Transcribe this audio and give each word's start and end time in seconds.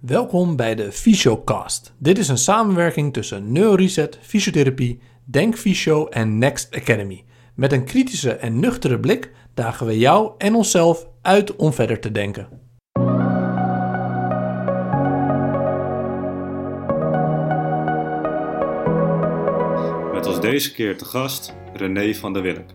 Welkom 0.00 0.56
bij 0.56 0.74
de 0.74 0.92
Fysiocast. 0.92 1.94
Dit 1.98 2.18
is 2.18 2.28
een 2.28 2.38
samenwerking 2.38 3.12
tussen 3.12 3.52
Neuroreset, 3.52 4.18
Fysiotherapie, 4.22 5.00
Denk 5.24 5.56
Fysio 5.56 6.06
en 6.06 6.38
Next 6.38 6.74
Academy. 6.76 7.24
Met 7.54 7.72
een 7.72 7.84
kritische 7.84 8.32
en 8.32 8.60
nuchtere 8.60 9.00
blik 9.00 9.32
dagen 9.54 9.86
we 9.86 9.98
jou 9.98 10.32
en 10.36 10.54
onszelf 10.54 11.06
uit 11.22 11.56
om 11.56 11.72
verder 11.72 12.00
te 12.00 12.12
denken. 12.12 12.48
Met 20.12 20.26
als 20.26 20.40
deze 20.40 20.72
keer 20.72 20.98
te 20.98 21.04
gast 21.04 21.54
René 21.72 22.14
van 22.14 22.32
der 22.32 22.42
Wilk. 22.42 22.72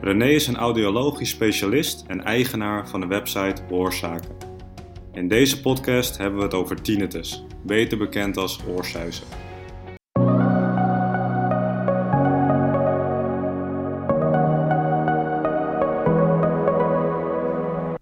René 0.00 0.28
is 0.28 0.46
een 0.46 0.56
audiologisch 0.56 1.30
specialist 1.30 2.04
en 2.06 2.24
eigenaar 2.24 2.88
van 2.88 3.00
de 3.00 3.06
website 3.06 3.62
Oorzaken. 3.70 4.47
In 5.18 5.28
deze 5.28 5.60
podcast 5.60 6.16
hebben 6.18 6.38
we 6.38 6.44
het 6.44 6.54
over 6.54 6.82
tinnitus, 6.82 7.44
beter 7.62 7.98
bekend 7.98 8.36
als 8.36 8.60
oorsuizen. 8.66 9.26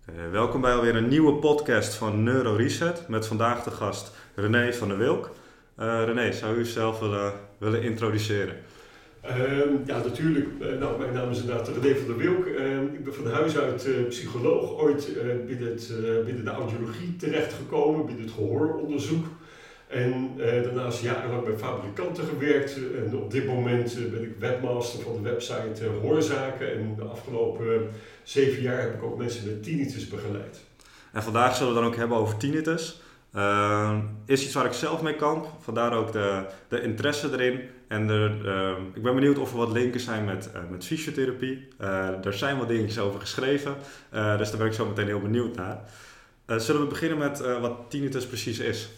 Eh, 0.04 0.30
welkom 0.30 0.60
bij 0.60 0.74
alweer 0.74 0.96
een 0.96 1.08
nieuwe 1.08 1.34
podcast 1.34 1.94
van 1.94 2.22
Neuro 2.22 2.54
Reset 2.54 3.08
met 3.08 3.26
vandaag 3.26 3.62
de 3.62 3.70
gast 3.70 4.12
René 4.34 4.72
van 4.72 4.88
der 4.88 4.98
Wilk. 4.98 5.30
Uh, 5.78 6.04
René, 6.04 6.32
zou 6.32 6.56
u 6.56 6.58
uzelf 6.58 6.98
willen, 6.98 7.32
willen 7.58 7.82
introduceren? 7.82 8.56
Ehm, 9.26 9.74
ja, 9.86 9.98
natuurlijk. 9.98 10.48
Uh, 10.60 10.78
nou, 10.78 10.98
mijn 10.98 11.12
naam 11.12 11.30
is 11.30 11.40
inderdaad 11.40 11.68
René 11.68 11.96
van 11.96 12.06
der 12.06 12.16
Wilk. 12.16 12.46
Ehm, 12.46 12.84
ik 12.84 13.04
ben 13.04 13.14
van 13.14 13.30
huis 13.30 13.58
uit 13.58 13.86
uh, 13.86 14.06
psycholoog, 14.08 14.78
ooit 14.78 15.08
uh, 15.08 15.46
binnen, 15.46 15.68
het, 15.68 15.92
binnen 16.24 16.44
de 16.44 16.50
audiologie 16.50 17.16
terechtgekomen, 17.16 18.06
binnen 18.06 18.24
het 18.24 18.34
gehooronderzoek. 18.34 19.26
En 19.86 20.30
daarnaast 20.36 21.02
jarenlang 21.02 21.44
bij 21.44 21.56
fabrikanten 21.56 22.24
gewerkt. 22.24 22.76
En 22.76 23.16
op 23.16 23.30
dit 23.30 23.46
moment 23.46 24.10
ben 24.10 24.22
ik 24.22 24.36
webmaster 24.38 25.02
van 25.02 25.12
de 25.12 25.30
website 25.30 25.84
Hoorzaken. 26.02 26.72
En 26.72 26.94
de 26.96 27.02
afgelopen 27.02 27.88
zeven 28.22 28.62
jaar 28.62 28.80
heb 28.80 28.94
ik 28.94 29.02
ook 29.02 29.18
mensen 29.18 29.46
met 29.46 29.62
tinnitus 29.62 30.08
begeleid. 30.08 30.60
En 31.12 31.22
vandaag 31.22 31.56
zullen 31.56 31.74
we 31.74 31.80
dan 31.80 31.88
ook 31.88 31.96
hebben 31.96 32.16
over 32.16 32.36
tinnitus. 32.36 33.00
Uh, 33.36 33.98
is 34.24 34.44
iets 34.44 34.54
waar 34.54 34.64
ik 34.64 34.72
zelf 34.72 35.02
mee 35.02 35.14
kan, 35.14 35.46
vandaar 35.60 35.92
ook 35.92 36.12
de, 36.12 36.44
de 36.68 36.82
interesse 36.82 37.32
erin. 37.32 37.60
En 37.88 38.08
uh, 38.08 38.70
ik 38.94 39.02
ben 39.02 39.14
benieuwd 39.14 39.38
of 39.38 39.50
er 39.50 39.56
wat 39.56 39.72
linken 39.72 40.00
zijn 40.00 40.24
met, 40.24 40.50
uh, 40.54 40.60
met 40.70 40.84
fysiotherapie. 40.84 41.68
er 42.24 42.34
zijn 42.34 42.58
wat 42.58 42.68
dingetjes 42.68 42.98
over 42.98 43.20
geschreven, 43.20 43.74
dus 44.10 44.50
daar 44.50 44.58
ben 44.58 44.66
ik 44.66 44.72
zo 44.72 44.86
meteen 44.86 45.06
heel 45.06 45.20
benieuwd 45.20 45.56
naar. 45.56 45.80
zullen 46.60 46.80
we 46.80 46.86
beginnen 46.86 47.18
met 47.18 47.58
wat 47.60 47.80
tinnitus 47.88 48.26
precies 48.26 48.58
is? 48.58 48.88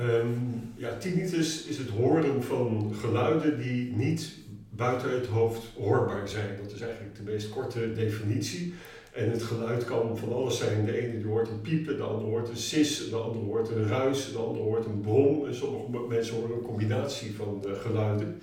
Um, 0.00 0.72
ja, 0.76 0.96
tinnitus 0.96 1.64
is 1.64 1.78
het 1.78 1.88
horen 1.88 2.42
van 2.42 2.94
geluiden 3.00 3.58
die 3.58 3.96
niet 3.96 4.32
buiten 4.70 5.10
het 5.10 5.26
hoofd 5.26 5.62
hoorbaar 5.76 6.28
zijn. 6.28 6.58
Dat 6.62 6.72
is 6.72 6.80
eigenlijk 6.80 7.16
de 7.16 7.22
meest 7.22 7.48
korte 7.48 7.92
definitie. 7.92 8.74
En 9.12 9.30
het 9.30 9.42
geluid 9.42 9.84
kan 9.84 10.18
van 10.18 10.32
alles 10.32 10.58
zijn. 10.58 10.84
De 10.84 11.00
ene 11.00 11.16
die 11.16 11.26
hoort 11.26 11.48
een 11.48 11.60
piepen, 11.60 11.96
de 11.96 12.02
andere 12.02 12.30
hoort 12.30 12.48
een 12.48 12.56
sis, 12.56 13.10
de 13.10 13.16
andere 13.16 13.44
hoort 13.44 13.68
een 13.68 13.86
ruis, 13.86 14.32
de 14.32 14.38
andere 14.38 14.64
hoort 14.64 14.86
een 14.86 15.00
brom. 15.00 15.46
En 15.46 15.54
sommige 15.54 16.08
mensen 16.08 16.34
horen 16.34 16.56
een 16.56 16.62
combinatie 16.62 17.34
van 17.34 17.58
de 17.62 17.74
geluiden. 17.74 18.40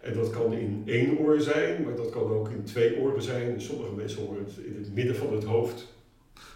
En 0.00 0.14
dat 0.14 0.30
kan 0.30 0.52
in 0.52 0.82
één 0.86 1.18
oor 1.18 1.40
zijn, 1.40 1.82
maar 1.82 1.96
dat 1.96 2.10
kan 2.10 2.22
ook 2.22 2.48
in 2.48 2.64
twee 2.64 2.96
oren 2.96 3.22
zijn. 3.22 3.54
En 3.54 3.60
sommige 3.60 3.92
mensen 3.92 4.26
horen 4.26 4.44
het 4.44 4.64
in 4.64 4.76
het 4.78 4.94
midden 4.94 5.16
van 5.16 5.32
het 5.32 5.44
hoofd. 5.44 5.96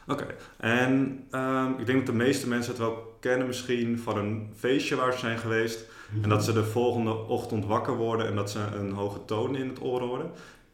Oké, 0.09 0.27
en 0.59 1.25
uh, 1.31 1.69
ik 1.79 1.87
denk 1.87 1.99
dat 1.99 2.07
de 2.07 2.23
meeste 2.23 2.49
mensen 2.49 2.73
het 2.73 2.81
wel 2.81 3.17
kennen 3.21 3.47
misschien 3.47 3.99
van 3.99 4.19
een 4.19 4.51
feestje 4.57 4.97
waar 4.97 5.13
ze 5.13 5.19
zijn 5.19 5.39
geweest. 5.39 5.85
En 6.23 6.29
dat 6.29 6.45
ze 6.45 6.53
de 6.53 6.65
volgende 6.65 7.15
ochtend 7.15 7.67
wakker 7.67 7.97
worden 7.97 8.27
en 8.27 8.35
dat 8.35 8.51
ze 8.51 8.59
een 8.75 8.91
hoge 8.91 9.25
toon 9.25 9.57
in 9.57 9.69
het 9.69 9.83
oor 9.83 10.01
horen. 10.01 10.31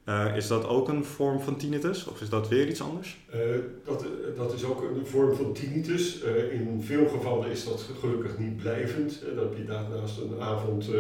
Uh, 0.09 0.37
is 0.37 0.47
dat 0.47 0.67
ook 0.67 0.89
een 0.89 1.05
vorm 1.05 1.41
van 1.41 1.57
tinnitus 1.57 2.07
of 2.07 2.21
is 2.21 2.29
dat 2.29 2.49
weer 2.49 2.69
iets 2.69 2.83
anders? 2.83 3.19
Uh, 3.35 3.41
dat, 3.85 4.05
dat 4.37 4.53
is 4.53 4.65
ook 4.65 4.83
een 4.83 5.07
vorm 5.07 5.35
van 5.35 5.53
tinnitus. 5.53 6.21
In 6.51 6.83
veel 6.83 7.09
gevallen 7.09 7.51
is 7.51 7.65
dat 7.65 7.91
gelukkig 8.01 8.39
niet 8.39 8.57
blijvend. 8.57 9.21
heb 9.37 9.57
je 9.57 9.65
daarnaast 9.65 10.19
een 10.19 10.41
avond 10.41 10.91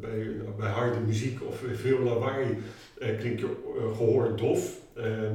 bij, 0.00 0.26
bij 0.58 0.70
harde 0.70 1.00
muziek 1.00 1.38
of 1.46 1.62
veel 1.74 1.98
lawaai 1.98 2.56
klinkt 3.18 3.40
je 3.40 3.56
gehoor 3.96 4.36
dof. 4.36 4.78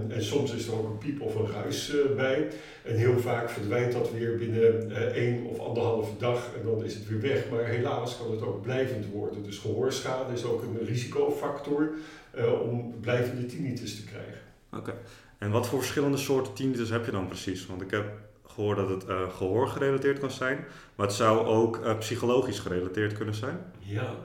En 0.10 0.24
soms 0.24 0.54
is 0.54 0.68
er 0.68 0.74
ook 0.74 0.86
een 0.86 0.98
piep 0.98 1.22
of 1.22 1.36
een 1.36 1.52
ruis 1.52 1.94
bij. 2.16 2.48
En 2.84 2.96
heel 2.96 3.20
vaak 3.20 3.50
verdwijnt 3.50 3.94
dat 3.94 4.12
weer 4.12 4.38
binnen 4.38 4.92
één 5.14 5.46
of 5.46 5.60
anderhalve 5.60 6.18
dag 6.18 6.50
en 6.60 6.66
dan 6.66 6.84
is 6.84 6.94
het 6.94 7.08
weer 7.08 7.22
weg. 7.22 7.50
Maar 7.52 7.66
helaas 7.66 8.18
kan 8.18 8.32
het 8.32 8.42
ook 8.42 8.62
blijvend 8.62 9.06
worden. 9.12 9.44
Dus 9.44 9.58
gehoorschade 9.58 10.34
is 10.34 10.46
ook 10.46 10.62
een 10.62 10.86
risicofactor 10.86 11.90
uh, 12.38 12.62
om 12.62 12.94
blijvende 13.02 13.46
tinnitus 13.46 13.96
te 13.96 14.04
krijgen. 14.04 14.40
Oké. 14.74 14.94
En 15.38 15.52
wat 15.52 15.68
voor 15.68 15.80
verschillende 15.80 16.18
soorten 16.18 16.54
tinnitus 16.54 16.90
heb 16.90 17.06
je 17.06 17.12
dan 17.12 17.28
precies? 17.28 17.66
Want 17.66 17.82
ik 17.82 17.92
heb 17.92 18.06
gehoord 18.48 18.78
dat 18.78 18.90
het 18.90 19.10
uh, 19.10 19.30
gehoor 19.30 19.68
gerelateerd 19.68 20.20
kan 20.20 20.32
zijn, 20.32 20.66
maar 20.96 21.06
het 21.06 21.16
zou 21.16 21.46
ook 21.46 21.78
uh, 21.78 21.98
psychologisch 21.98 22.60
gerelateerd 22.60 23.14
kunnen 23.14 23.36
zijn. 23.36 23.58
Ja, 23.80 24.16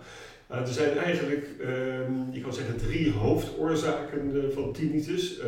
er 0.50 0.68
zijn 0.68 0.98
eigenlijk, 0.98 1.48
um, 1.60 2.28
je 2.30 2.40
kan 2.40 2.52
zeggen, 2.52 2.76
drie 2.76 3.12
hoofdoorzaken 3.12 4.52
van 4.52 4.72
tinnitus. 4.72 5.40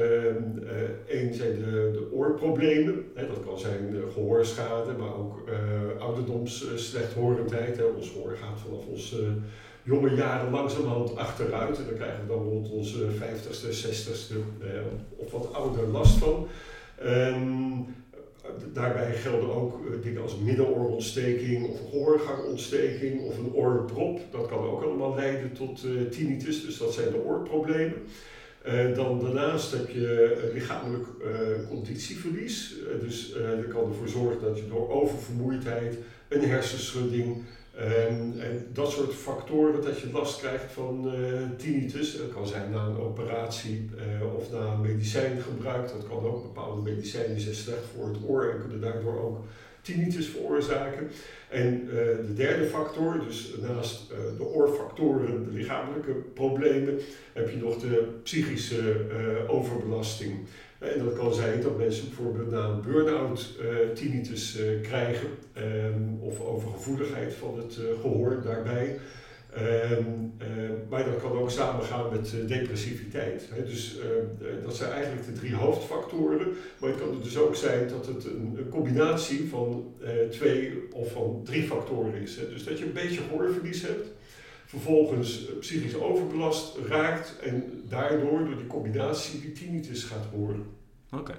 Eén 1.08 1.26
um, 1.26 1.32
zijn 1.32 1.54
de, 1.54 1.90
de 1.92 2.08
oorproblemen. 2.12 3.04
Hè, 3.14 3.26
dat 3.26 3.44
kan 3.44 3.58
zijn 3.58 3.94
gehoorschade, 4.12 4.92
maar 4.92 5.16
ook 5.16 5.44
ouderdoms 5.98 6.66
slechthorendheid. 6.74 7.76
Hè. 7.76 7.84
Ons 7.84 8.10
gehoor 8.10 8.36
gaat 8.36 8.60
vanaf 8.60 8.86
ons 8.86 9.14
jonge 9.82 10.14
jaren 10.14 10.50
langzamerhand 10.50 11.16
achteruit. 11.16 11.78
En 11.78 11.84
dan 11.84 11.94
krijgen 11.94 12.20
we 12.20 12.28
dan 12.28 12.42
rond 12.42 12.70
onze 12.70 12.98
50ste, 12.98 13.66
60ste 13.66 14.36
eh, 14.60 14.68
of 15.16 15.30
wat 15.32 15.54
ouder 15.54 15.86
last 15.86 16.18
van. 16.18 16.46
Um, 17.04 17.86
daarbij 18.72 19.14
gelden 19.14 19.54
ook 19.54 19.80
uh, 19.80 20.02
dingen 20.02 20.22
als 20.22 20.38
middenoorontsteking 20.38 21.68
of 21.68 21.78
gehoorgangontsteking 21.78 23.20
of 23.20 23.38
een 23.38 23.52
oorprop. 23.52 24.20
Dat 24.30 24.46
kan 24.46 24.58
ook 24.58 24.82
allemaal 24.82 25.14
leiden 25.14 25.52
tot 25.52 25.84
uh, 25.84 26.10
tinnitus, 26.10 26.64
dus 26.64 26.78
dat 26.78 26.94
zijn 26.94 27.10
de 27.10 27.24
oorproblemen. 27.24 28.02
Uh, 28.66 28.94
dan 28.94 29.20
daarnaast 29.20 29.72
heb 29.72 29.88
je 29.88 30.50
lichamelijk 30.52 31.06
conditieverlies. 31.68 32.74
dus 33.00 33.32
dat 33.32 33.68
kan 33.68 33.88
ervoor 33.88 34.08
zorgen 34.08 34.40
dat 34.40 34.58
je 34.58 34.68
door 34.68 34.90
oververmoeidheid, 34.90 35.98
een 36.28 36.48
hersenschudding, 36.48 37.42
en, 37.76 38.34
dat 38.72 38.90
soort 38.90 39.14
factoren, 39.14 39.82
dat 39.82 40.00
je 40.00 40.12
last 40.12 40.38
krijgt 40.38 40.72
van 40.72 41.14
uh, 41.14 41.40
tinnitus, 41.56 42.16
dat 42.16 42.32
kan 42.32 42.46
zijn 42.46 42.70
na 42.70 42.84
een 42.84 42.98
operatie 42.98 43.90
uh, 44.20 44.34
of 44.34 44.50
na 44.50 44.74
medicijngebruik. 44.74 45.88
Dat 45.88 46.08
kan 46.08 46.24
ook 46.24 46.42
bepaalde 46.42 46.82
medicijnen 46.82 47.40
zijn 47.40 47.54
slecht 47.54 47.84
voor 47.96 48.08
het 48.08 48.16
oor 48.26 48.50
en 48.50 48.60
kunnen 48.60 48.80
daardoor 48.80 49.20
ook 49.20 49.38
tinnitus 49.80 50.26
veroorzaken. 50.26 51.08
En 51.48 51.82
uh, 51.84 51.92
de 52.26 52.32
derde 52.34 52.66
factor, 52.66 53.24
dus 53.26 53.54
naast 53.60 54.08
de 54.36 54.44
oorfactoren, 54.44 55.44
de 55.44 55.52
lichamelijke 55.52 56.12
problemen, 56.12 56.98
heb 57.32 57.50
je 57.50 57.56
nog 57.56 57.80
de 57.80 58.08
psychische 58.22 59.06
overbelasting. 59.48 60.38
En 60.82 61.04
dat 61.04 61.14
kan 61.14 61.34
zijn 61.34 61.60
dat 61.60 61.78
mensen 61.78 62.08
bijvoorbeeld 62.08 62.50
na 62.50 62.64
een 62.64 62.82
burn-out 62.82 63.56
uh, 63.60 63.88
tinnitus 63.94 64.60
uh, 64.60 64.80
krijgen 64.80 65.28
um, 65.56 66.18
of 66.20 66.40
overgevoeligheid 66.40 67.34
van 67.34 67.56
het 67.56 67.76
uh, 67.80 68.00
gehoor 68.00 68.42
daarbij. 68.44 68.98
Um, 69.58 70.32
maar 70.88 71.04
dat 71.04 71.20
kan 71.20 71.32
ook 71.32 71.50
samengaan 71.50 72.10
met 72.12 72.34
depressiviteit. 72.48 73.48
Hè. 73.50 73.64
Dus 73.64 73.98
dat 74.64 74.76
zijn 74.76 74.90
eigenlijk 74.90 75.26
de 75.26 75.32
drie 75.32 75.54
hoofdfactoren. 75.54 76.46
Maar 76.78 76.90
het 76.90 76.98
kan 76.98 77.20
dus 77.22 77.38
ook 77.38 77.56
zijn 77.56 77.88
dat 77.88 78.06
het 78.06 78.24
een, 78.24 78.54
een 78.56 78.68
combinatie 78.68 79.48
van 79.48 79.94
twee 80.30 80.88
of 80.92 81.12
van 81.12 81.40
drie 81.44 81.62
factoren 81.62 82.14
is. 82.14 82.36
Hè. 82.36 82.48
Dus 82.48 82.64
dat 82.64 82.78
je 82.78 82.84
een 82.84 82.92
beetje 82.92 83.20
gehoorverlies 83.20 83.82
hebt 83.82 84.08
vervolgens 84.66 85.48
psychisch 85.60 85.96
overbelast 85.96 86.76
raakt 86.88 87.36
en 87.42 87.82
daardoor 87.88 88.44
door 88.44 88.56
die 88.56 88.66
combinatie 88.66 89.40
die 89.40 89.52
tinnitus 89.52 90.04
gaat 90.04 90.26
horen. 90.34 90.66
Oké. 91.12 91.34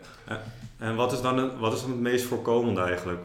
En 0.77 0.95
wat 0.95 1.11
is, 1.11 1.21
dan, 1.21 1.59
wat 1.59 1.73
is 1.73 1.81
dan 1.81 1.91
het 1.91 1.99
meest 1.99 2.25
voorkomende 2.25 2.81
eigenlijk? 2.81 3.21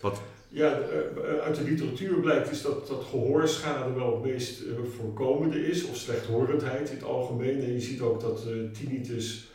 Wat... 0.00 0.20
Ja, 0.48 0.78
eh, 0.78 1.38
uit 1.44 1.56
de 1.56 1.62
literatuur 1.62 2.20
blijkt 2.20 2.50
is 2.50 2.62
dat, 2.62 2.86
dat 2.86 3.04
gehoorschade 3.10 3.92
wel 3.92 4.12
het 4.12 4.32
meest 4.32 4.62
uh, 4.62 4.72
voorkomende 4.96 5.66
is, 5.66 5.84
of 5.84 5.96
slechthorendheid 5.96 6.90
in 6.90 6.96
het 6.96 7.04
algemeen. 7.04 7.60
En 7.60 7.72
je 7.72 7.80
ziet 7.80 8.00
ook 8.00 8.20
dat 8.20 8.42
tinnitus 8.72 9.48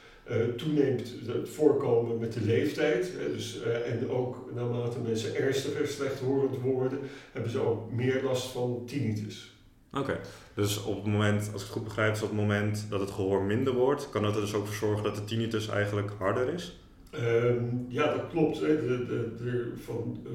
toeneemt 0.57 1.13
het 1.25 1.49
voorkomen 1.49 2.17
met 2.17 2.33
de 2.33 2.41
leeftijd. 2.41 3.11
dus, 3.33 3.61
en 3.61 4.09
ook 4.09 4.49
naarmate 4.55 4.99
mensen 4.99 5.35
ernstiger 5.35 5.87
slechthorend 5.87 6.61
worden, 6.61 6.99
hebben 7.31 7.51
ze 7.51 7.59
ook 7.59 7.91
meer 7.91 8.23
last 8.23 8.47
van 8.47 8.83
tinnitus. 8.85 9.54
Oké, 9.99 10.19
dus 10.53 10.83
op 10.83 10.95
het 10.95 11.11
moment, 11.11 11.39
als 11.53 11.61
ik 11.61 11.67
het 11.67 11.77
goed 11.77 11.83
begrijp, 11.83 12.13
is 12.13 12.21
op 12.21 12.29
het 12.29 12.37
moment 12.37 12.85
dat 12.89 12.99
het 12.99 13.11
gehoor 13.11 13.43
minder 13.43 13.73
wordt, 13.73 14.09
kan 14.09 14.21
dat 14.21 14.35
er 14.35 14.41
dus 14.41 14.53
ook 14.53 14.65
voor 14.65 14.75
zorgen 14.75 15.03
dat 15.03 15.15
de 15.15 15.23
tinnitus 15.23 15.67
eigenlijk 15.67 16.11
harder 16.17 16.53
is? 16.53 16.79
Ehm, 17.11 17.63
ja, 17.87 18.13
dat 18.13 18.27
klopt. 18.31 18.59
Hè. 18.59 18.85
De, 18.85 19.71
van, 19.85 20.27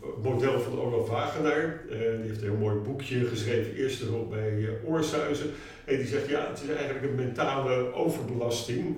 het 0.00 0.22
model 0.22 0.60
van 0.60 0.80
Olaf 0.80 1.08
Wagenaar, 1.08 1.80
uh, 1.86 1.90
die 1.90 2.26
heeft 2.26 2.42
een 2.42 2.48
heel 2.48 2.56
mooi 2.56 2.76
boekje 2.76 3.24
geschreven, 3.24 3.74
eerste 3.74 4.04
hulp 4.04 4.30
bij 4.30 4.52
uh, 4.52 4.70
oorsuizen. 4.84 5.46
En 5.84 5.96
die 5.96 6.06
zegt, 6.06 6.28
ja, 6.28 6.48
het 6.48 6.62
is 6.62 6.68
eigenlijk 6.68 7.04
een 7.04 7.14
mentale 7.14 7.92
overbelasting, 7.94 8.96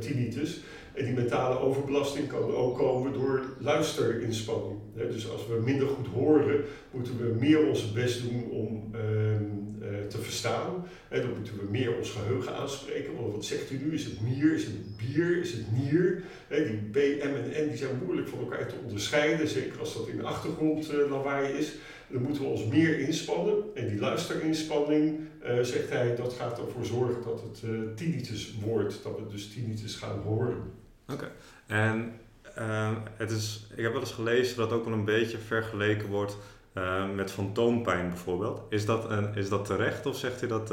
tinnitus. 0.00 0.60
En 0.98 1.04
die 1.04 1.14
mentale 1.14 1.58
overbelasting 1.58 2.28
kan 2.28 2.54
ook 2.54 2.78
komen 2.78 3.12
door 3.12 3.42
luisterinspanning. 3.58 4.78
Dus 4.94 5.30
als 5.30 5.46
we 5.46 5.60
minder 5.64 5.86
goed 5.86 6.06
horen, 6.06 6.64
moeten 6.90 7.16
we 7.18 7.36
meer 7.40 7.66
ons 7.66 7.92
best 7.92 8.22
doen 8.22 8.50
om 8.50 8.94
ehm, 8.94 9.44
eh, 9.82 10.06
te 10.08 10.18
verstaan. 10.18 10.86
En 11.08 11.20
dan 11.20 11.30
moeten 11.36 11.56
we 11.56 11.70
meer 11.70 11.96
ons 11.96 12.10
geheugen 12.10 12.54
aanspreken. 12.54 13.16
Want 13.16 13.32
wat 13.32 13.44
zegt 13.44 13.70
u 13.70 13.78
nu? 13.84 13.94
Is 13.94 14.04
het 14.04 14.20
mier? 14.20 14.54
Is 14.54 14.64
het 14.64 14.96
bier? 14.96 15.40
Is 15.40 15.52
het 15.52 15.72
nier? 15.72 16.22
Die 16.48 16.90
B, 16.90 17.24
M 17.24 17.34
en 17.34 17.64
N 17.64 17.68
die 17.68 17.76
zijn 17.76 18.00
moeilijk 18.04 18.28
van 18.28 18.38
elkaar 18.38 18.66
te 18.66 18.74
onderscheiden. 18.84 19.48
Zeker 19.48 19.80
als 19.80 19.94
dat 19.94 20.08
in 20.08 20.16
de 20.16 20.22
achtergrond 20.22 20.92
uh, 20.92 21.10
lawaai 21.10 21.52
is. 21.52 21.74
Dan 22.08 22.22
moeten 22.22 22.42
we 22.42 22.48
ons 22.48 22.64
meer 22.64 22.98
inspannen. 22.98 23.54
En 23.74 23.88
die 23.88 23.98
luisterinspanning, 23.98 25.18
uh, 25.42 25.60
zegt 25.60 25.90
hij, 25.90 26.16
dat 26.16 26.32
gaat 26.32 26.58
ervoor 26.58 26.84
zorgen 26.84 27.22
dat 27.22 27.42
het 27.42 27.96
tinnitus 27.96 28.54
wordt. 28.64 29.00
Dat 29.02 29.18
we 29.18 29.26
dus 29.30 29.52
tinnitus 29.52 29.94
gaan 29.94 30.18
horen. 30.18 30.86
Oké. 31.12 31.30
En 31.66 32.12
uh, 32.58 32.96
het 33.16 33.30
is, 33.30 33.66
ik 33.74 33.82
heb 33.82 33.92
wel 33.92 34.00
eens 34.00 34.12
gelezen 34.12 34.56
dat 34.56 34.72
ook 34.72 34.84
wel 34.84 34.94
een 34.94 35.04
beetje 35.04 35.38
vergeleken 35.38 36.08
wordt 36.08 36.36
uh, 36.74 37.14
met 37.14 37.30
fantoompijn 37.30 38.08
bijvoorbeeld. 38.08 38.62
Is 38.68 38.84
dat, 38.84 39.10
een, 39.10 39.34
is 39.34 39.48
dat 39.48 39.64
terecht 39.64 40.06
of 40.06 40.16
zegt 40.16 40.42
u 40.42 40.46
dat... 40.46 40.70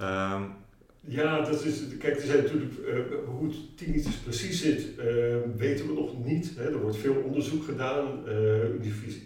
Uh, 0.00 0.42
ja, 1.00 1.40
dat 1.40 1.64
is, 1.64 1.82
kijk, 1.98 2.16
er 2.16 2.26
zijn 2.26 2.42
natuurlijk, 2.42 2.72
uh, 2.86 2.98
hoe 3.26 3.48
het 3.48 3.76
tinnitus 3.76 4.14
precies 4.14 4.62
zit, 4.62 4.86
weten 5.56 5.86
we 5.86 5.92
nog 5.92 6.24
niet. 6.24 6.52
Hè. 6.56 6.70
Er 6.70 6.80
wordt 6.80 6.96
veel 6.96 7.14
onderzoek 7.14 7.64
gedaan. 7.64 8.06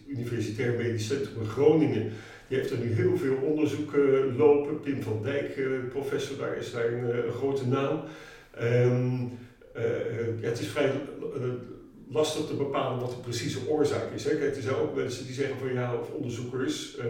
Universitair 0.06 0.76
Medisch 0.76 1.06
Centrum 1.06 1.40
in 1.40 1.48
Groningen 1.48 2.12
die 2.48 2.58
heeft 2.58 2.70
er 2.70 2.78
nu 2.78 2.92
heel 2.92 3.16
veel 3.16 3.36
onderzoeken 3.36 4.36
lopen. 4.36 4.80
Pim 4.80 5.02
van 5.02 5.22
Dijk, 5.22 5.58
professor, 5.88 6.38
daar 6.38 6.56
is 6.56 6.72
daar 6.72 6.92
een, 6.92 7.32
grote 7.32 7.66
naam. 7.66 8.00
Uh, 8.62 9.22
het 10.40 10.60
is 10.60 10.66
vrij 10.66 10.92
uh, 11.36 11.44
lastig 12.08 12.46
te 12.46 12.54
bepalen 12.54 13.00
wat 13.00 13.10
de 13.10 13.16
precieze 13.16 13.68
oorzaak 13.68 14.12
is. 14.14 14.24
Hè. 14.24 14.36
Kijk, 14.36 14.56
er 14.56 14.62
zijn 14.62 14.74
ook 14.74 14.94
mensen 14.94 15.26
die 15.26 15.34
zeggen 15.34 15.58
van 15.58 15.72
ja, 15.72 15.94
of 15.94 16.10
onderzoekers, 16.10 16.96
uh, 16.98 17.04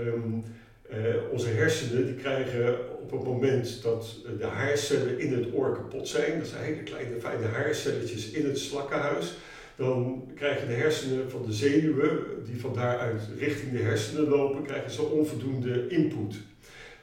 onze 1.31 1.49
hersenen 1.49 2.07
die 2.07 2.15
krijgen 2.15 2.79
op 3.03 3.11
het 3.11 3.25
moment 3.25 3.83
dat 3.83 4.17
de 4.39 4.47
haarcellen 4.47 5.19
in 5.19 5.33
het 5.33 5.55
oor 5.55 5.75
kapot 5.75 6.09
zijn, 6.09 6.39
dat 6.39 6.49
zijn 6.49 6.65
hele 6.65 6.83
kleine 6.83 7.21
fijne 7.21 7.47
haarcelletjes 7.47 8.31
in 8.31 8.45
het 8.47 8.59
slakkenhuis, 8.59 9.35
dan 9.77 10.29
krijgen 10.35 10.69
de 10.69 10.75
hersenen 10.75 11.31
van 11.31 11.43
de 11.47 11.53
zenuwen, 11.53 12.19
die 12.45 12.61
van 12.61 12.75
daaruit 12.75 13.23
richting 13.39 13.73
de 13.73 13.83
hersenen 13.83 14.29
lopen, 14.29 14.63
krijgen 14.63 14.91
ze 14.91 15.03
onvoldoende 15.03 15.89
input. 15.89 16.37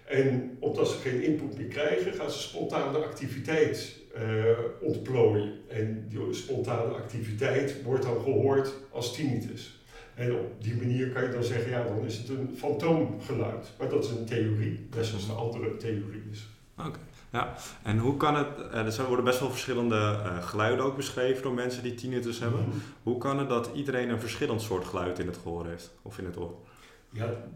En 0.05 0.57
omdat 0.59 0.89
ze 0.89 0.97
geen 0.97 1.21
input 1.21 1.57
meer 1.57 1.67
krijgen, 1.67 2.13
gaan 2.13 2.31
ze 2.31 2.39
spontane 2.39 2.97
activiteit 2.97 3.95
uh, 3.95 4.00
ontplooien. 4.81 5.53
En 5.69 6.05
die 6.09 6.33
spontane 6.33 6.93
activiteit 6.93 7.83
wordt 7.83 8.03
dan 8.03 8.21
gehoord 8.21 8.73
als 8.91 9.15
tinnitus. 9.15 9.81
En 10.15 10.35
op 10.35 10.63
die 10.63 10.75
manier 10.75 11.09
kan 11.09 11.23
je 11.23 11.29
dan 11.29 11.43
zeggen, 11.43 11.69
ja, 11.71 11.83
dan 11.83 12.05
is 12.05 12.17
het 12.17 12.29
een 12.29 12.55
fantoomgeluid. 12.57 13.71
Maar 13.77 13.89
dat 13.89 14.03
is 14.03 14.09
een 14.09 14.25
theorie, 14.25 14.87
net 14.95 15.05
zoals 15.05 15.27
de 15.27 15.33
andere 15.33 15.77
theorie 15.77 16.23
is. 16.31 16.47
Oké, 16.77 16.99
ja. 17.31 17.55
En 17.83 17.97
hoe 17.97 18.17
kan 18.17 18.35
het, 18.35 18.47
eh, 18.71 18.99
er 18.99 19.07
worden 19.07 19.25
best 19.25 19.39
wel 19.39 19.49
verschillende 19.49 19.95
uh, 19.95 20.43
geluiden 20.43 20.85
ook 20.85 20.95
beschreven 20.95 21.43
door 21.43 21.53
mensen 21.53 21.83
die 21.83 21.93
tinnitus 21.93 22.39
hebben. 22.39 22.59
Mm 22.59 22.71
-hmm. 22.71 22.81
Hoe 23.03 23.17
kan 23.17 23.39
het 23.39 23.49
dat 23.49 23.69
iedereen 23.73 24.09
een 24.09 24.19
verschillend 24.19 24.61
soort 24.61 24.85
geluid 24.85 25.19
in 25.19 25.27
het 25.27 25.37
gehoor 25.37 25.67
heeft, 25.67 25.91
of 26.01 26.17
in 26.17 26.25
het 26.25 26.37
oor? 26.37 26.53
Ja, 27.13 27.49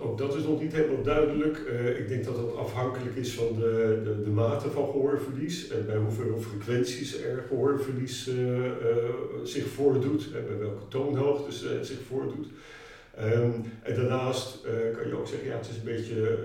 ook 0.00 0.18
dat 0.18 0.36
is 0.36 0.42
nog 0.42 0.60
niet 0.60 0.72
helemaal 0.72 1.02
duidelijk. 1.02 1.58
Uh, 1.72 1.98
ik 1.98 2.08
denk 2.08 2.24
dat 2.24 2.36
dat 2.36 2.56
afhankelijk 2.56 3.16
is 3.16 3.34
van 3.34 3.46
de, 3.58 4.00
de, 4.04 4.22
de 4.24 4.30
mate 4.30 4.70
van 4.70 4.84
gehoorverlies 4.84 5.68
en 5.68 5.86
bij 5.86 5.96
hoeveel 5.96 6.38
frequenties 6.40 7.22
er 7.22 7.44
gehoorverlies 7.48 8.28
uh, 8.28 8.70
zich 9.44 9.66
voordoet, 9.66 10.28
en 10.34 10.46
bij 10.46 10.58
welke 10.58 10.88
toonhoogtes 10.88 11.60
het 11.60 11.86
zich 11.86 12.00
voordoet. 12.08 12.46
Um, 13.20 13.64
en 13.82 13.94
daarnaast 13.94 14.60
kan 14.96 15.08
je 15.08 15.18
ook 15.18 15.26
zeggen, 15.26 15.48
ja, 15.48 15.56
het 15.56 15.68
is 15.68 15.76
een 15.76 15.94
beetje 15.94 16.38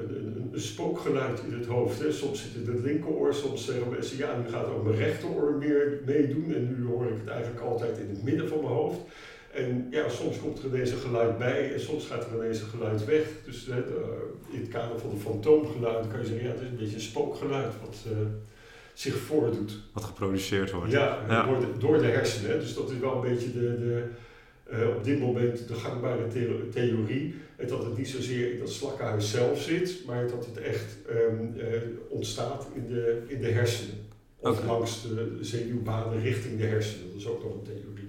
een 0.54 0.60
spookgeluid 0.60 1.42
in 1.48 1.54
het 1.54 1.66
hoofd. 1.66 2.00
Hè. 2.00 2.12
Soms 2.12 2.42
zit 2.42 2.54
het 2.54 2.68
in 2.68 2.74
het 2.74 2.84
linkeroor, 2.84 3.34
soms 3.34 3.66
zeggen 3.66 3.90
mensen, 3.90 4.18
ja, 4.18 4.38
nu 4.38 4.52
gaat 4.52 4.68
ook 4.68 4.84
mijn 4.84 4.98
rechteroor 4.98 5.54
meer 5.54 6.00
meedoen 6.06 6.54
en 6.54 6.76
nu 6.78 6.86
hoor 6.86 7.06
ik 7.06 7.20
het 7.20 7.28
eigenlijk 7.28 7.62
altijd 7.62 7.98
in 7.98 8.10
het 8.10 8.24
midden 8.24 8.48
van 8.48 8.60
mijn 8.60 8.74
hoofd. 8.74 9.00
En 9.54 9.88
ja, 9.90 10.10
soms 10.10 10.40
komt 10.40 10.64
er 10.64 10.66
ineens 10.66 10.92
een 10.92 10.98
geluid 10.98 11.38
bij 11.38 11.74
en 11.74 11.80
soms 11.80 12.06
gaat 12.06 12.26
er 12.26 12.36
ineens 12.36 12.62
een 12.62 12.68
geluid 12.68 13.06
weg. 13.06 13.24
Dus 13.46 13.68
uh, 13.68 13.76
in 14.50 14.60
het 14.60 14.70
kader 14.70 15.00
van 15.00 15.10
de 15.10 15.16
fantoomgeluid 15.16 16.08
kan 16.08 16.20
je 16.20 16.26
zeggen, 16.26 16.46
ja, 16.46 16.52
het 16.52 16.62
is 16.62 16.68
een 16.68 16.78
beetje 16.78 16.96
een 16.96 17.02
spookgeluid 17.02 17.74
wat 17.82 17.96
uh, 18.12 18.18
zich 18.94 19.16
voordoet. 19.16 19.80
Wat 19.94 20.04
geproduceerd 20.04 20.72
wordt. 20.72 20.92
Ja, 20.92 21.26
ja. 21.28 21.46
Door, 21.46 21.60
de, 21.60 21.78
door 21.78 21.98
de 21.98 22.06
hersenen. 22.06 22.60
Dus 22.60 22.74
dat 22.74 22.92
is 22.92 22.98
wel 22.98 23.16
een 23.16 23.30
beetje 23.30 23.52
de, 23.52 23.60
de, 23.60 24.04
uh, 24.72 24.96
op 24.96 25.04
dit 25.04 25.20
moment 25.20 25.68
de 25.68 25.74
gangbare 25.74 26.28
the 26.28 26.68
theorie. 26.70 27.36
En 27.56 27.68
dat 27.68 27.84
het 27.84 27.98
niet 27.98 28.10
zozeer 28.10 28.54
in 28.54 28.60
dat 28.60 28.70
slakkenhuis 28.70 29.32
zelf 29.32 29.62
zit, 29.62 30.06
maar 30.06 30.28
dat 30.28 30.46
het 30.46 30.58
echt 30.58 30.98
um, 31.10 31.56
ontstaat 32.10 32.68
in 32.76 32.88
de, 32.88 33.22
in 33.28 33.42
de 33.42 33.52
hersenen. 33.52 33.96
Of 34.40 34.58
okay. 34.58 34.66
langs 34.66 35.02
de 35.02 35.38
zenuwbanen 35.42 36.22
richting 36.22 36.60
de 36.60 36.66
hersenen. 36.66 37.08
Dat 37.08 37.18
is 37.18 37.28
ook 37.28 37.44
nog 37.44 37.54
een 37.54 37.64
theorie. 37.64 38.01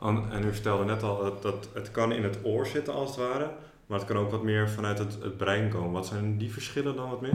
En 0.00 0.44
u 0.44 0.52
vertelde 0.52 0.84
net 0.84 1.02
al 1.02 1.22
dat, 1.22 1.42
dat 1.42 1.68
het 1.74 1.90
kan 1.90 2.12
in 2.12 2.22
het 2.22 2.38
oor 2.42 2.66
zitten 2.66 2.94
als 2.94 3.08
het 3.08 3.18
ware, 3.18 3.50
maar 3.86 3.98
het 3.98 4.08
kan 4.08 4.16
ook 4.16 4.30
wat 4.30 4.42
meer 4.42 4.70
vanuit 4.70 4.98
het, 4.98 5.18
het 5.22 5.36
brein 5.36 5.68
komen. 5.68 5.92
Wat 5.92 6.06
zijn 6.06 6.38
die 6.38 6.52
verschillen 6.52 6.96
dan 6.96 7.10
wat 7.10 7.20
meer? 7.20 7.34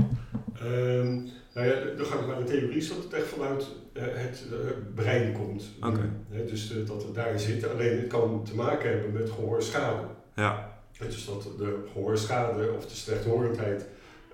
Um, 0.63 1.29
nou 1.53 1.67
ja, 1.67 1.73
dan 1.97 2.05
ga 2.05 2.19
ik 2.19 2.27
naar 2.27 2.37
de 2.37 2.43
theorie 2.43 2.77
is 2.77 2.87
dat 2.87 3.03
het 3.03 3.13
echt 3.13 3.27
vanuit 3.27 3.67
uh, 3.93 4.03
het 4.03 4.43
uh, 4.51 4.57
brein 4.95 5.33
komt. 5.33 5.63
Okay. 5.79 6.09
Uh, 6.31 6.47
dus 6.47 6.73
dat 6.85 7.03
het 7.03 7.15
daar 7.15 7.39
zit. 7.39 7.69
Alleen 7.69 7.97
het 7.97 8.07
kan 8.07 8.43
te 8.43 8.55
maken 8.55 8.89
hebben 8.89 9.11
met 9.11 9.29
gehoorschade. 9.29 10.01
Ja. 10.35 10.79
Dus 10.99 11.25
dat 11.25 11.47
de 11.57 11.87
gehoorschade 11.93 12.71
of 12.77 12.85
de 12.85 12.95
slechthorendheid 12.95 13.85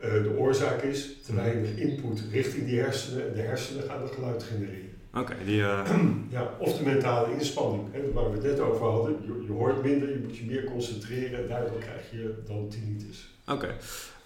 de 0.02 0.34
oorzaak 0.38 0.82
is. 0.82 1.22
Te 1.26 1.36
weinig 1.36 1.78
input 1.78 2.24
richting 2.32 2.66
die 2.66 2.80
hersenen 2.80 3.28
en 3.28 3.34
de 3.34 3.42
hersenen 3.42 3.84
gaan 3.84 4.02
het 4.02 4.12
geluid 4.12 4.44
genereren. 4.44 4.87
Oké, 5.20 5.32
okay, 5.32 5.46
die... 5.46 5.60
Uh... 5.60 5.90
Ja, 6.30 6.50
of 6.58 6.78
de 6.78 6.84
mentale 6.84 7.34
inspanning, 7.34 7.84
hè, 7.92 8.12
waar 8.14 8.32
we 8.32 8.38
het 8.38 8.46
net 8.46 8.60
over 8.60 8.86
hadden. 8.86 9.16
Je, 9.22 9.44
je, 9.46 9.52
hoort 9.52 9.84
minder, 9.84 10.10
je 10.10 10.20
moet 10.24 10.38
je 10.38 10.46
meer 10.46 10.64
concentreren 10.64 11.40
en 11.40 11.48
daardoor 11.48 11.80
krijg 11.80 12.12
je 12.12 12.34
dan 12.48 12.70
tinnitus. 12.70 13.30
Oké, 13.48 13.54
okay. 13.54 13.76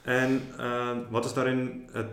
en 0.01 0.41
uh, 0.59 0.97
wat 1.09 1.25
is 1.25 1.33
daarin 1.33 1.89
het... 1.91 2.07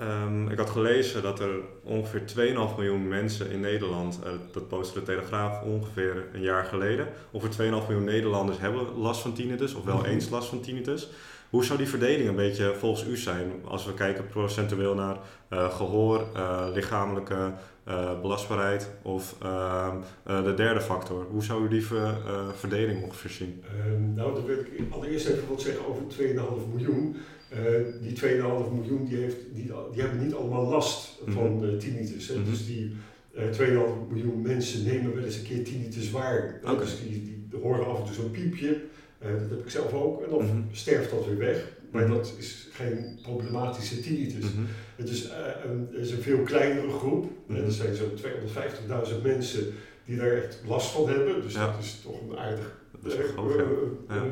Um, 0.00 0.50
ik 0.50 0.58
had 0.58 0.70
gelezen 0.70 1.22
dat 1.22 1.40
er 1.40 1.60
ongeveer 1.82 2.20
2,5 2.20 2.54
miljoen 2.76 3.08
mensen 3.08 3.50
in 3.50 3.60
Nederland, 3.60 4.20
uh, 4.24 4.30
dat 4.52 4.68
postte 4.68 4.98
de 4.98 5.04
Telegraaf 5.04 5.62
ongeveer 5.62 6.24
een 6.32 6.40
jaar 6.40 6.64
geleden, 6.64 7.08
ongeveer 7.30 7.64
2,5 7.64 7.70
miljoen 7.70 8.04
Nederlanders 8.04 8.58
hebben 8.58 8.96
last 8.96 9.20
van 9.20 9.32
tinnitus, 9.32 9.74
of 9.74 9.84
wel 9.84 10.06
eens 10.06 10.28
last 10.28 10.48
van 10.48 10.60
tinnitus. 10.60 11.08
Hoe 11.56 11.64
zou 11.64 11.78
die 11.78 11.88
verdeling 11.88 12.28
een 12.28 12.36
beetje 12.36 12.74
volgens 12.78 13.08
u 13.08 13.16
zijn 13.16 13.52
als 13.64 13.86
we 13.86 13.94
kijken 13.94 14.26
procentueel 14.26 14.94
naar 14.94 15.16
uh, 15.50 15.76
gehoor, 15.76 16.26
uh, 16.36 16.66
lichamelijke 16.74 17.52
uh, 17.88 18.20
belastbaarheid 18.20 18.90
of 19.02 19.36
de 20.24 20.52
derde 20.56 20.80
factor? 20.80 21.26
Hoe 21.30 21.44
zou 21.44 21.64
u 21.64 21.68
die 21.68 21.86
ver, 21.86 22.16
verdeling 22.54 23.02
ongeveer 23.02 23.30
zien? 23.30 23.62
Ehm, 23.64 24.14
nou, 24.14 24.34
dan 24.34 24.44
wil 24.44 24.58
ik 24.58 24.68
allereerst 24.90 25.26
even 25.28 25.48
wat 25.48 25.60
zeggen 25.60 25.86
over 25.86 26.02
2,5 26.02 26.72
miljoen. 26.74 27.16
die 28.02 28.16
2,5 28.16 28.72
miljoen 28.72 29.04
die, 29.04 29.16
heeft, 29.16 29.36
die, 29.54 29.72
die 29.92 30.02
hebben 30.02 30.24
niet 30.24 30.34
allemaal 30.34 30.66
last 30.66 31.18
van 31.26 31.52
mm 31.52 31.62
-hmm. 31.62 31.78
tinnitus. 31.78 32.28
Hè? 32.28 32.34
Mm 32.34 32.42
-hmm. 32.42 32.50
Dus 32.50 32.66
die 32.66 32.96
2,5 33.36 34.10
miljoen 34.10 34.42
mensen 34.42 34.84
nemen 34.84 35.14
wel 35.14 35.24
eens 35.24 35.36
een 35.36 35.44
keer 35.44 35.64
tinnitus 35.64 36.10
waar. 36.10 36.60
Okay. 36.62 36.76
Dus 36.76 37.00
die, 37.00 37.10
die 37.50 37.60
horen 37.60 37.86
af 37.86 37.98
en 37.98 38.04
toe 38.04 38.14
zo'n 38.14 38.30
piepje. 38.30 38.80
Uh, 39.24 39.40
dat 39.40 39.50
heb 39.50 39.58
ik 39.58 39.70
zelf 39.70 39.92
ook. 39.92 40.22
En 40.22 40.30
dan 40.30 40.42
mm 40.42 40.50
-hmm. 40.50 40.68
sterft 40.72 41.10
dat 41.10 41.26
weer 41.26 41.38
weg. 41.38 41.72
Maar 41.90 42.02
mm 42.02 42.08
-hmm. 42.08 42.16
dat 42.16 42.34
is 42.38 42.68
geen 42.72 43.18
problematische 43.22 44.00
tinnitus. 44.00 44.42
Mm 44.42 44.50
-hmm. 44.54 44.66
Het, 44.96 45.08
is, 45.08 45.24
uh, 45.24 45.30
een, 45.64 45.88
het 45.92 46.00
is 46.00 46.10
een 46.10 46.22
veel 46.22 46.42
kleinere 46.42 46.90
groep. 46.90 47.30
Uh, 47.48 47.64
er 47.64 47.72
zijn 47.72 47.94
zo'n 47.94 48.18
250.000 49.08 49.22
mensen 49.22 49.72
die 50.04 50.16
daar 50.16 50.32
echt 50.32 50.62
last 50.66 50.90
van 50.90 51.08
hebben. 51.08 51.42
Dus 51.42 51.54
ja. 51.54 51.66
dat 51.66 51.84
is 51.84 52.00
toch 52.02 52.20
een 52.20 52.38
aardig... 52.38 52.78
Dat 53.02 53.12
is 53.12 53.18
groot, 53.34 53.60
ja. 54.08 54.22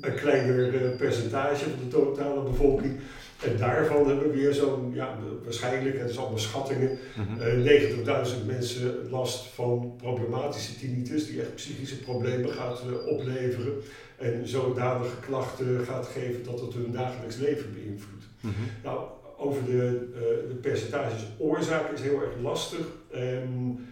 Een 0.00 0.14
kleiner 0.14 0.90
percentage 0.96 1.64
van 1.64 1.78
de 1.84 1.88
totale 1.88 2.42
bevolking. 2.42 2.98
En 3.44 3.56
daarvan 3.56 4.06
hebben 4.06 4.30
we 4.30 4.36
weer 4.36 4.54
zo'n, 4.54 4.90
ja, 4.94 5.18
waarschijnlijk, 5.44 5.98
het 5.98 6.10
is 6.10 6.18
allemaal 6.18 6.38
schattingen, 6.38 6.98
Mhm. 7.16 7.40
uh, 7.40 7.64
90.000 7.64 8.46
mensen 8.46 9.08
last 9.10 9.46
van 9.46 9.94
problematische 9.96 10.78
tinnitus, 10.78 11.26
die 11.26 11.40
echt 11.40 11.54
psychische 11.54 11.98
problemen 11.98 12.50
gaat 12.50 12.82
uh, 12.86 13.06
opleveren 13.06 13.72
en 14.20 14.48
zodanige 14.48 15.20
klachten 15.20 15.84
gaat 15.84 16.06
geven 16.06 16.44
dat 16.44 16.60
het 16.60 16.74
hun 16.74 16.92
dagelijks 16.92 17.36
leven 17.36 17.74
beïnvloedt. 17.74 18.24
Mhm. 18.40 18.52
Nou, 18.82 19.00
over 19.36 19.64
de, 19.64 20.08
uh, 20.12 20.18
de 20.48 20.58
percentages 20.60 21.26
oorzaak 21.38 21.90
is 21.92 22.00
heel 22.00 22.22
erg 22.22 22.32
lastig. 22.42 22.86
Um, 23.14 23.86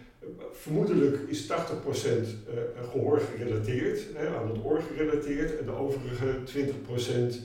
vermoedelijk 0.51 1.17
is 1.27 1.47
80% 1.47 1.51
uh, 1.51 2.59
gehoor 2.91 3.19
gerelateerd, 3.19 4.01
hè, 4.13 4.37
aan 4.37 4.47
het 4.47 4.63
oor 4.63 4.81
gerelateerd, 4.81 5.57
en 5.57 5.65
de 5.65 5.71
overige 5.71 6.25
20% 7.33 7.35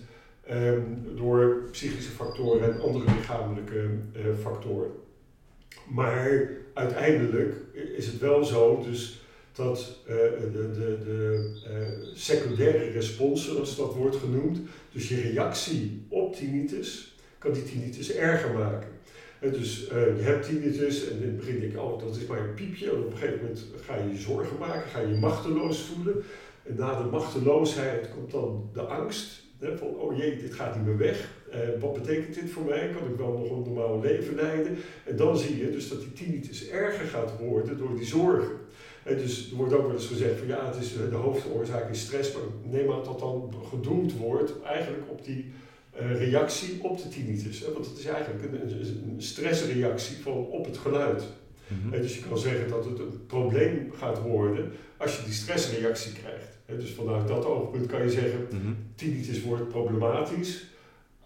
um, 0.51 1.07
door 1.17 1.69
psychische 1.71 2.11
factoren 2.11 2.73
en 2.73 2.81
andere 2.81 3.05
lichamelijke 3.05 3.89
uh, 4.17 4.23
factoren. 4.43 4.91
Maar 5.89 6.51
uiteindelijk 6.75 7.55
is 7.97 8.07
het 8.07 8.19
wel 8.19 8.45
zo 8.45 8.83
dus 8.91 9.24
dat 9.55 9.99
uh, 10.03 10.15
de, 10.53 10.71
de, 10.73 10.99
de 11.05 11.51
uh, 11.71 12.07
secundaire 12.15 12.91
respons, 12.91 13.45
zoals 13.45 13.77
dat 13.77 13.95
wordt 13.95 14.17
genoemd, 14.17 14.61
dus 14.93 15.09
je 15.09 15.21
reactie 15.21 16.05
op 16.09 16.35
tinnitus, 16.37 17.17
kan 17.39 17.53
die 17.53 17.65
tinnitus 17.65 18.15
erger 18.15 18.55
maken. 18.55 18.89
En 19.41 19.53
dus 19.53 19.89
uh, 19.89 20.17
je 20.17 20.23
hebt 20.23 20.47
tinnitus 20.47 21.11
en 21.11 21.17
in 21.17 21.27
het 21.27 21.37
begin 21.37 21.61
denk 21.61 21.73
je, 21.73 21.81
oh 21.81 22.01
dat 22.01 22.17
is 22.17 22.27
maar 22.27 22.39
een 22.39 22.55
piepje. 22.55 22.91
En 22.91 22.97
op 22.97 23.11
een 23.11 23.17
gegeven 23.17 23.41
moment 23.41 23.65
ga 23.87 23.97
je 23.97 24.09
je 24.09 24.19
zorgen 24.19 24.59
maken, 24.59 24.91
ga 24.91 25.01
je 25.01 25.09
je 25.09 25.15
machteloos 25.15 25.81
voelen. 25.81 26.23
En 26.63 26.75
na 26.77 27.03
de 27.03 27.09
machteloosheid 27.09 28.11
komt 28.11 28.31
dan 28.31 28.71
de 28.73 28.81
angst. 28.81 29.43
Van, 29.77 29.89
oh 29.89 30.17
jee, 30.17 30.37
dit 30.37 30.55
gaat 30.55 30.77
niet 30.77 30.87
meer 30.87 30.99
weg. 30.99 31.29
Wat 31.81 31.93
betekent 31.93 32.35
dit 32.35 32.51
voor 32.51 32.65
mij? 32.65 32.91
Kan 32.99 33.11
ik 33.11 33.17
wel 33.17 33.39
nog 33.39 33.51
een 33.51 33.75
normaal 33.75 34.01
leven 34.01 34.35
leiden? 34.35 34.77
En 35.05 35.17
dan 35.17 35.39
zie 35.39 35.59
je 35.59 35.71
dus 35.71 35.89
dat 35.89 36.01
die 36.01 36.13
tinnitus 36.13 36.69
erger 36.69 37.07
gaat 37.07 37.39
worden 37.39 37.79
door 37.79 37.97
die 37.97 38.07
zorgen. 38.07 38.64
En 39.05 39.17
dus 39.17 39.51
er 39.51 39.57
wordt 39.57 39.73
ook 39.73 39.87
wel 39.87 39.97
eens 39.97 40.07
gezegd 40.07 40.39
van 40.39 40.47
ja, 40.47 40.67
het 40.67 40.83
is, 40.83 40.93
de 40.93 41.15
hoofdoorzaak 41.15 41.91
is 41.91 42.01
stress, 42.01 42.33
maar 42.33 42.43
neem 42.63 42.93
aan 42.93 43.05
dat 43.05 43.19
dan 43.19 43.55
gedoemd 43.71 44.17
wordt 44.17 44.63
eigenlijk 44.63 45.11
op 45.11 45.25
die 45.25 45.53
uh, 46.01 46.19
reactie 46.19 46.79
op 46.83 47.03
de 47.03 47.09
tinnitus. 47.09 47.61
Hè? 47.61 47.73
Want 47.73 47.87
het 47.87 47.99
is 47.99 48.07
eigenlijk 48.07 48.45
een, 48.45 48.61
een 49.11 49.23
stressreactie 49.23 50.17
van 50.17 50.33
op 50.33 50.65
het 50.65 50.79
geluid. 50.79 51.23
Mm 51.69 51.79
-hmm. 51.83 52.01
dus 52.01 52.15
je 52.15 52.23
kan 52.29 52.39
zeggen 52.39 52.69
dat 52.69 52.85
het 52.85 52.99
een 52.99 53.27
probleem 53.27 53.93
gaat 53.99 54.23
worden 54.23 54.73
als 54.97 55.17
je 55.17 55.25
die 55.25 55.33
stressreactie 55.33 56.13
krijgt. 56.13 56.59
Dus 56.67 56.91
vanuit 56.91 57.29
dat 57.29 57.45
oogpunt 57.45 57.87
kan 57.87 58.03
je 58.03 58.11
zeggen, 58.11 58.47
mm 58.51 58.61
-hmm. 58.61 58.77
tinnitus 58.95 59.43
wordt 59.43 59.69
problematisch 59.69 60.65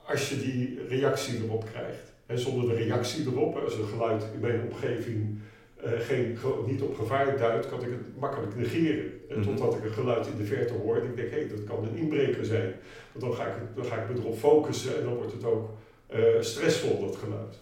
als 0.05 0.29
je 0.29 0.41
die 0.41 0.79
reactie 0.89 1.43
erop 1.45 1.65
krijgt. 1.73 2.13
En 2.27 2.39
zonder 2.39 2.69
de 2.69 2.85
reactie 2.85 3.27
erop, 3.27 3.57
als 3.57 3.75
een 3.75 3.89
geluid 3.89 4.25
in 4.35 4.41
mijn 4.41 4.63
omgeving 4.63 5.39
uh, 5.85 5.91
geen, 6.01 6.39
niet 6.67 6.83
op 6.83 6.97
gevaar 6.97 7.37
duidt, 7.37 7.69
kan 7.69 7.83
ik 7.83 7.91
het 7.91 8.19
makkelijk 8.19 8.57
negeren. 8.57 9.13
Mm 9.29 9.35
-hmm. 9.35 9.43
Totdat 9.43 9.75
ik 9.77 9.85
een 9.85 9.93
geluid 9.93 10.27
in 10.27 10.37
de 10.37 10.45
verte 10.45 10.73
hoor 10.73 10.97
en 10.97 11.05
ik 11.05 11.17
denk, 11.17 11.31
hé, 11.31 11.39
hey, 11.39 11.49
dat 11.49 11.65
kan 11.65 11.85
een 11.85 11.97
inbreker 11.97 12.45
zijn. 12.45 12.75
Want 13.13 13.25
dan 13.25 13.35
ga 13.35 13.47
ik, 13.47 13.55
dan 13.75 13.85
ga 13.85 13.97
ik 13.97 14.09
me 14.09 14.21
erop 14.21 14.39
focussen 14.39 14.97
en 14.97 15.05
dan 15.05 15.15
wordt 15.15 15.33
het 15.33 15.45
ook 15.45 15.71
uh, 16.15 16.41
stressvol, 16.41 17.01
dat 17.07 17.17
geluid. 17.17 17.59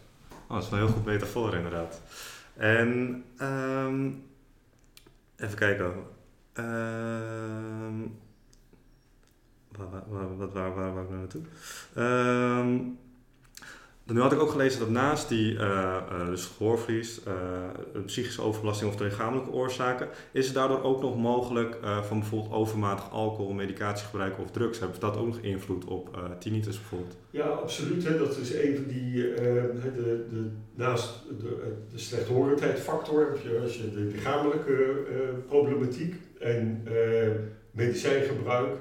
Oh, 0.49 0.54
dat 0.54 0.62
is 0.62 0.68
wel 0.68 0.78
een 0.78 0.87
heel 0.87 0.94
goed 0.94 1.04
metafoor 1.04 1.54
inderdaad. 1.54 2.02
En 2.56 3.25
um, 3.42 4.23
even 5.37 5.58
kijken. 5.58 5.92
Um, 6.54 8.18
waar, 9.76 9.88
waar, 9.90 10.37
waar, 10.37 10.52
waar, 10.52 10.75
waar, 10.75 10.94
waar 10.94 11.02
ik 11.02 11.11
nou 11.11 11.20
naartoe? 11.20 11.42
Um, 11.96 12.99
nu 14.07 14.21
had 14.21 14.33
ik 14.33 14.41
ook 14.41 14.51
gelezen 14.51 14.81
dat 14.81 14.91
naast 14.91 15.29
die 15.29 15.53
uh, 15.53 16.27
dus 16.27 16.53
psychische 18.07 18.43
overbelasting 18.43 18.91
of 18.91 18.97
de 18.97 19.05
lichamelijke 19.05 19.51
oorzaken, 19.51 20.09
is 20.33 20.47
het 20.47 20.55
daardoor 20.55 20.83
ook 20.83 21.01
nog 21.01 21.17
mogelijk 21.17 21.77
van 22.03 22.19
bijvoorbeeld 22.19 22.53
overmatig 22.53 23.11
alcohol, 23.11 23.53
medicatiegebruik 23.53 24.39
of 24.39 24.51
drugs. 24.51 24.79
Hebben 24.79 25.01
dat 25.01 25.17
ook 25.17 25.27
nog 25.27 25.39
invloed 25.39 25.85
op 25.85 26.19
tinnitus 26.39 26.77
bijvoorbeeld? 26.77 27.17
Ja, 27.31 27.47
absoluut. 27.47 28.05
Hè. 28.05 28.19
Dat 28.19 28.37
is 28.37 28.55
een 28.55 28.75
van 28.75 28.85
die, 28.87 29.13
de, 29.13 30.27
de, 30.31 30.49
naast 30.75 31.23
de, 31.41 31.75
de 31.93 31.99
slechthorendheidfactor 31.99 33.21
heb 33.21 33.39
je, 33.43 33.61
als 33.63 33.77
je 33.77 33.91
de 33.91 34.01
lichamelijke 34.01 35.05
problematiek 35.47 36.15
en 36.39 36.83
medicijngebruik 37.71 38.77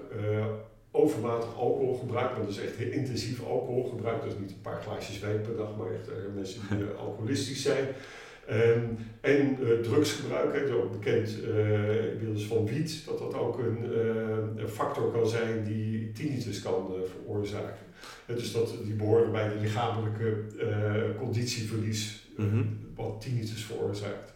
overmatig 0.96 1.56
alcoholgebruik, 1.58 2.32
maar 2.32 2.42
dat 2.42 2.50
is 2.50 2.62
echt 2.62 2.76
heel 2.76 2.92
intensief 2.92 3.46
alcoholgebruik. 3.46 4.22
Dat 4.22 4.32
is 4.32 4.40
niet 4.40 4.50
een 4.50 4.62
paar 4.62 4.82
glaasjes 4.82 5.20
wijn 5.20 5.42
per 5.42 5.56
dag, 5.56 5.78
maar 5.78 5.92
echt 5.92 6.10
uh, 6.10 6.16
mensen 6.36 6.62
die 6.70 6.80
uh, 6.80 7.00
alcoholistisch 7.00 7.62
zijn. 7.62 7.86
Um, 8.52 8.98
en 9.22 9.58
uh, 9.62 9.80
drugsgebruik, 9.80 10.56
hè, 10.56 10.74
ook 10.74 10.92
bekend 10.92 11.30
inmiddels 12.12 12.46
van 12.46 12.66
wiet, 12.66 13.06
dat 13.06 13.20
dat 13.20 13.34
ook 13.34 13.58
een, 13.58 14.00
een, 14.58 14.68
factor 14.68 15.12
kan 15.12 15.28
zijn 15.28 15.64
die 15.64 16.12
tinnitus 16.12 16.62
kan 16.62 16.94
veroorzaken. 17.06 17.86
dus 18.26 18.52
dat, 18.52 18.76
die 18.84 18.94
behoren 18.94 19.32
bij 19.32 19.50
de 19.50 19.60
lichamelijke 19.60 20.44
conditieverlies, 21.18 22.28
mm 22.38 22.50
-hmm. 22.50 22.80
wat 22.96 23.22
tinnitus 23.22 23.64
veroorzaakt. 23.64 24.35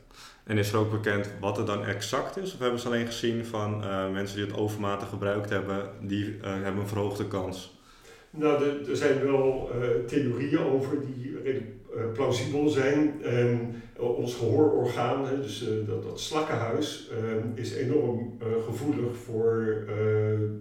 En 0.50 0.58
is 0.58 0.72
er 0.72 0.80
ook 0.80 0.92
bekend 0.92 1.30
wat 1.40 1.58
het 1.58 1.68
dan 1.68 1.86
exact 1.86 2.38
is? 2.38 2.54
Of 2.54 2.60
hebben 2.60 2.80
ze 2.80 2.88
alleen 2.88 3.06
gezien 3.06 3.46
van 3.46 3.84
uh, 3.84 4.12
mensen 4.12 4.38
die 4.38 4.46
het 4.46 4.56
overmatig 4.56 5.10
gebruikt 5.10 5.50
hebben, 5.50 5.90
die 6.02 6.26
uh, 6.26 6.42
hebben 6.42 6.82
een 6.82 6.88
verhoogde 6.88 7.28
kans? 7.28 7.80
Nou, 8.30 8.64
er 8.90 8.98
zijn 8.98 9.26
wel 9.26 9.72
uh, 9.76 10.06
theorieën 10.08 10.60
over 10.60 10.98
die 11.02 11.38
plausibel 12.14 12.70
zijn. 12.70 13.22
Um, 13.26 13.82
ons 13.98 14.36
gehoororgaan, 14.36 15.28
hè, 15.28 15.42
dus 15.42 15.66
dat, 15.88 16.04
dat 16.04 16.20
slakkenhuis, 16.20 17.10
ehm, 17.12 17.48
is 17.56 17.74
enorm 17.74 18.38
gevoelig 18.66 19.18
voor 19.18 19.84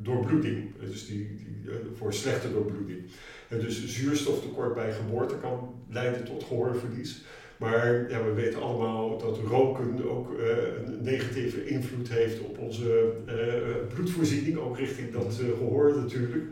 doorbloeding. 0.03 0.73
Dus 0.81 1.07
die, 1.07 1.35
die 1.37 1.73
voor 1.95 2.13
slechte 2.13 2.53
doorbloeding. 2.53 3.03
Dus 3.49 3.87
zuurstoftekort 3.87 4.75
bij 4.75 4.93
geboorte 4.93 5.35
kan 5.37 5.75
leiden 5.91 6.25
tot 6.25 6.45
gehoorverlies. 6.45 7.23
Maar 7.59 8.11
ja, 8.11 8.25
we 8.25 8.33
weten 8.33 8.63
allemaal 8.63 9.19
dat 9.19 9.39
roken 9.39 10.11
ook 10.11 10.31
uh, 10.31 10.47
een 10.87 11.03
negatieve 11.03 11.67
invloed 11.67 12.09
heeft 12.09 12.41
op 12.41 12.59
onze 12.59 13.13
uh, 13.27 13.95
bloedvoorziening, 13.95 14.59
ook 14.59 14.79
richting 14.79 15.13
dat 15.13 15.39
uh, 15.43 15.49
gehoor 15.59 15.97
natuurlijk. 15.97 16.45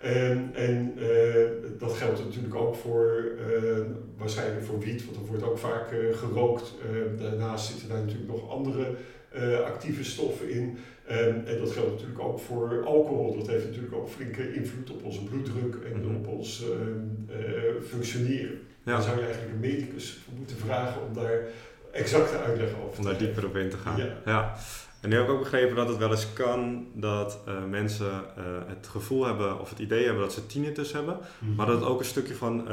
En, 0.00 0.50
en 0.54 0.94
dat 1.78 1.92
geldt 1.92 2.24
natuurlijk 2.24 2.54
ook 2.54 2.74
voor, 2.74 3.24
waarschijnlijk 4.16 4.64
voor 4.64 4.78
wiet, 4.78 5.04
want 5.04 5.16
er 5.16 5.26
wordt 5.26 5.42
ook 5.42 5.58
vaak 5.58 5.94
gerookt. 6.12 6.74
daarnaast 7.18 7.66
zitten 7.66 7.88
daar 7.88 8.00
natuurlijk 8.00 8.30
nog 8.30 8.50
andere 8.50 8.94
actieve 9.64 10.04
stoffen 10.04 10.50
in. 10.50 10.76
En, 11.06 11.46
en, 11.46 11.58
dat 11.58 11.70
geldt 11.70 11.90
natuurlijk 11.90 12.20
ook 12.20 12.38
voor 12.38 12.84
alcohol. 12.84 13.36
Dat 13.36 13.46
heeft 13.46 13.64
natuurlijk 13.64 13.94
ook 13.94 14.08
flinke 14.08 14.54
invloed 14.54 14.90
op 14.90 15.04
onze 15.04 15.24
bloeddruk 15.24 15.74
en 15.92 16.02
-hmm. 16.02 16.16
op 16.16 16.26
ons 16.26 16.64
functioneren. 17.82 18.58
Ja. 18.84 18.92
Dan 18.92 19.02
zou 19.02 19.16
je 19.16 19.24
eigenlijk 19.24 19.52
een 19.52 19.60
medicus 19.60 20.18
moeten 20.36 20.56
vragen 20.56 21.02
om 21.02 21.14
daar 21.14 21.38
exacte 21.92 22.36
uitleg 22.38 22.68
over 22.68 22.92
te 22.92 22.98
Om 22.98 23.04
daar 23.04 23.18
dieper 23.18 23.46
op 23.46 23.56
in 23.56 23.70
te 23.70 23.76
gaan. 23.76 23.96
Ja. 23.96 24.06
ja. 24.24 24.56
En 25.02 25.08
nu 25.08 25.16
heb 25.16 25.24
ik 25.24 25.30
ook 25.30 25.38
begrepen 25.38 25.76
dat 25.76 25.88
het 25.88 25.98
wel 25.98 26.10
eens 26.10 26.32
kan 26.32 26.86
dat 26.94 27.38
uh, 27.48 27.54
mensen 27.70 28.06
uh, 28.10 28.44
het 28.66 28.86
gevoel 28.86 29.26
hebben 29.26 29.60
of 29.60 29.70
het 29.70 29.78
idee 29.78 30.04
hebben 30.04 30.22
dat 30.22 30.32
ze 30.32 30.46
tinnitus 30.46 30.92
hebben, 30.92 31.16
mm-hmm. 31.38 31.56
maar 31.56 31.66
dat 31.66 31.80
het 31.80 31.88
ook 31.88 31.98
een 31.98 32.04
stukje 32.04 32.34
van 32.34 32.60
uh, 32.60 32.66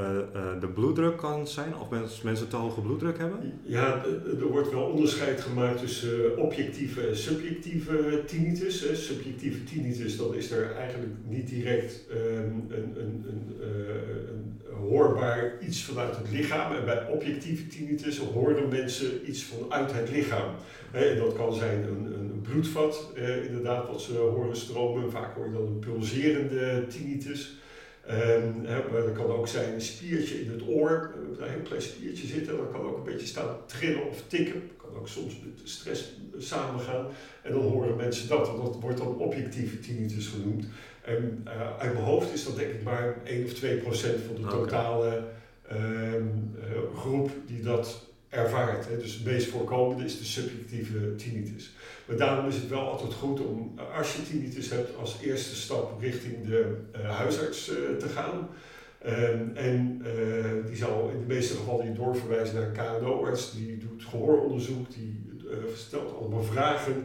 de 0.60 0.68
bloeddruk 0.68 1.18
kan 1.18 1.48
zijn, 1.48 1.76
of 1.76 1.90
mensen, 1.90 2.26
mensen 2.26 2.48
te 2.48 2.56
hoge 2.56 2.82
bloeddruk 2.82 3.18
hebben? 3.18 3.60
Ja, 3.64 4.04
er 4.40 4.48
wordt 4.48 4.72
wel 4.72 4.84
onderscheid 4.84 5.42
gemaakt 5.42 5.80
tussen 5.80 6.38
objectieve 6.38 7.08
en 7.08 7.18
subjectieve 7.18 8.24
tinnitus. 8.26 9.06
Subjectieve 9.06 9.64
tinnitus, 9.64 10.18
dan 10.18 10.36
is 10.36 10.52
er 10.52 10.76
eigenlijk 10.76 11.12
niet 11.28 11.48
direct 11.48 12.02
um, 12.12 12.66
een, 12.70 12.96
een, 12.96 13.26
een, 13.28 13.58
een, 13.62 14.58
hoorbaar 14.90 15.54
iets 15.68 15.84
vanuit 15.84 16.18
het 16.18 16.32
lichaam. 16.32 16.76
En 16.76 16.86
bij 16.86 17.08
objectieve 17.08 17.68
tinnitus 17.68 18.18
horen 18.18 18.70
mensen 18.70 19.30
iets 19.30 19.44
vanuit 19.44 19.94
het 19.94 20.12
lichaam. 20.12 20.56
En 20.92 21.18
dat 21.18 21.36
kan 21.36 21.54
zijn 21.54 21.84
een, 21.84 22.19
een 22.20 22.42
bloedvat, 22.42 23.12
eh, 23.16 23.46
inderdaad, 23.46 23.88
wat 23.88 24.02
ze 24.02 24.14
horen 24.14 24.58
stromen. 24.58 25.12
Vaak 25.12 25.36
hoor 25.36 25.46
je 25.46 25.54
dan 25.54 25.66
een 25.66 25.80
pulserende 25.80 26.88
tinnitus. 26.88 27.58
Um, 28.10 28.66
hè, 28.66 28.82
maar 28.92 29.02
dat 29.02 29.12
kan 29.14 29.26
ook 29.26 29.48
zijn 29.48 29.74
een 29.74 29.82
spiertje 29.82 30.42
in 30.42 30.52
het 30.52 30.62
oor, 30.68 31.14
een 31.40 31.50
heel 31.50 31.62
klein 31.62 31.82
spiertje 31.82 32.28
zitten. 32.28 32.58
Dat 32.58 32.72
kan 32.72 32.82
ook 32.82 32.98
een 32.98 33.12
beetje 33.12 33.28
staan 33.28 33.58
trillen 33.66 34.08
of 34.08 34.24
tikken. 34.28 34.54
Dat 34.54 34.90
kan 34.90 35.00
ook 35.00 35.08
soms 35.08 35.40
met 35.44 35.70
stress 35.70 36.18
samengaan. 36.38 37.08
En 37.42 37.52
dan 37.52 37.62
horen 37.62 37.96
mensen 37.96 38.28
dat. 38.28 38.48
En 38.48 38.56
dat 38.56 38.78
wordt 38.80 38.98
dan 38.98 39.18
objectieve 39.18 39.80
tinnitus 39.80 40.28
genoemd. 40.28 40.66
En 41.02 41.46
uh, 41.48 41.78
uit 41.78 41.94
mijn 41.94 42.06
hoofd 42.06 42.34
is 42.34 42.46
dat 42.46 42.56
denk 42.56 42.72
ik 42.72 42.84
maar 42.84 43.18
1 43.24 43.46
of 43.46 43.54
2 43.54 43.78
procent 43.78 44.22
van 44.22 44.36
de 44.36 44.48
totale 44.48 45.24
um, 45.72 46.56
uh, 46.58 47.00
groep 47.00 47.32
die 47.46 47.62
dat 47.62 48.09
ervaart. 48.30 48.88
Hè. 48.88 48.98
Dus 48.98 49.14
het 49.14 49.26
meest 49.26 49.48
voorkomende 49.48 50.04
is 50.04 50.18
de 50.18 50.26
subjectieve 50.26 51.16
tinnitus. 51.16 51.74
Maar 52.06 52.18
daarom 52.18 52.48
is 52.48 52.56
het 52.56 52.70
wel 52.70 52.90
altijd 52.90 53.14
goed 53.14 53.40
om, 53.40 53.80
als 53.98 54.16
je 54.16 54.24
tinnitus 54.24 54.70
hebt, 54.70 54.98
als 54.98 55.18
eerste 55.22 55.56
stap 55.56 56.02
richting 56.02 56.48
de 56.48 56.76
uh, 56.96 57.18
huisarts 57.18 57.70
uh, 57.70 57.76
te 57.98 58.08
gaan. 58.08 58.50
Um, 59.08 59.52
en 59.56 60.02
uh, 60.06 60.66
die 60.66 60.76
zal 60.76 61.10
in 61.10 61.20
de 61.20 61.34
meeste 61.34 61.56
gevallen 61.56 61.86
je 61.86 61.94
doorverwijzen 61.94 62.56
naar 62.56 62.66
een 62.68 63.02
KNO-arts. 63.02 63.54
Die 63.54 63.78
doet 63.78 64.04
gehooronderzoek, 64.04 64.94
die 64.94 65.28
stelt 65.76 66.16
allemaal 66.16 66.44
vragen. 66.44 67.04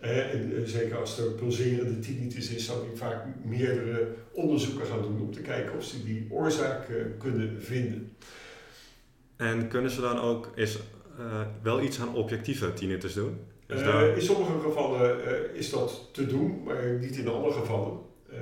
en 0.00 0.62
zeker 0.66 0.96
als 0.96 1.18
er 1.18 1.30
pulserende 1.30 1.98
tinnitus 1.98 2.50
is, 2.50 2.64
zou 2.64 2.88
die 2.88 2.96
vaak 2.96 3.24
meerdere 3.44 4.08
onderzoeken 4.32 4.86
gaan 4.86 5.02
doen 5.02 5.20
om 5.20 5.32
te 5.32 5.40
kijken 5.40 5.76
of 5.76 5.84
ze 5.84 6.04
die 6.04 6.26
oorzaak 6.30 6.86
kunnen 7.18 7.62
vinden. 7.62 8.10
En 9.36 9.68
kunnen 9.68 9.90
ze 9.90 10.00
dan 10.00 10.18
ook, 10.20 10.50
is 10.54 10.78
eh, 11.18 11.40
wel 11.62 11.80
iets 11.82 12.00
aan 12.00 12.14
objectieve 12.14 12.72
tinnitus 12.72 13.14
doen? 13.14 13.38
Is 13.66 13.80
Eh, 13.80 13.86
daar- 13.86 14.08
in 14.16 14.22
sommige 14.22 14.60
gevallen 14.60 15.24
eh, 15.26 15.58
is 15.58 15.70
dat 15.70 16.08
te 16.12 16.26
doen, 16.26 16.62
maar 16.64 16.90
niet 17.00 17.16
in 17.16 17.28
alle 17.28 17.52
gevallen. 17.52 17.98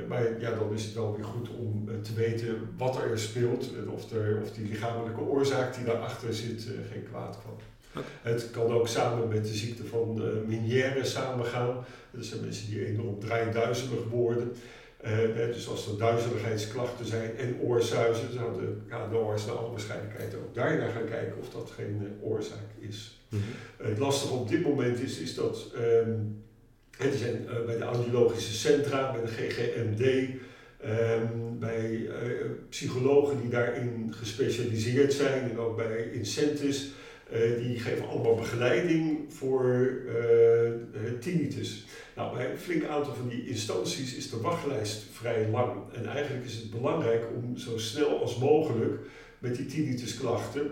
Maar 0.08 0.40
ja, 0.40 0.50
dan 0.50 0.72
is 0.72 0.84
het 0.84 0.94
wel 0.94 1.14
weer 1.16 1.24
goed 1.24 1.48
om 1.58 1.88
te 2.02 2.14
weten 2.14 2.68
wat 2.76 2.96
er 3.02 3.18
speelt 3.18 3.70
en 3.76 3.88
of, 3.90 4.10
er, 4.12 4.38
of 4.42 4.50
die 4.50 4.68
lichamelijke 4.68 5.20
oorzaak 5.20 5.74
die 5.74 5.84
daarachter 5.84 6.34
zit 6.34 6.68
geen 6.92 7.02
kwaad 7.10 7.38
kan. 7.44 8.02
Het 8.22 8.50
kan 8.50 8.72
ook 8.72 8.88
samen 8.88 9.28
met 9.28 9.44
de 9.46 9.54
ziekte 9.54 9.84
van 9.84 10.22
Meniere 10.46 11.04
samengaan. 11.04 11.84
Dat 12.10 12.24
zijn 12.24 12.40
mensen 12.40 12.70
die 12.70 12.86
enorm 12.86 13.18
draaiduizelig 13.20 14.04
worden. 14.10 14.52
Eh, 15.04 15.52
dus 15.52 15.68
als 15.68 15.86
er 15.86 15.98
duizeligheidsklachten 15.98 17.06
zijn 17.06 17.36
en 17.36 17.58
oorzuizen, 17.60 18.32
zou 18.32 18.60
de 18.60 18.76
KNO'ers 18.88 19.46
naar 19.46 19.54
alle 19.54 19.70
waarschijnlijkheid 19.70 20.34
ook 20.34 20.54
daarna 20.54 20.88
gaan 20.88 21.08
kijken 21.08 21.38
of 21.40 21.50
dat 21.50 21.72
geen 21.76 22.00
eh, 22.00 22.28
oorzaak 22.28 22.68
is. 22.78 23.20
Eh, 23.30 23.38
Het 23.88 23.98
lastige 23.98 24.34
op 24.34 24.48
dit 24.48 24.62
moment 24.62 25.00
is, 25.00 25.18
is 25.18 25.34
dat 25.34 25.70
er 26.98 27.12
zijn 27.12 27.46
bij 27.66 27.76
de 27.76 27.84
audiologische 27.84 28.52
centra, 28.52 29.12
bij 29.12 29.20
de 29.20 29.26
GGMD, 29.26 30.28
ehm, 30.80 31.58
bij 31.58 32.08
psychologen 32.68 33.40
die 33.40 33.50
daarin 33.50 34.14
gespecialiseerd 34.16 35.12
zijn 35.12 35.50
en 35.50 35.58
ook 35.58 35.76
bij 35.76 36.10
Incentis, 36.12 36.90
eh, 37.34 37.56
die 37.56 37.78
geven 37.78 38.08
allemaal 38.08 38.34
begeleiding 38.34 39.18
voor 39.28 39.92
eh, 40.08 40.66
eh, 40.66 40.74
tinnitus. 41.20 41.84
Nou, 42.16 42.36
bij 42.36 42.50
een 42.50 42.58
flink 42.58 42.84
aantal 42.84 43.14
van 43.14 43.28
die 43.28 43.48
instanties 43.48 44.16
is 44.16 44.30
de 44.30 44.40
wachtlijst 44.40 45.02
vrij 45.12 45.48
lang. 45.48 45.92
En 45.92 46.06
eigenlijk 46.06 46.44
is 46.44 46.54
het 46.54 46.70
belangrijk 46.70 47.24
om 47.36 47.56
zo 47.56 47.78
snel 47.78 48.20
als 48.20 48.38
mogelijk 48.38 49.00
met 49.38 49.56
die 49.56 49.66
tinnitusklachten 49.66 50.70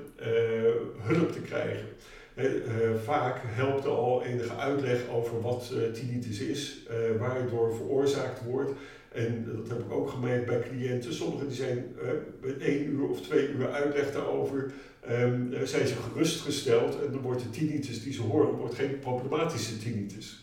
hulp 0.99 1.33
te 1.33 1.41
krijgen. 1.41 1.87
Eh, 2.35 2.45
eh, 2.47 2.95
vaak 3.05 3.41
helpt 3.45 3.85
er 3.85 3.91
al 3.91 4.25
enige 4.25 4.57
uitleg 4.57 5.09
over 5.11 5.41
wat 5.41 5.73
eh, 5.75 5.93
tinnitus 5.93 6.41
is, 6.41 6.87
waar 7.19 7.37
het 7.37 7.51
door 7.51 7.75
veroorzaakt 7.75 8.45
wordt. 8.45 8.71
En 9.13 9.45
dat 9.57 9.69
heb 9.69 9.79
ik 9.79 9.93
ook 9.93 10.11
gemerkt 10.11 10.47
bij 10.47 10.61
cliënten. 10.61 11.15
Sommigen 11.15 11.47
die 11.49 11.57
zijn 11.57 11.97
met 12.41 12.59
één 12.59 12.85
uur 12.85 13.09
of 13.09 13.21
twee 13.21 13.49
uur 13.49 13.71
uitleg 13.71 14.13
daarover, 14.13 14.73
ehm, 15.01 15.53
eh, 15.53 15.63
zijn 15.63 15.87
ze 15.87 15.95
gerustgesteld. 15.95 17.05
En 17.05 17.13
dan 17.13 17.21
wordt 17.21 17.43
de 17.43 17.51
tinnitus 17.51 18.03
die 18.03 18.13
ze 18.13 18.23
horen, 18.23 18.55
wordt 18.55 18.75
geen 18.75 18.99
problematische 18.99 19.79
tinnitus. 19.79 20.42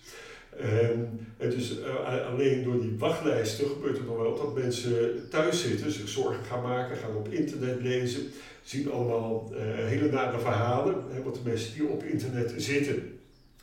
Ehm, 0.60 1.00
en 1.38 1.50
dus 1.50 1.82
eh, 1.82 2.28
alleen 2.28 2.64
door 2.64 2.82
die 2.82 2.96
wachtlijsten 2.98 3.68
gebeurt 3.68 3.98
het 3.98 4.08
nog 4.08 4.18
wel 4.18 4.36
dat 4.36 4.56
mensen 4.56 5.30
thuis 5.30 5.62
zitten, 5.62 5.92
zich 5.92 6.10
zorgen 6.10 6.44
gaan 6.44 6.62
maken, 6.62 6.98
gaan 6.98 7.16
op 7.16 7.28
internet 7.28 7.82
lezen, 7.82 8.22
zien 8.64 8.92
allemaal 8.92 9.52
eh, 9.56 9.62
hele 9.64 10.12
nare 10.12 10.40
verhalen. 10.40 11.04
Hè, 11.10 11.24
want 11.24 11.36
de 11.36 11.42
mensen 11.44 11.74
die 11.74 11.88
op 11.88 12.04
internet 12.04 12.54
zitten, 12.58 13.20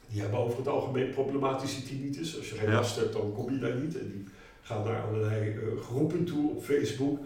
die 0.09 0.21
hebben 0.21 0.39
over 0.39 0.59
het 0.59 0.69
algemeen 0.69 1.11
problematische 1.11 1.83
tinnitus. 1.83 2.39
Als 2.39 2.49
je 2.49 2.55
geen 2.55 2.73
last 2.73 2.97
hebt, 2.97 3.13
dan 3.13 3.33
kom 3.33 3.53
je 3.53 3.59
daar 3.59 3.77
niet. 3.77 3.99
En 3.99 4.11
die 4.13 4.25
gaan 4.63 4.85
naar 4.85 5.03
allerlei 5.03 5.51
eh, 5.51 5.83
groepen 5.83 6.25
toe 6.25 6.51
op 6.51 6.65
Facebook. 6.65 7.19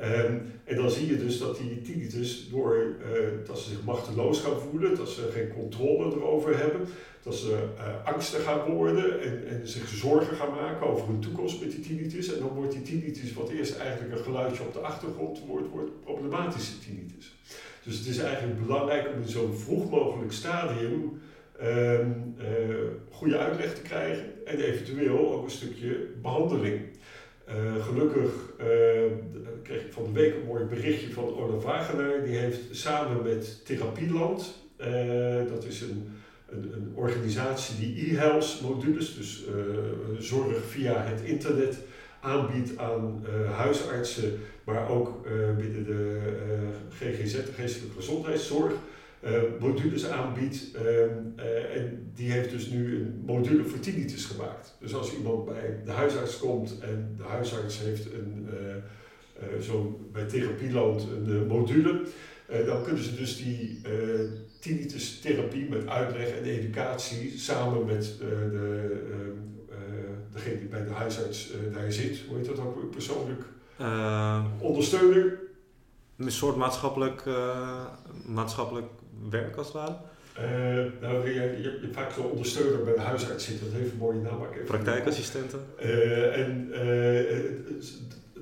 Ehm, 0.00 0.34
en 0.64 0.76
dan 0.76 0.90
zie 0.90 1.06
je 1.06 1.16
dus 1.16 1.38
dat 1.38 1.56
die 1.56 1.82
tinnitus, 1.82 2.48
door 2.50 2.94
eh, 3.02 3.46
dat 3.46 3.58
ze 3.58 3.68
zich 3.68 3.84
machteloos 3.84 4.40
gaan 4.40 4.60
voelen, 4.70 4.96
dat 4.96 5.08
ze 5.08 5.28
geen 5.32 5.52
controle 5.52 6.14
erover 6.14 6.58
hebben, 6.58 6.80
dat 7.22 7.34
ze 7.34 7.68
eh, 7.78 8.12
angstig 8.12 8.44
gaan 8.44 8.70
worden 8.70 9.20
en, 9.20 9.46
en 9.46 9.68
zich 9.68 9.88
zorgen 9.88 10.36
gaan 10.36 10.50
maken 10.50 10.86
over 10.86 11.06
hun 11.06 11.20
toekomst 11.20 11.60
met 11.60 11.70
die 11.70 11.80
tinnitus. 11.80 12.32
En 12.32 12.38
dan 12.38 12.48
wordt 12.48 12.72
die 12.72 12.82
tinnitus, 12.82 13.32
wat 13.32 13.48
eerst 13.48 13.76
eigenlijk 13.76 14.18
een 14.18 14.24
geluidje 14.24 14.62
op 14.62 14.72
de 14.72 14.78
achtergrond 14.78 15.40
wordt, 15.46 15.68
wordt 15.68 16.00
problematische 16.04 16.78
tinnitus. 16.78 17.34
Dus 17.84 17.98
het 17.98 18.06
is 18.06 18.18
eigenlijk 18.18 18.66
belangrijk 18.66 19.08
om 19.14 19.22
in 19.22 19.28
zo'n 19.28 19.54
vroeg 19.54 19.90
mogelijk 19.90 20.32
stadium 20.32 21.20
ehm, 21.58 22.10
eh, 22.38 22.46
goede 23.10 23.38
uitleg 23.38 23.74
te 23.74 23.82
krijgen 23.82 24.24
en 24.44 24.60
eventueel 24.60 25.32
ook 25.32 25.44
een 25.44 25.50
stukje 25.50 26.06
behandeling. 26.22 26.80
Eh, 27.50 27.84
gelukkig 27.84 28.32
eh, 28.56 28.66
kreeg 29.62 29.80
ik 29.80 29.92
van 29.92 30.04
de 30.04 30.12
week 30.12 30.34
een 30.34 30.46
mooi 30.46 30.64
berichtje 30.64 31.12
van 31.12 31.36
Olaf 31.36 31.64
Wagenaar. 31.64 32.24
Die 32.24 32.36
heeft 32.36 32.60
samen 32.70 33.22
met 33.22 33.66
Therapieland, 33.66 34.54
eh, 34.76 35.36
dat 35.48 35.64
is 35.64 35.80
een, 35.80 36.08
een, 36.48 36.72
een 36.74 36.92
organisatie 36.94 37.78
die 37.78 38.12
e-health 38.12 38.58
modules, 38.62 39.16
dus 39.16 39.44
zorg 40.18 40.64
via 40.64 41.02
het 41.02 41.20
internet, 41.20 41.78
aanbiedt 42.20 42.78
aan 42.78 43.24
huisartsen, 43.56 44.38
maar 44.64 44.88
ook 44.88 45.22
binnen 45.56 45.84
de 45.84 46.18
GGZ, 46.90 47.36
geestelijke 47.54 47.96
gezondheidszorg, 47.96 48.72
modules 49.60 50.06
aanbiedt. 50.08 50.74
Ehm, 50.74 50.84
eh, 51.36 51.76
en 51.76 52.12
die 52.14 52.30
heeft 52.30 52.50
dus 52.50 52.66
nu 52.66 52.96
een 52.96 53.22
module 53.26 53.64
voor 53.64 53.78
tinnitus 53.78 54.24
gemaakt. 54.24 54.76
Dus 54.80 54.94
als 54.94 55.14
iemand 55.16 55.44
bij 55.44 55.80
de 55.84 55.90
huisarts 55.90 56.38
komt 56.38 56.78
en 56.78 57.14
de 57.16 57.22
huisarts 57.22 57.78
heeft 57.78 58.06
een, 58.12 58.48
eh, 58.50 58.74
eh, 58.76 59.60
zo'n 59.60 59.96
bij 60.12 60.24
therapieland 60.24 61.02
een 61.02 61.40
eh, 61.42 61.48
module, 61.48 62.00
eh, 62.46 62.66
dan 62.66 62.82
kunnen 62.82 63.02
ze 63.02 63.14
dus 63.16 63.36
die 63.36 63.80
eh 63.84 64.48
tinnitus 64.60 65.20
therapie 65.20 65.68
met 65.68 65.86
uitleg 65.86 66.28
en 66.28 66.44
educatie 66.44 67.38
samen 67.38 67.84
met 67.86 68.16
eh, 68.20 68.28
de, 68.28 69.00
ehm, 69.10 69.70
eh, 69.70 69.76
degene 70.32 70.58
die 70.58 70.68
bij 70.68 70.84
de 70.84 70.90
huisarts 70.90 71.50
eh, 71.50 71.74
daar 71.74 71.92
zit, 71.92 72.18
hoe 72.28 72.36
heet 72.36 72.46
dat 72.46 72.58
ook, 72.58 72.90
persoonlijk 72.90 73.42
Eh, 73.76 74.44
ondersteuner, 74.58 75.38
een 76.16 76.32
soort 76.32 76.56
maatschappelijk, 76.56 77.22
eh, 77.26 77.86
maatschappelijk 78.26 78.86
werk 79.30 79.56
als 79.56 79.66
het 79.66 79.76
ware? 79.76 79.94
Eh, 80.34 80.92
nou, 81.00 81.28
je, 81.28 81.34
je, 81.34 81.40
hebt- 81.40 81.58
je 81.62 81.78
hebt 81.82 81.94
vaak 81.94 82.10
zo'n 82.12 82.30
ondersteuner 82.30 82.84
bij 82.84 82.94
de 82.94 83.00
huisarts 83.00 83.44
zitten, 83.44 83.66
dat 83.70 83.80
heeft 83.80 83.92
een 83.92 83.98
mooie 83.98 84.20
naam. 84.20 84.38
Praktijkassistenten? 84.66 85.60
Eh, 85.78 86.38
en 86.38 86.68
eh, 86.72 87.36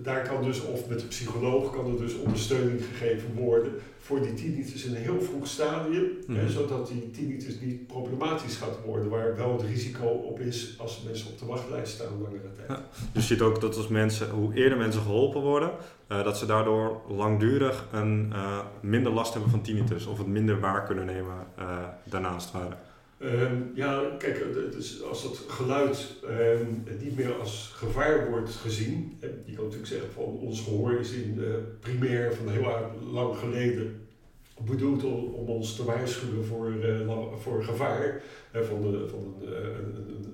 daar 0.03 0.29
kan 0.29 0.43
dus, 0.43 0.61
of 0.61 0.89
met 0.89 1.01
de 1.01 1.07
psycholoog, 1.07 1.73
kan 1.73 1.87
er 1.93 1.97
dus 1.99 2.15
ondersteuning 2.15 2.81
gegeven 2.85 3.35
worden 3.35 3.73
voor 4.01 4.21
die 4.23 4.35
tinnitus 4.35 4.85
in 4.85 4.95
een 4.95 5.03
heel 5.03 5.21
vroeg 5.21 5.47
stadium, 5.47 6.05
Mhm. 6.27 6.39
hè, 6.39 6.51
zodat 6.51 6.89
die 6.89 7.11
tinnitus 7.11 7.61
niet 7.61 7.87
problematisch 7.87 8.57
gaat 8.57 8.79
worden, 8.85 9.09
waar 9.09 9.37
wel 9.37 9.53
het 9.53 9.63
risico 9.67 10.07
op 10.07 10.41
is 10.41 10.75
als 10.79 11.03
mensen 11.07 11.31
op 11.31 11.39
de 11.39 11.47
wachtlijst 11.47 11.93
staan 11.93 12.23
langere 12.23 12.53
tijd. 12.57 12.69
Ja. 12.69 12.83
Dus 13.13 13.29
je 13.29 13.35
ziet 13.35 13.43
ook 13.43 13.61
dat 13.61 13.77
als 13.77 13.89
mensen, 13.89 14.31
hoe 14.31 14.55
eerder 14.55 14.79
mensen 14.79 15.03
geholpen 15.03 15.41
worden, 15.41 15.71
eh, 16.07 16.25
dat 16.25 16.39
ze 16.39 16.47
daardoor 16.47 17.01
langdurig 17.09 17.87
een, 17.93 18.31
eh, 18.33 18.59
minder 18.81 19.13
last 19.13 19.33
hebben 19.33 19.51
van 19.51 19.61
tinnitus 19.63 20.07
of 20.07 20.19
het 20.19 20.27
minder 20.27 20.61
waar 20.61 20.85
kunnen 20.85 21.07
nemen 21.07 21.35
eh, 21.57 21.79
daarnaast 22.05 22.53
waren. 22.53 22.79
Ehm, 23.19 23.57
ja, 23.75 24.15
kijk, 24.19 24.39
is, 24.79 25.03
als 25.03 25.23
dat 25.23 25.45
geluid 25.49 26.15
ehm, 26.29 26.67
niet 27.01 27.17
meer 27.17 27.35
als 27.35 27.73
gevaar 27.75 28.31
wordt 28.31 28.51
gezien, 28.51 29.19
je 29.21 29.53
kan 29.53 29.65
natuurlijk 29.65 29.91
zeggen 29.91 30.11
van 30.13 30.25
ons 30.25 30.61
gehoor 30.61 30.93
is 30.93 31.13
in 31.13 31.45
eh, 31.45 31.55
primair 31.81 32.35
van 32.35 32.49
heel 32.49 32.93
lang 33.13 33.37
geleden 33.37 34.09
bedoeld 34.65 35.05
om, 35.05 35.35
om 35.35 35.49
ons 35.49 35.77
te 35.77 35.85
waarschuwen 35.85 36.45
voor, 36.45 36.73
eh, 36.83 37.15
voor 37.39 37.65
gevaar 37.65 38.23
van, 38.53 38.83
de, 38.83 39.09
van 39.09 39.35
een, 39.41 39.53
eh, 39.53 39.63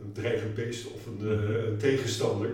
een, 0.05 0.13
dreigend 0.13 0.55
beest 0.55 0.87
of 0.87 1.07
een, 1.07 1.29
eh, 1.29 1.65
een 1.67 1.77
tegenstander. 1.77 2.51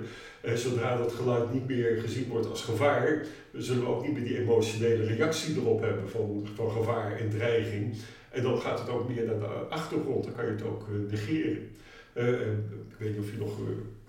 Zodra 0.54 0.96
dat 0.96 1.12
geluid 1.12 1.52
niet 1.52 1.68
meer 1.68 2.00
gezien 2.00 2.28
wordt 2.28 2.50
als 2.50 2.62
gevaar, 2.62 3.26
zullen 3.52 3.82
we 3.82 3.88
ook 3.88 4.02
niet 4.06 4.12
meer 4.12 4.24
die 4.24 4.38
emotionele 4.38 5.04
reactie 5.04 5.56
erop 5.56 5.80
hebben 5.80 6.08
van, 6.08 6.48
van 6.54 6.70
gevaar 6.70 7.16
en 7.18 7.30
dreiging. 7.30 7.94
En 8.30 8.42
dan 8.42 8.60
gaat 8.60 8.78
het 8.78 8.88
ook 8.88 9.08
meer 9.08 9.24
naar 9.26 9.38
de 9.38 9.46
achtergrond, 9.46 10.24
dan 10.24 10.34
kan 10.34 10.44
je 10.44 10.50
het 10.50 10.62
ook 10.64 10.82
eh, 10.88 11.10
negeren. 11.10 11.70
Eh, 12.12 12.26
en 12.26 12.70
ik 12.90 12.94
weet 12.98 13.10
niet 13.10 13.20
of 13.20 13.30
je 13.30 13.38
nog 13.38 13.58
eh, 13.58 13.64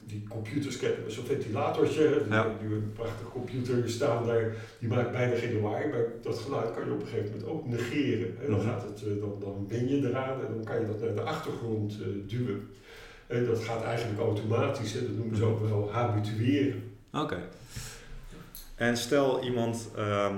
die 0.05 0.23
computers 0.29 0.77
kent 0.77 1.03
met 1.03 1.13
zo'n 1.13 1.25
ventilatortje. 1.25 2.21
Die 2.23 2.33
Ja. 2.33 2.47
nu 2.61 2.73
een 2.75 2.91
prachtige 2.93 3.29
computer 3.29 3.89
staan 3.89 4.25
daar, 4.25 4.55
die 4.79 4.89
maakt 4.89 5.11
bijna 5.11 5.35
geen 5.35 5.53
lawaai, 5.61 5.87
maar 5.87 6.03
dat 6.21 6.37
geluid 6.39 6.73
kan 6.73 6.85
je 6.85 6.91
op 6.93 7.01
een 7.01 7.07
gegeven 7.07 7.29
moment 7.31 7.49
ook 7.49 7.67
negeren. 7.67 8.27
En 8.41 8.47
dan, 8.51 8.59
Mhm. 8.59 8.67
gaat 8.67 8.81
het, 8.83 9.19
dan, 9.19 9.35
dan 9.39 9.65
ben 9.67 9.87
je 9.89 10.07
eraan 10.09 10.45
en 10.45 10.53
dan 10.55 10.63
kan 10.63 10.79
je 10.79 10.85
dat 10.87 10.99
naar 11.01 11.15
de 11.15 11.21
achtergrond 11.21 11.97
duwen. 12.27 12.67
En 13.27 13.45
dat 13.45 13.59
gaat 13.63 13.83
eigenlijk 13.83 14.19
automatisch, 14.19 14.93
hè. 14.93 14.99
dat 15.01 15.15
noemen 15.17 15.35
ze 15.37 15.43
ook 15.45 15.59
wel 15.67 15.91
habitueren. 15.91 16.83
Oké. 17.13 17.37
En 18.75 18.97
stel 18.97 19.43
iemand 19.43 19.89
ehm, 19.95 20.35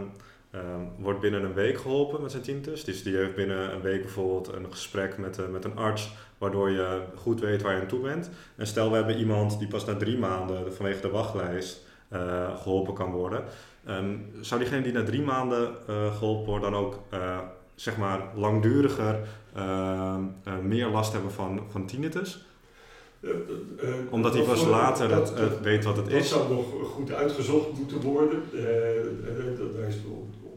ehm, 0.53 0.81
wordt 0.97 1.19
binnen 1.19 1.43
een 1.43 1.53
week 1.53 1.77
geholpen 1.77 2.21
met 2.21 2.31
zijn 2.31 2.43
tinnitus. 2.43 2.83
Dus 2.83 3.03
die 3.03 3.15
heeft 3.15 3.35
binnen 3.35 3.73
een 3.73 3.81
week 3.81 4.01
bijvoorbeeld 4.01 4.47
een 4.53 4.65
gesprek 4.69 5.17
met, 5.17 5.39
eh, 5.39 5.47
met 5.47 5.65
een 5.65 5.77
arts, 5.77 6.13
waardoor 6.37 6.69
je 6.69 7.01
goed 7.15 7.39
weet 7.39 7.61
waar 7.61 7.75
je 7.75 7.81
aan 7.81 7.87
toe 7.87 7.99
bent. 8.01 8.29
En 8.55 8.67
stel 8.67 8.89
we 8.89 8.95
hebben 8.95 9.17
iemand 9.17 9.59
die 9.59 9.67
pas 9.67 9.85
na 9.85 9.95
drie 9.95 10.17
maanden 10.17 10.73
vanwege 10.73 11.01
de 11.01 11.09
wachtlijst 11.09 11.81
eh, 12.09 12.57
geholpen 12.61 12.93
kan 12.93 13.11
worden. 13.11 13.43
Ehm, 13.85 14.15
zou 14.41 14.59
diegene 14.61 14.81
die 14.83 14.91
na 14.93 15.03
drie 15.03 15.21
maanden 15.21 15.75
eh, 15.87 16.15
geholpen 16.15 16.45
wordt 16.45 16.63
dan 16.63 16.75
ook 16.75 16.99
zeg 17.75 17.97
maar 17.97 18.21
langduriger 18.35 19.19
ehm, 19.55 20.21
eh, 20.43 20.53
meer 20.63 20.87
last 20.87 21.13
hebben 21.13 21.31
van, 21.31 21.61
van 21.69 21.85
tinnitus? 21.85 22.45
Omdat 24.09 24.33
hij 24.33 24.45
dat- 24.45 24.51
pas 24.53 24.65
later 24.65 25.07
dat- 25.09 25.37
het, 25.39 25.61
weet 25.61 25.83
wat 25.83 25.95
het 25.97 26.05
Dat 26.05 26.13
is. 26.13 26.29
zou 26.29 26.53
nog 26.53 26.65
goed 26.83 27.11
uitgezocht 27.11 27.77
moeten 27.77 28.01
worden. 28.01 28.41
Dat- 28.51 29.75
daar 29.77 29.87
is 29.87 29.95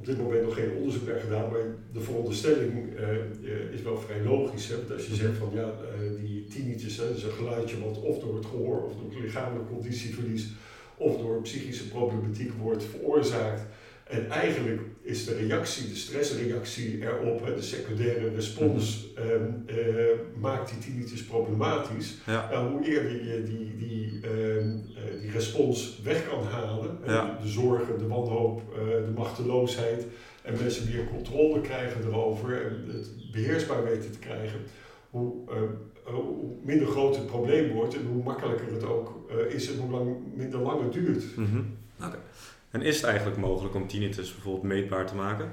op 0.06 0.14
dit 0.14 0.24
moment 0.24 0.42
nog 0.42 0.54
geen 0.54 0.76
onderzoek 0.76 1.06
naar 1.06 1.20
gedaan, 1.20 1.50
maar 1.50 1.74
de 1.92 2.00
veronderstelling 2.00 2.72
is 3.72 3.82
wel 3.82 3.96
vrij 3.96 4.22
logisch. 4.22 4.68
Hè? 4.68 4.76
Want 4.76 4.92
als 4.92 5.06
je 5.06 5.14
zegt 5.14 5.36
van 5.36 5.50
ja, 5.54 5.72
die 6.20 6.44
tinnitus, 6.44 6.96
hè, 6.96 7.10
is 7.14 7.22
een 7.22 7.30
geluidje 7.30 7.84
wat 7.84 8.00
of 8.00 8.18
door 8.18 8.36
het 8.36 8.46
gehoor 8.46 8.82
of 8.84 8.92
door 8.96 9.20
lichamelijk 9.20 9.68
conditieverlies 9.68 10.48
of 10.96 11.18
door 11.18 11.42
psychische 11.42 11.88
problematiek 11.88 12.52
wordt 12.52 12.84
veroorzaakt. 12.84 13.62
En 14.06 14.30
eigenlijk 14.30 14.80
is 15.02 15.24
de 15.24 15.34
reactie, 15.34 15.88
de 15.88 15.94
stressreactie 15.94 17.02
erop, 17.02 17.46
de 17.46 17.62
secundaire 17.62 18.28
respons, 18.28 19.12
mhm. 19.14 19.26
ehm, 19.26 19.78
eh, 19.78 20.40
maakt 20.40 20.70
die 20.70 20.78
tinnitus 20.78 21.24
problematisch. 21.24 22.18
Ja. 22.26 22.50
Nou, 22.50 22.70
hoe 22.72 22.86
eerder 22.86 23.12
je 23.12 23.42
die, 23.42 23.76
die, 23.76 24.20
ehm, 24.22 24.68
eh, 24.96 25.20
die 25.20 25.30
respons 25.30 26.00
weg 26.02 26.28
kan 26.28 26.44
halen, 26.44 26.98
de 27.42 27.48
zorgen, 27.48 27.98
de 27.98 28.06
wanhoop, 28.06 28.62
uh, 28.72 28.78
de 28.78 29.12
machteloosheid, 29.14 30.06
en 30.42 30.54
mensen 30.62 30.88
meer 30.90 31.06
controle 31.06 31.60
krijgen 31.60 32.02
erover 32.04 32.64
en 32.64 32.84
het 32.96 33.10
beheersbaar 33.32 33.84
weten 33.84 34.10
te 34.10 34.18
krijgen, 34.18 34.60
hoe, 35.10 35.34
hoe 36.04 36.54
minder 36.64 36.86
groot 36.86 37.16
het 37.16 37.26
probleem 37.26 37.72
wordt 37.72 37.94
en 37.94 38.06
hoe 38.06 38.22
makkelijker 38.22 38.72
het 38.72 38.84
ook 38.84 39.30
is 39.48 39.72
en 39.72 39.78
hoe 39.78 39.90
lang, 39.90 40.16
minder 40.34 40.60
lang 40.60 40.82
het 40.82 40.92
duurt. 40.92 41.36
Mm 41.36 41.76
en 42.76 42.82
is 42.82 42.96
het 42.96 43.04
eigenlijk 43.04 43.36
mogelijk 43.36 43.74
om 43.74 43.86
tinnitus 43.86 44.32
bijvoorbeeld 44.32 44.64
meetbaar 44.64 45.06
te 45.06 45.14
maken? 45.14 45.52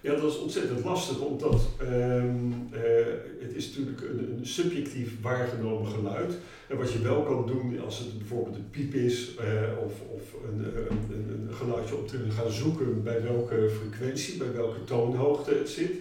Ja, 0.00 0.14
dat 0.14 0.32
is 0.32 0.38
ontzettend 0.38 0.84
lastig, 0.84 1.20
omdat 1.20 1.68
ehm, 1.80 2.52
eh, 2.70 2.82
het 3.40 3.54
is 3.54 3.66
natuurlijk 3.66 4.00
een, 4.00 4.46
subjectief 4.46 5.22
waargenomen 5.22 5.92
geluid. 5.92 6.34
En 6.68 6.76
wat 6.76 6.92
je 6.92 6.98
wel 6.98 7.22
kan 7.22 7.46
doen 7.46 7.80
als 7.84 7.98
het 7.98 8.18
bijvoorbeeld 8.18 8.56
een 8.56 8.70
piep 8.70 8.94
is 8.94 9.34
uh, 9.40 9.84
of, 9.84 9.92
of 10.10 10.22
een, 10.48 10.64
een, 11.10 11.48
een, 11.48 11.54
geluidje 11.54 11.96
op 11.96 12.08
te 12.08 12.18
gaan 12.28 12.50
zoeken 12.50 13.02
bij 13.02 13.22
welke 13.22 13.70
frequentie, 13.70 14.36
bij 14.36 14.52
welke 14.52 14.84
toonhoogte 14.84 15.54
het 15.54 15.68
zit. 15.68 15.92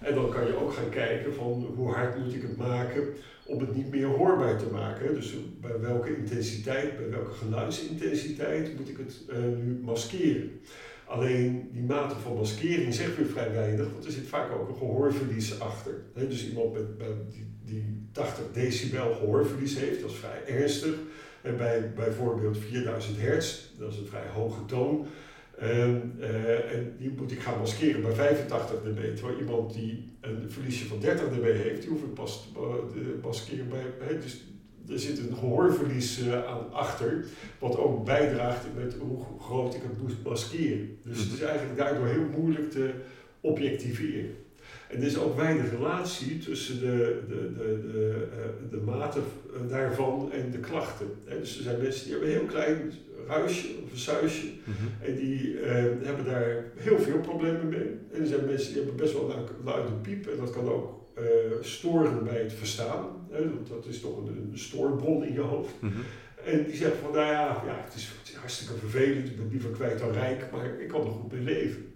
En 0.00 0.14
dan 0.14 0.30
kan 0.30 0.46
je 0.46 0.56
ook 0.56 0.72
gaan 0.72 0.88
kijken 0.90 1.34
van 1.34 1.66
hoe 1.76 1.92
hard 1.92 2.18
moet 2.18 2.34
ik 2.34 2.42
het 2.42 2.56
maken 2.56 3.08
om 3.44 3.60
het 3.60 3.74
niet 3.74 3.90
meer 3.90 4.06
hoorbaar 4.06 4.58
te 4.58 4.70
maken. 4.72 5.14
Dus 5.14 5.34
bij 5.60 5.80
welke 5.80 6.16
intensiteit, 6.16 6.96
bij 6.96 7.10
welke 7.10 7.32
geluidsintensiteit 7.32 8.78
moet 8.78 8.88
ik 8.88 8.96
het 8.96 9.20
uh, 9.30 9.36
nu 9.36 9.80
maskeren. 9.84 10.50
Alleen 11.04 11.70
die 11.72 11.82
mate 11.82 12.14
van 12.14 12.36
maskering 12.36 12.94
zegt 12.94 13.16
weer 13.16 13.26
vrij 13.26 13.52
weinig, 13.52 13.92
want 13.92 14.04
er 14.04 14.12
zit 14.12 14.26
vaak 14.26 14.52
ook 14.52 14.68
een 14.68 14.76
gehoorverlies 14.76 15.60
achter. 15.60 15.92
dus 16.14 16.48
iemand 16.48 16.72
met, 16.72 16.98
die, 17.30 17.46
die 17.64 17.84
80 18.12 18.44
decibel 18.52 19.14
gehoorverlies 19.14 19.78
heeft, 19.78 20.00
dat 20.00 20.10
is 20.10 20.16
vrij 20.16 20.60
ernstig. 20.60 20.94
En 21.42 21.56
bij 21.56 21.92
bijvoorbeeld 21.94 22.58
4000 22.58 23.20
hertz, 23.20 23.60
dat 23.78 23.92
is 23.92 23.98
een 23.98 24.06
vrij 24.06 24.28
hoge 24.32 24.64
toon, 24.64 25.06
en, 25.60 26.14
uh, 26.18 26.74
en 26.74 26.94
die 26.98 27.10
moet 27.16 27.32
ik 27.32 27.40
gaan 27.40 27.58
maskeren 27.58 28.02
bij 28.02 28.12
85 28.12 28.82
dB. 28.82 29.16
Terwijl 29.16 29.38
iemand 29.38 29.74
die 29.74 30.04
een 30.20 30.50
verliesje 30.50 30.86
van 30.86 31.00
30 31.00 31.28
dB 31.28 31.44
heeft, 31.44 31.80
die 31.80 31.90
hoef 31.90 32.02
ik 32.02 32.14
pas 32.14 32.48
te 32.52 33.18
maskeren 33.22 33.68
bij. 33.68 33.84
Hè, 33.98 34.18
dus 34.18 34.44
er 34.88 34.98
zit 34.98 35.18
een 35.18 35.36
gehoorverlies 35.36 36.20
uh, 36.20 36.44
aan 36.44 36.72
achter, 36.72 37.24
wat 37.58 37.76
ook 37.76 38.04
bijdraagt 38.04 38.66
met 38.76 38.94
hoe 39.00 39.24
groot 39.40 39.74
ik 39.74 39.82
het 39.82 40.02
moet 40.02 40.24
maskeren. 40.24 40.98
Dus 41.04 41.18
het 41.18 41.32
is 41.32 41.40
eigenlijk 41.40 41.78
daardoor 41.78 42.06
heel 42.06 42.26
moeilijk 42.38 42.70
te 42.70 42.90
objectiveren. 43.40 44.34
En 44.90 45.00
er 45.00 45.06
is 45.06 45.18
ook 45.18 45.36
weinig 45.36 45.70
relatie 45.70 46.38
tussen 46.38 46.80
de, 46.80 47.20
de, 47.28 47.52
de, 47.52 47.90
de, 47.92 48.26
uh, 48.36 48.70
de 48.70 48.76
mate 48.76 49.20
daarvan 49.68 50.32
en 50.32 50.50
de 50.50 50.58
klachten. 50.58 51.06
Dus 51.24 51.56
er 51.56 51.62
zijn 51.62 51.82
mensen 51.82 52.04
die 52.04 52.12
hebben 52.12 52.30
een 52.30 52.38
heel 52.38 52.46
klein 52.46 52.92
ruisje 53.26 53.68
of 53.84 53.90
een 53.92 53.98
suisje. 53.98 54.46
Mhm. 54.46 55.10
En 55.10 55.14
die 55.14 55.52
uh, 55.52 55.70
hebben 56.02 56.24
daar 56.24 56.64
heel 56.76 56.98
veel 56.98 57.20
problemen 57.20 57.68
mee. 57.68 57.90
En 58.12 58.20
er 58.20 58.26
zijn 58.26 58.44
mensen 58.44 58.72
die 58.72 58.82
hebben 58.82 58.96
best 58.96 59.12
wel 59.12 59.30
een 59.30 59.64
luide 59.64 59.92
piep. 59.92 60.26
En 60.26 60.38
dat 60.38 60.50
kan 60.50 60.68
ook 60.68 61.00
uh, 61.18 61.24
storen 61.60 62.24
bij 62.24 62.38
het 62.42 62.52
verstaan. 62.52 63.06
Hè, 63.30 63.42
dat 63.68 63.86
is 63.86 64.00
toch 64.00 64.16
een, 64.16 64.26
een 64.26 64.58
stoorbron 64.58 65.24
in 65.24 65.32
je 65.32 65.40
hoofd. 65.40 65.72
Mhm. 65.80 66.00
En 66.44 66.64
die 66.64 66.76
zeggen 66.76 66.98
van, 66.98 67.12
nou 67.12 67.26
ja, 67.26 67.62
ja 67.66 67.82
het, 67.84 67.94
is, 67.94 68.12
het 68.20 68.28
is 68.28 68.34
hartstikke 68.34 68.74
vervelend. 68.78 69.28
Ik 69.28 69.36
ben 69.36 69.48
liever 69.50 69.70
kwijt 69.70 69.98
dan 69.98 70.12
rijk, 70.12 70.50
maar 70.52 70.80
ik 70.80 70.88
kan 70.88 71.00
er 71.00 71.10
goed 71.10 71.32
mee 71.32 71.42
leven. 71.42 71.89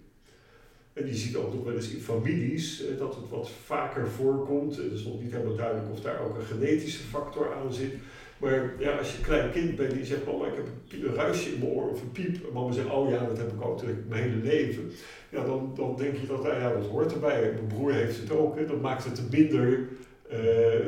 En 0.95 1.07
je 1.07 1.15
ziet 1.15 1.35
ook 1.35 1.53
nog 1.53 1.63
wel 1.63 1.73
eens 1.73 1.91
in 1.91 2.01
families 2.01 2.85
eh, 2.85 2.97
dat 2.97 3.15
het 3.15 3.29
wat 3.29 3.49
vaker 3.65 4.07
voorkomt. 4.07 4.75
Het 4.75 4.91
is 4.91 5.03
nog 5.03 5.21
niet 5.21 5.31
helemaal 5.31 5.55
duidelijk 5.55 5.91
of 5.91 6.01
daar 6.01 6.19
ook 6.19 6.35
een 6.35 6.45
genetische 6.45 7.03
factor 7.03 7.53
aan 7.53 7.73
zit. 7.73 7.93
Maar 8.37 8.73
ja, 8.79 8.97
als 8.97 9.11
je 9.11 9.17
een 9.17 9.23
klein 9.23 9.51
kind 9.51 9.75
bent 9.75 9.91
die 9.91 10.05
zegt, 10.05 10.25
mama 10.25 10.47
ik 10.47 10.55
heb 10.55 10.67
een 11.03 11.15
ruisje 11.15 11.49
in 11.49 11.59
mijn 11.59 11.71
oor 11.71 11.89
of 11.89 12.01
een 12.01 12.11
piep. 12.11 12.35
En 12.47 12.53
mama 12.53 12.71
zegt, 12.71 12.89
oh 12.89 13.09
ja, 13.09 13.25
dat 13.25 13.37
heb 13.37 13.51
ik 13.51 13.65
ook 13.65 13.81
mijn 14.07 14.23
hele 14.23 14.43
leven. 14.43 14.91
Ja, 15.29 15.45
dan, 15.45 15.71
dan 15.75 15.95
denk 15.95 16.15
je 16.17 16.27
dat, 16.27 16.43
nou 16.43 16.59
ja, 16.59 16.73
dat 16.73 16.85
hoort 16.85 17.13
erbij. 17.13 17.51
Mijn 17.53 17.67
broer 17.67 17.93
heeft 17.93 18.19
het 18.19 18.31
ook. 18.31 18.55
Hè. 18.55 18.65
Dat 18.65 18.81
maakt 18.81 19.03
het 19.03 19.31
minder 19.31 19.89
uh, 20.33 20.39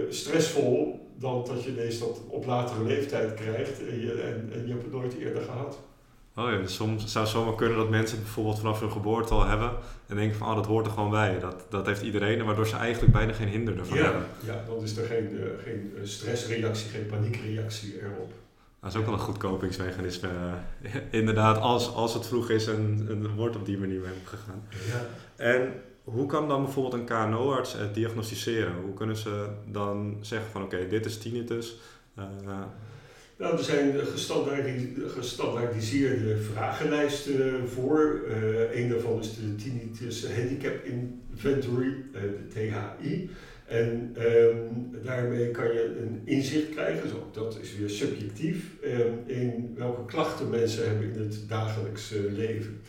stressvol 0.10 1.00
dan 1.20 1.46
dat 1.48 1.64
je 1.64 1.72
ineens 1.72 2.00
dat 2.00 2.22
op 2.28 2.46
latere 2.46 2.84
leeftijd 2.84 3.34
krijgt 3.34 3.78
je, 3.78 4.12
en, 4.12 4.50
en 4.54 4.66
je 4.66 4.72
hebt 4.72 4.84
het 4.84 4.92
nooit 4.92 5.18
eerder 5.18 5.42
gehad. 5.42 5.87
Oh 6.38 6.52
ja, 6.52 6.58
dus 6.58 6.76
soms 6.76 7.12
zou 7.12 7.26
het 7.26 7.34
zomaar 7.34 7.56
kunnen 7.56 7.78
dat 7.78 7.90
mensen 7.90 8.20
bijvoorbeeld 8.20 8.60
vanaf 8.60 8.80
hun 8.80 8.92
geboorte 8.92 9.34
al 9.34 9.46
hebben 9.46 9.72
en 10.08 10.16
denken 10.16 10.38
van 10.38 10.48
oh, 10.48 10.56
dat 10.56 10.66
hoort 10.66 10.86
er 10.86 10.92
gewoon 10.92 11.10
bij. 11.10 11.40
Dat, 11.40 11.66
dat 11.70 11.86
heeft 11.86 12.02
iedereen, 12.02 12.46
waardoor 12.46 12.68
ze 12.68 12.76
eigenlijk 12.76 13.14
bijna 13.14 13.34
geen 13.34 13.48
hinder 13.48 13.78
ervan 13.78 13.98
ja, 13.98 14.04
hebben. 14.04 14.26
Ja, 14.46 14.64
dan 14.68 14.84
is 14.84 14.98
er 14.98 15.06
geen, 15.06 15.34
uh, 15.34 15.44
geen 15.64 15.94
eh, 15.96 16.02
stressreactie, 16.04 16.90
geen 16.90 17.06
paniekreactie 17.06 18.00
erop. 18.02 18.32
Dat 18.82 18.92
is 18.92 18.98
ook 18.98 19.06
wel 19.06 19.14
een 19.14 19.20
goed 19.20 19.38
kopingsmechanisme. 19.38 20.30
Uh, 20.84 20.96
inderdaad, 21.20 21.58
als, 21.58 21.94
als 21.94 22.14
het 22.14 22.28
vroeg 22.28 22.50
is 22.50 22.68
en, 22.68 23.06
en 23.10 23.36
wordt 23.36 23.56
op 23.56 23.66
die 23.66 23.78
manier 23.78 24.00
mee 24.00 24.12
gegaan. 24.24 24.64
Ja. 24.70 25.06
En 25.36 25.74
hoe 26.04 26.26
kan 26.26 26.48
dan 26.48 26.64
bijvoorbeeld 26.64 26.94
een 26.94 27.06
KNO-arts 27.06 27.74
het 27.74 27.94
diagnosticeren? 27.94 28.74
Hoe 28.84 28.94
kunnen 28.94 29.18
ze 29.18 29.48
dan 29.66 30.18
zeggen 30.22 30.52
van 30.52 30.64
oké, 30.64 30.88
dit 30.88 31.06
is 31.06 31.18
tinnitus. 31.18 31.78
Nou, 33.38 33.58
er 33.58 33.64
zijn 33.64 33.94
gestandaardiseerde 35.16 36.38
vragenlijsten 36.38 37.70
voor. 37.70 38.22
Uh, 38.28 38.82
een 38.82 38.90
daarvan 38.90 39.20
is 39.20 39.36
de 39.36 39.56
Tinnitus 39.56 40.34
Handicap 40.36 40.84
Inventory, 40.84 41.88
uh, 41.88 42.22
de 42.22 42.48
THI. 42.54 43.30
En 43.66 44.16
um, 44.20 44.90
daarmee 45.04 45.52
kan 45.52 45.66
je 45.66 45.98
een 46.02 46.22
inzicht 46.24 46.70
krijgen, 46.70 47.10
zo, 47.10 47.30
dat 47.32 47.58
is 47.62 47.78
weer 47.78 47.90
subjectief, 47.90 48.66
um, 48.84 49.24
in 49.26 49.74
welke 49.76 50.06
klachten 50.06 50.50
mensen 50.50 50.88
hebben 50.88 51.14
in 51.14 51.20
het 51.20 51.44
dagelijks 51.48 52.14
leven. 52.30 52.82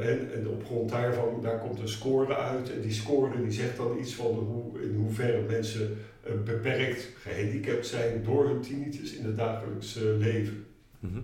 en, 0.00 0.32
en, 0.34 0.48
op 0.48 0.64
grond 0.64 0.90
daarvan, 0.90 1.42
daar 1.42 1.58
komt 1.58 1.80
een 1.80 1.88
score 1.88 2.36
uit. 2.36 2.72
En 2.72 2.80
die 2.80 2.92
score 2.92 3.42
die 3.42 3.52
zegt 3.52 3.76
dan 3.76 3.98
iets 4.00 4.14
van 4.14 4.26
hoe, 4.26 4.82
in 4.82 4.94
hoeverre 4.94 5.42
mensen 5.42 5.96
eh, 6.17 6.17
beperkt 6.44 7.08
gehandicapt 7.22 7.86
zijn 7.86 8.24
door 8.24 8.46
hun 8.46 8.60
tinnitus 8.60 9.14
in 9.14 9.24
het 9.24 9.36
dagelijks 9.36 9.96
eh, 9.96 10.02
leven. 10.18 10.66
Mhm. 11.00 11.20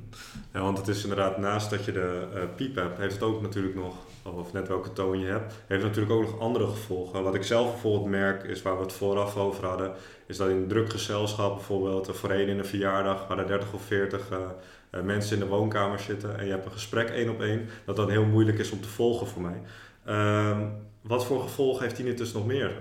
Ja, 0.53 0.61
want 0.61 0.79
het 0.79 0.88
is 0.88 1.03
inderdaad, 1.03 1.38
naast 1.38 1.71
dat 1.71 1.85
je 1.85 1.93
de 1.93 2.27
uh, 2.35 2.40
piep 2.57 2.75
hebt, 2.75 2.99
heeft 2.99 3.14
het 3.14 3.23
ook 3.23 3.43
natuurlijk 3.43 3.75
nog, 3.75 3.95
of 4.23 4.53
net 4.53 4.69
welke 4.69 4.93
toon 4.93 5.21
je 5.21 5.27
hebt, 5.27 5.55
heeft 5.67 5.83
het 5.83 5.95
natuurlijk 5.97 6.12
ook 6.12 6.31
nog 6.31 6.40
andere 6.40 6.67
gevolgen. 6.67 7.23
Wat 7.23 7.35
ik 7.35 7.43
zelf 7.43 7.71
bijvoorbeeld 7.71 8.11
merk, 8.11 8.43
is 8.43 8.62
waar 8.62 8.77
we 8.77 8.83
het 8.83 8.93
vooraf 8.93 9.37
over 9.37 9.67
hadden, 9.67 9.93
is 10.27 10.37
dat 10.37 10.49
in 10.49 10.57
een 10.57 10.69
druk 10.69 10.90
gezelschap, 10.90 11.55
bijvoorbeeld 11.55 12.17
voorheen 12.17 12.49
in 12.49 12.59
een 12.59 12.64
verjaardag, 12.64 13.29
waar 13.29 13.38
er 13.38 13.47
30 13.47 13.73
of 13.73 13.83
40 13.83 14.31
uh, 14.31 15.03
mensen 15.03 15.35
in 15.35 15.43
de 15.43 15.49
woonkamer 15.49 15.99
zitten 15.99 16.38
en 16.38 16.45
je 16.45 16.51
hebt 16.51 16.64
een 16.64 16.73
gesprek 16.73 17.09
één 17.09 17.29
op 17.31 17.40
één, 17.40 17.69
dat 17.85 17.97
dat 17.97 18.11
heel 18.11 18.25
moeilijk 18.25 18.59
is 18.59 18.71
om 18.71 18.81
te 18.81 18.88
volgen 18.88 19.27
voor 19.27 19.43
mij. 19.43 19.61
Ehm, 20.05 20.61
wat 21.01 21.25
voor 21.25 21.40
gevolgen 21.40 21.83
heeft 21.83 21.97
tinnitus 21.97 22.33
nog 22.33 22.47
meer, 22.47 22.77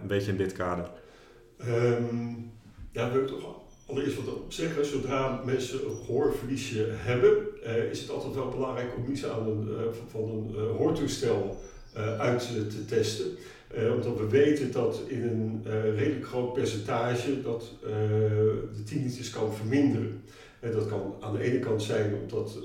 een 0.00 0.06
beetje 0.06 0.30
in 0.30 0.36
dit 0.36 0.52
kader? 0.52 0.90
Um, 1.60 2.52
daar 2.92 3.12
wil 3.12 3.22
ik 3.22 3.28
toch 3.28 3.56
allereerst 3.86 4.16
wat 4.16 4.34
op 4.34 4.52
zeggen. 4.52 4.86
Zodra 4.86 5.42
mensen 5.44 5.84
een 5.84 5.96
gehoorverliesje 6.04 6.88
hebben, 6.90 7.36
uh, 7.64 7.90
is 7.90 8.00
het 8.00 8.10
altijd 8.10 8.34
wel 8.34 8.48
belangrijk 8.48 8.88
om 8.96 9.12
iets 9.12 9.22
uh, 9.22 9.30
van 10.10 10.22
een 10.22 10.54
uh, 10.56 10.76
hoortoestel 10.76 11.64
uit 12.18 12.48
te 12.70 12.84
testen. 12.84 13.26
omdat 13.94 14.18
we 14.18 14.28
weten 14.28 14.72
dat 14.72 15.00
in 15.06 15.22
een 15.22 15.62
redelijk 15.96 16.26
groot 16.26 16.52
percentage 16.52 17.42
dat 17.42 17.72
de 18.76 18.82
tinnitus 18.84 19.30
kan 19.30 19.54
verminderen. 19.54 20.22
En 20.60 20.72
dat 20.72 20.88
kan 20.88 21.14
aan 21.20 21.32
de 21.32 21.42
ene 21.42 21.58
kant 21.58 21.82
zijn 21.82 22.14
omdat 22.22 22.58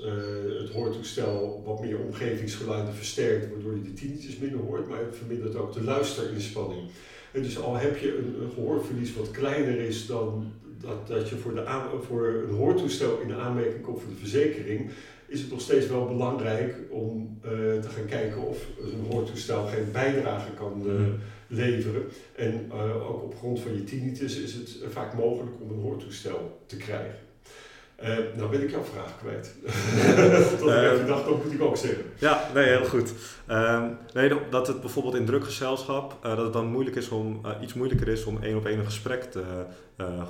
het 0.60 0.70
hoortoestel 0.70 1.62
wat 1.66 1.80
meer 1.80 1.98
omgevingsgeluiden 1.98 2.94
versterkt, 2.94 3.50
waardoor 3.50 3.74
je 3.74 3.82
de 3.82 3.92
tinnitus 3.92 4.36
minder 4.36 4.60
hoort, 4.60 4.88
maar 4.88 4.98
het 4.98 5.16
vermindert 5.16 5.56
ook 5.56 5.72
de 5.72 5.84
luisterinspanning. 5.84 6.90
En 7.32 7.42
dus 7.42 7.58
al 7.58 7.76
heb 7.76 7.96
je 7.96 8.16
een, 8.16 8.42
een, 8.42 8.50
gehoorverlies 8.54 9.14
wat 9.14 9.30
kleiner 9.30 9.80
is 9.80 10.06
dan 10.06 10.52
dat, 10.80 11.06
dat 11.06 11.28
je 11.28 11.36
voor, 11.36 11.54
de 11.54 11.64
voor 12.02 12.44
een 12.48 12.54
hoortoestel 12.54 13.20
in 13.20 13.28
de 13.28 13.34
aanmerking 13.34 13.82
komt 13.82 14.00
voor 14.00 14.10
de 14.10 14.18
verzekering, 14.18 14.90
is 15.26 15.40
het 15.40 15.50
nog 15.50 15.60
steeds 15.60 15.86
wel 15.86 16.06
belangrijk 16.06 16.76
om 16.90 17.38
uh, 17.44 17.50
te 17.80 17.88
gaan 17.88 18.06
kijken 18.06 18.42
of 18.42 18.66
een 18.80 19.06
hoortoestel 19.10 19.66
geen 19.66 19.92
bijdrage 19.92 20.52
kan 20.52 20.82
uh, 20.86 21.00
leveren. 21.46 22.02
En 22.36 22.70
uh, 22.72 23.10
ook 23.10 23.22
op 23.22 23.36
grond 23.36 23.60
van 23.60 23.74
je 23.74 23.84
tinnitus 23.84 24.38
is 24.38 24.54
het 24.54 24.78
vaak 24.90 25.14
mogelijk 25.14 25.56
om 25.60 25.70
een 25.70 25.82
hoortoestel 25.82 26.60
te 26.66 26.76
krijgen. 26.76 27.31
Uh, 28.02 28.16
nou 28.36 28.50
ben 28.50 28.62
ik 28.62 28.70
jouw 28.70 28.84
vraag 28.84 29.18
kwijt. 29.18 29.54
dat 30.60 30.68
ik 30.68 30.92
even 30.92 31.06
dacht, 31.06 31.24
dat 31.24 31.44
moet 31.44 31.52
ik 31.52 31.62
ook 31.62 31.76
zeggen. 31.76 32.04
Ja, 32.18 32.50
nee, 32.54 32.68
heel 32.68 32.84
goed. 32.84 33.12
Uh, 33.50 33.84
nee, 34.12 34.32
dat 34.50 34.66
het 34.66 34.80
bijvoorbeeld 34.80 35.14
in 35.14 35.24
druk 35.24 35.44
gezelschap, 35.44 36.16
uh, 36.24 36.36
dat 36.36 36.44
het 36.44 36.52
dan 36.52 36.66
moeilijk 36.66 36.96
is 36.96 37.08
om, 37.08 37.40
uh, 37.44 37.50
iets 37.62 37.74
moeilijker 37.74 38.08
is 38.08 38.24
om 38.24 38.42
één 38.42 38.56
op 38.56 38.66
één 38.66 38.78
een 38.78 38.84
gesprek 38.84 39.22
te, 39.22 39.42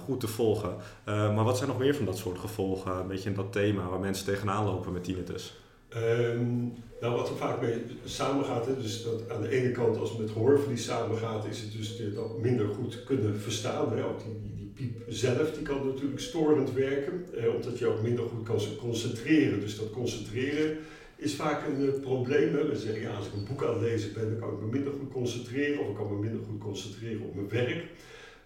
goed 0.05 0.21
te 0.21 0.29
volgen. 0.29 0.77
maar 1.05 1.45
wat 1.45 1.57
zijn 1.57 1.69
nog 1.69 1.79
meer 1.79 1.95
van 1.95 2.05
dat 2.05 2.19
soort 2.19 2.39
gevolgen, 2.39 2.93
een 2.93 3.07
beetje 3.07 3.29
in 3.29 3.37
dat 3.37 3.53
thema 3.53 3.89
waar 3.89 4.01
mensen 4.01 4.25
tegenaan 4.25 4.65
lopen 4.65 4.93
met 4.93 5.05
tinnitus? 5.05 5.55
Um, 5.97 6.73
nou, 7.01 7.17
wat 7.17 7.29
er 7.29 7.37
vaak 7.37 7.61
mee 7.61 7.83
samengaat, 8.05 8.67
hè, 8.67 8.77
dus 8.77 9.05
dat 9.05 9.31
aan 9.31 9.43
de 9.43 9.49
ene 9.49 9.71
kant 9.71 9.97
als 9.97 10.11
het 10.11 10.19
met 10.19 10.31
gehoorverlies 10.31 10.85
samengaat, 10.85 11.47
is 11.47 11.61
het 11.61 11.73
dus 11.73 12.15
dat 12.15 12.39
minder 12.39 12.69
goed 12.69 13.05
kunnen 13.05 13.41
verstaan. 13.41 13.97
Hè. 13.97 14.05
Ook 14.05 14.23
die, 14.23 14.41
die, 14.43 14.62
piep 14.75 15.03
zelf, 15.09 15.53
die 15.53 15.63
kan 15.63 15.87
natuurlijk 15.87 16.21
storend 16.21 16.73
werken, 16.73 17.27
eh, 17.37 17.55
omdat 17.55 17.79
je 17.79 17.87
ook 17.87 18.03
minder 18.03 18.25
goed 18.25 18.43
kan 18.43 18.61
concentreren. 18.81 19.61
Dus 19.61 19.79
dat 19.79 19.91
concentreren 19.91 20.77
is 21.17 21.35
vaak 21.35 21.67
een 21.67 21.81
uh, 21.81 22.01
probleem. 22.01 22.53
We 22.53 22.77
zeggen, 22.77 23.03
ja, 23.03 23.15
als 23.15 23.27
ik 23.27 23.33
een 23.33 23.45
boek 23.45 23.65
aan 23.65 23.73
het 23.73 23.83
lezen 23.83 24.13
ben, 24.13 24.31
dan 24.31 24.39
kan 24.39 24.49
ik 24.49 24.61
me 24.61 24.71
minder 24.71 24.93
goed 24.93 25.13
concentreren, 25.13 25.81
of 25.81 25.89
ik 25.89 25.95
kan 25.95 26.13
me 26.13 26.21
minder 26.21 26.45
goed 26.49 26.61
concentreren 26.61 27.23
op 27.23 27.35
mijn 27.35 27.49
werk. 27.49 27.85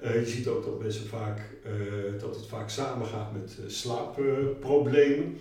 Uh, 0.04 0.14
je 0.20 0.26
ziet 0.26 0.46
ook 0.46 0.64
dat 0.64 0.82
mensen 0.82 1.06
vaak, 1.06 1.40
uh, 1.66 2.20
dat 2.20 2.36
het 2.36 2.46
vaak 2.46 2.70
samengaat 2.70 3.32
met 3.32 3.58
slaapproblemen. 3.66 5.38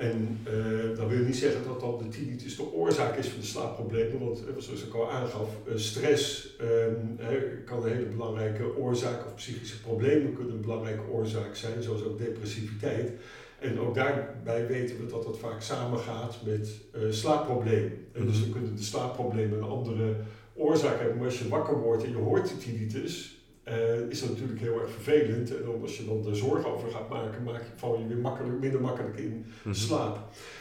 En 0.00 0.38
uh, 0.48 0.96
dat 0.96 1.08
wil 1.08 1.24
niet 1.24 1.36
zeggen 1.36 1.64
dat 1.64 1.80
dan 1.80 1.98
de 1.98 2.08
tinnitus 2.08 2.56
de 2.56 2.72
oorzaak 2.72 3.16
is 3.16 3.26
van 3.26 3.40
de 3.40 3.46
slaapproblemen, 3.46 4.18
want 4.18 4.38
uh, 4.38 4.54
zoals 4.58 4.82
ik 4.82 4.94
al 4.94 5.10
aangaf, 5.10 5.48
uh, 5.68 5.76
stress 5.76 6.54
um, 6.60 7.18
kan 7.64 7.82
een 7.82 7.92
hele 7.92 8.06
belangrijke 8.06 8.76
oorzaak, 8.76 9.26
of 9.26 9.34
psychische 9.34 9.80
problemen 9.80 10.34
kunnen 10.34 10.54
een 10.54 10.60
belangrijke 10.60 11.10
oorzaak 11.10 11.54
zijn, 11.54 11.82
zoals 11.82 12.04
ook 12.04 12.18
depressiviteit. 12.18 13.12
En 13.58 13.80
ook 13.80 13.94
daarbij 13.94 14.66
weten 14.66 14.96
we 14.96 15.06
dat 15.06 15.22
dat 15.22 15.38
vaak 15.38 15.62
samengaat 15.62 16.36
met 16.44 16.70
slaapproblemen. 17.10 18.06
En 18.12 18.26
dus 18.26 18.36
mhm. 18.36 18.42
dan 18.42 18.52
kunnen 18.52 18.76
de 18.76 18.82
slaapproblemen 18.82 19.58
een 19.58 19.64
andere 19.64 20.14
oorzaak 20.54 20.98
hebben, 20.98 21.16
maar 21.16 21.26
als 21.26 21.38
je 21.38 21.48
wakker 21.48 21.80
wordt 21.80 22.04
en 22.04 22.10
je 22.10 22.16
hoort 22.16 22.48
de 22.48 22.56
tinnitus, 22.56 23.39
uh, 23.70 24.10
is 24.10 24.20
dat 24.20 24.28
natuurlijk 24.28 24.60
heel 24.60 24.80
erg 24.80 24.90
vervelend. 24.90 25.56
En 25.56 25.82
als 25.82 25.96
je 25.96 26.04
dan 26.04 26.26
er 26.26 26.36
zorgen 26.36 26.72
over 26.72 26.90
gaat 26.90 27.08
maken, 27.08 27.42
maak 27.42 27.60
je, 27.60 27.76
val 27.76 27.98
je 27.98 28.06
weer 28.06 28.16
makkelijk, 28.16 28.60
minder 28.60 28.80
makkelijk 28.80 29.18
in 29.18 29.44
mhm. 29.62 29.74
slaap. 29.74 30.18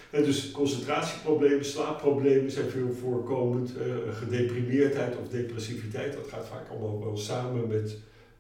En 0.10 0.24
dus 0.24 0.52
concentratieproblemen, 0.52 1.66
slaapproblemen 1.66 2.52
zijn 2.52 2.70
veel 2.70 2.92
voorkomend. 3.02 3.74
Uh, 3.78 4.16
gedeprimeerdheid 4.16 5.18
of 5.18 5.28
depressiviteit, 5.28 6.14
dat 6.14 6.28
gaat 6.28 6.48
vaak 6.48 6.70
allemaal 6.70 7.00
wel 7.00 7.18
samen 7.18 7.68
met 7.68 7.98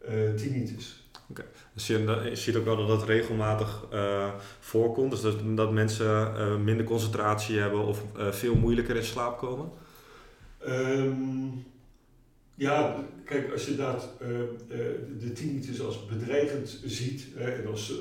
uh, 0.09 0.33
tinnitus. 0.33 1.09
Oké, 1.29 1.45
dus 1.73 1.87
je, 1.87 2.19
je 2.29 2.35
ziet 2.35 2.55
ook 2.55 2.65
wel 2.65 2.77
dat 2.77 2.87
dat 2.87 3.03
regelmatig 3.03 3.87
voorkomt, 4.59 5.11
dus 5.11 5.21
dat, 5.21 5.35
dat 5.55 5.71
mensen 5.71 6.63
minder 6.63 6.85
concentratie 6.85 7.59
hebben 7.59 7.85
of 7.85 8.03
veel 8.15 8.55
moeilijker 8.55 8.95
in 8.95 9.03
slaap 9.03 9.37
komen? 9.37 9.69
Um, 10.67 11.65
ja, 12.59 12.95
kijk, 13.23 13.51
als 13.51 13.65
je 13.65 13.75
dat, 13.75 14.09
uh, 14.21 14.27
de 15.19 15.31
tinnitus 15.31 15.81
als 15.81 16.05
bedreigend 16.05 16.81
ziet 16.85 17.27
en 17.37 17.67
als, 17.67 17.93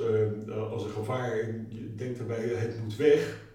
uh, 0.47 0.73
als 0.73 0.85
een 0.85 0.91
gevaar 0.91 1.39
en 1.41 1.67
je 1.69 1.95
denkt 1.95 2.19
daarbij 2.19 2.45
het 2.45 2.83
moet 2.83 2.97
weg, 2.97 3.47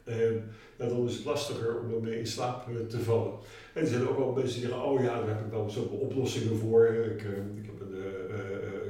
ja, 0.78 0.88
dan 0.88 1.08
is 1.08 1.16
het 1.16 1.26
lastiger 1.26 1.80
om 1.80 1.94
ermee 1.94 2.20
in 2.20 2.28
slaap 2.28 2.70
te 2.88 3.00
vallen. 3.00 3.34
En 3.74 3.82
er 3.82 3.88
zijn 3.88 4.08
ook 4.08 4.18
wel 4.18 4.32
mensen 4.32 4.60
die 4.60 4.70
zeggen, 4.70 4.86
oh 4.86 5.02
ja, 5.02 5.20
daar 5.20 5.28
heb 5.28 5.46
ik 5.46 5.52
wel 5.52 5.70
zoveel 5.70 5.98
oplossingen 5.98 6.58
voor. 6.58 6.88
Ik, 6.88 7.22
ik 7.56 7.70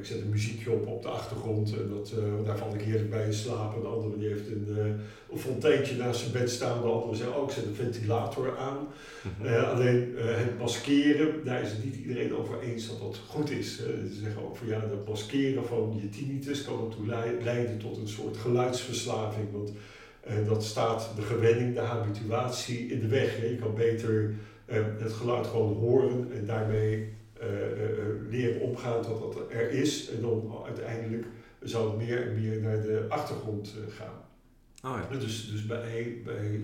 ik 0.03 0.09
zet 0.09 0.21
een 0.21 0.29
muziekje 0.29 0.71
op 0.71 0.87
op 0.87 1.01
de 1.01 1.07
achtergrond 1.07 1.77
en 1.77 1.89
dat, 1.89 2.13
uh, 2.17 2.45
daar 2.45 2.57
val 2.57 2.73
ik 2.73 2.81
heerlijk 2.81 3.09
bij 3.09 3.25
in 3.25 3.33
slaap. 3.33 3.75
En 3.75 3.81
de 3.81 3.87
andere 3.87 4.17
die 4.17 4.27
heeft 4.27 4.47
een, 4.47 4.67
uh, 4.69 4.85
een 5.31 5.37
fonteintje 5.37 5.95
naast 5.95 6.19
zijn 6.19 6.31
bed 6.31 6.49
staan. 6.49 6.81
De 6.81 6.87
andere 6.87 7.15
zegt, 7.15 7.35
oh 7.35 7.47
ik 7.47 7.53
zet 7.53 7.65
een 7.65 7.75
ventilator 7.75 8.57
aan. 8.57 8.87
uh, 9.43 9.71
alleen 9.71 10.13
het 10.17 10.59
maskeren, 10.59 11.45
daar 11.45 11.61
is 11.61 11.69
het 11.69 11.83
niet 11.83 11.95
iedereen 11.95 12.35
over 12.35 12.61
eens 12.61 12.87
dat 12.87 12.99
dat 12.99 13.21
goed 13.27 13.49
is. 13.49 13.77
ze 13.77 14.19
zeggen 14.21 14.43
ook 14.43 14.57
van 14.57 14.67
ja, 14.67 14.79
het 14.79 15.07
maskeren 15.07 15.65
van 15.65 15.99
je 16.01 16.09
tinnitus 16.09 16.63
kan 16.63 16.85
ertoe 16.85 17.05
leiden 17.43 17.77
tot 17.77 17.97
een 17.97 18.07
soort 18.07 18.37
geluidsverslaving. 18.37 19.51
Want 19.51 19.71
dat 20.47 20.63
staat 20.63 21.09
de 21.15 21.21
gewenning, 21.21 21.73
de 21.73 21.79
habituatie 21.79 22.87
in 22.87 22.99
de 22.99 23.07
weg. 23.07 23.41
Je 23.41 23.57
kan 23.61 23.75
beter 23.75 24.33
het 24.99 25.13
geluid 25.13 25.47
gewoon 25.47 25.73
horen 25.73 26.31
en 26.33 26.45
daarmee 26.45 26.81
eh, 26.85 27.01
eh, 27.01 27.07
eh, 27.07 27.22
leren 28.29 28.61
omgaan 28.61 29.03
dat 29.03 29.19
dat 29.19 29.51
er 29.51 29.69
is. 29.69 30.09
En 30.09 30.21
dan 30.21 30.53
uiteindelijk 30.65 31.25
zou 31.61 31.89
het 31.89 32.07
meer 32.07 32.27
en 32.27 32.41
meer 32.41 32.61
naar 32.61 32.81
de 32.81 33.05
achtergrond 33.09 33.73
gaan. 33.89 34.21
Oh 34.83 34.99
ja. 35.11 35.17
Dus, 35.17 35.49
dus 35.51 35.65
bij, 35.65 36.21
bij 36.23 36.59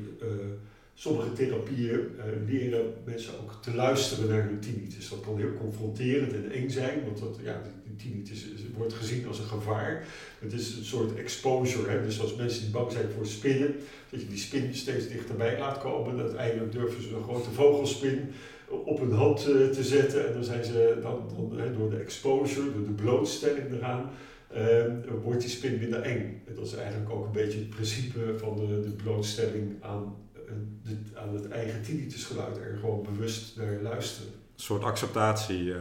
sommige 0.99 1.33
therapieën 1.33 1.99
leren 2.47 2.93
mensen 3.03 3.33
ook 3.41 3.53
te 3.61 3.75
luisteren 3.75 4.29
naar 4.29 4.43
hun 4.43 4.59
tinnitus. 4.59 5.09
Dat 5.09 5.19
kan 5.21 5.37
heel 5.37 5.53
confronterend 5.53 6.33
en 6.33 6.51
eng 6.51 6.69
zijn, 6.69 7.03
want 7.05 7.19
dat, 7.19 7.39
ja, 7.43 7.61
de 7.83 7.95
tinnitus 7.95 8.45
wordt 8.75 8.93
gezien 8.93 9.27
als 9.27 9.39
een 9.39 9.45
gevaar. 9.45 10.05
Het 10.39 10.53
is 10.53 10.77
een 10.77 10.83
soort 10.83 11.15
exposure. 11.15 11.89
Hè? 11.89 12.03
Dus 12.03 12.21
als 12.21 12.35
mensen 12.35 12.61
die 12.61 12.71
bang 12.71 12.91
zijn 12.91 13.09
voor 13.15 13.25
spinnen, 13.25 13.75
dat 14.09 14.21
je 14.21 14.27
die 14.27 14.37
spin 14.37 14.75
steeds 14.75 15.07
dichterbij 15.07 15.59
laat 15.59 15.79
komen. 15.79 16.13
En 16.13 16.21
uiteindelijk 16.21 16.71
durven 16.71 17.03
ze 17.03 17.15
een 17.15 17.23
grote 17.23 17.51
vogelspin 17.51 18.31
op 18.69 18.99
hun 18.99 19.11
hand 19.11 19.39
eh, 19.39 19.67
te 19.67 19.83
zetten. 19.83 20.27
En 20.27 20.33
dan 20.33 20.43
zijn 20.43 20.63
ze 20.63 20.97
dan, 21.01 21.21
dan 21.35 21.73
door 21.77 21.89
de 21.89 21.97
exposure, 21.97 22.73
door 22.73 22.85
de 22.85 23.03
blootstelling 23.03 23.73
eraan, 23.73 24.09
uh, 24.57 25.13
wordt 25.23 25.41
die 25.41 25.49
spin 25.49 25.77
minder 25.77 26.01
eng. 26.01 26.41
En 26.47 26.55
dat 26.55 26.65
is 26.65 26.75
eigenlijk 26.75 27.09
ook 27.09 27.25
een 27.25 27.31
beetje 27.31 27.59
het 27.59 27.69
principe 27.69 28.37
van 28.37 28.55
de, 28.55 28.81
de 28.81 29.03
blootstelling 29.03 29.83
aan, 29.83 30.15
eh, 30.33 30.41
de, 30.83 31.19
aan 31.19 31.33
het 31.33 31.47
eigen 31.47 31.81
tinnitusgeluid. 31.81 32.57
Er 32.57 32.77
gewoon 32.79 33.03
bewust 33.03 33.57
naar 33.57 33.81
luisteren. 33.81 34.31
Een 34.31 34.65
soort 34.65 34.83
acceptatie 34.83 35.63
uh, 35.63 35.75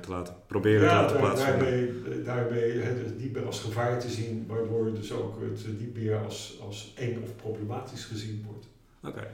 te 0.00 0.10
laten 0.10 0.34
proberen 0.46 0.88
te 0.88 0.94
laten 0.94 1.16
plaatsvinden. 1.16 1.64
Daarmee, 1.64 2.22
daarmee 2.22 2.80
het 2.80 3.18
niet 3.18 3.32
meer 3.32 3.46
als 3.46 3.60
gevaar 3.60 4.00
te 4.00 4.10
zien, 4.10 4.44
waardoor 4.48 4.94
dus 4.94 5.12
ook 5.12 5.40
het 5.40 5.80
niet 5.80 5.96
meer 5.96 6.16
als, 6.16 6.58
als 6.66 6.92
eng 6.96 7.22
of 7.22 7.36
problematisch 7.36 8.04
gezien 8.04 8.44
wordt. 8.46 8.66
Oké. 9.02 9.28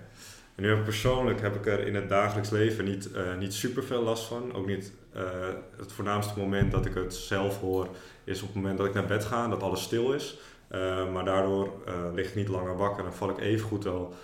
En 0.54 0.62
nu 0.62 0.76
persoonlijk 0.76 1.40
heb 1.40 1.54
ik 1.54 1.66
er 1.66 1.86
in 1.86 1.94
het 1.94 2.08
dagelijks 2.08 2.50
leven 2.50 2.84
niet, 2.84 3.08
uh, 3.16 3.38
niet 3.38 3.54
super 3.54 3.84
veel 3.84 4.02
last 4.02 4.24
van. 4.24 4.54
Ook 4.54 4.66
niet 4.66 4.92
uh, 5.16 5.22
het 5.76 5.92
voornaamste 5.92 6.38
moment 6.38 6.72
dat 6.72 6.86
ik 6.86 6.94
het 6.94 7.14
zelf 7.14 7.60
hoor, 7.60 7.88
is 8.24 8.40
op 8.40 8.46
het 8.46 8.56
moment 8.56 8.78
dat 8.78 8.86
ik 8.86 8.94
naar 8.94 9.06
bed 9.06 9.24
ga 9.24 9.48
dat 9.48 9.62
alles 9.62 9.82
stil 9.82 10.12
is. 10.12 10.38
Uh, 10.72 11.12
maar 11.12 11.24
daardoor 11.24 11.72
lig 12.14 12.28
ik 12.28 12.34
niet 12.34 12.48
langer 12.48 12.76
wakker 12.76 13.04
en 13.04 13.12
val 13.12 13.30
ik 13.30 13.38
even 13.38 13.68
goed 13.68 13.84
wel 13.84 14.14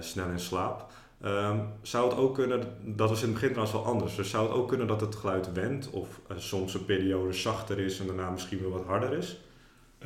snel 0.00 0.28
in 0.28 0.40
slaap. 0.40 0.86
Um, 1.24 1.68
zou 1.82 2.10
het 2.10 2.18
ook 2.18 2.34
kunnen, 2.34 2.76
dat 2.84 3.08
was 3.08 3.20
in 3.20 3.24
het 3.24 3.34
begin 3.34 3.48
trouwens 3.48 3.76
wel 3.76 3.86
anders, 3.86 4.16
dus 4.16 4.30
zou 4.30 4.48
het 4.48 4.56
ook 4.56 4.68
kunnen 4.68 4.86
dat 4.86 5.00
het 5.00 5.14
geluid 5.14 5.52
wendt 5.52 5.90
of 5.90 6.20
soms 6.36 6.74
een 6.74 6.84
periode 6.84 7.32
zachter 7.32 7.78
is 7.78 8.00
en 8.00 8.06
daarna 8.06 8.30
misschien 8.30 8.58
weer 8.58 8.70
wat 8.70 8.84
harder 8.84 9.12
is? 9.12 9.40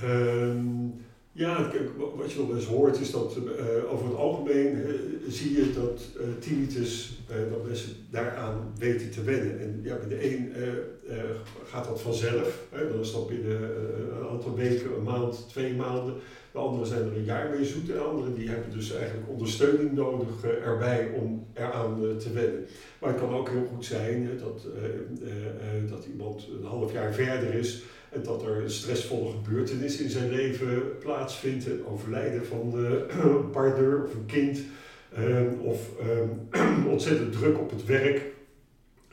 Um 0.03 1.05
ja, 1.35 1.70
wat 2.16 2.33
je 2.33 2.47
wel 2.47 2.57
eens 2.57 2.66
hoort 2.66 3.01
is 3.01 3.11
dat 3.11 3.37
uh, 3.37 3.92
over 3.92 4.07
het 4.07 4.16
algemeen 4.16 4.77
uh, 4.77 4.88
zie 5.29 5.53
je 5.53 5.73
dat 5.73 6.09
uh, 6.16 6.23
tinnitus, 6.38 7.18
dat 7.51 7.66
mensen 7.66 7.90
daaraan 8.11 8.73
weten 8.79 9.11
te 9.11 9.23
wennen. 9.23 9.61
En 9.61 9.81
ja, 9.83 9.97
bij 9.97 10.09
de 10.09 10.33
een 10.33 10.53
gaat 11.64 11.85
dat 11.85 12.01
vanzelf, 12.01 12.66
hè, 12.70 12.88
dan 12.88 13.01
is 13.01 13.12
dat 13.12 13.29
binnen 13.29 13.62
een 14.20 14.29
aantal 14.31 14.55
weken, 14.55 14.97
een 14.97 15.03
maand, 15.03 15.49
twee 15.49 15.75
maanden. 15.75 16.14
De 16.53 16.59
anderen 16.59 16.87
zijn 16.87 17.03
er 17.03 17.16
een 17.16 17.25
jaar 17.25 17.51
mee 17.51 17.64
zoet 17.64 17.90
en 17.90 18.05
anderen 18.05 18.35
die 18.35 18.49
hebben 18.49 18.73
dus 18.73 18.92
eigenlijk 18.92 19.29
ondersteuning 19.29 19.92
nodig 19.92 20.44
erbij 20.44 21.11
om 21.14 21.47
eraan 21.55 22.16
te 22.18 22.33
wennen. 22.33 22.66
Maar 23.01 23.11
het 23.11 23.20
kan 23.20 23.35
ook 23.35 23.49
heel 23.49 23.66
goed 23.75 23.85
zijn 23.85 24.38
dat, 24.38 24.66
dat 25.88 26.05
iemand 26.05 26.49
een 26.61 26.66
half 26.66 26.92
jaar 26.92 27.12
verder 27.12 27.55
is 27.55 27.83
dat 28.22 28.42
er 28.42 28.62
een 28.62 28.70
stressvolle 28.70 29.31
gebeurtenis 29.31 30.00
in 30.00 30.11
zijn 30.11 30.31
leven 30.31 30.98
plaatsvindt, 30.98 31.66
een 31.66 31.87
overlijden 31.87 32.46
van 32.46 32.74
een 32.74 33.50
partner 33.61 34.05
of 34.05 34.14
een 34.14 34.27
kind, 34.27 34.61
ehm, 35.14 35.53
of 35.61 35.90
um, 36.00 36.48
ontzettend 36.94 37.33
druk 37.33 37.59
op 37.59 37.70
het 37.70 37.85
werk. 37.85 38.33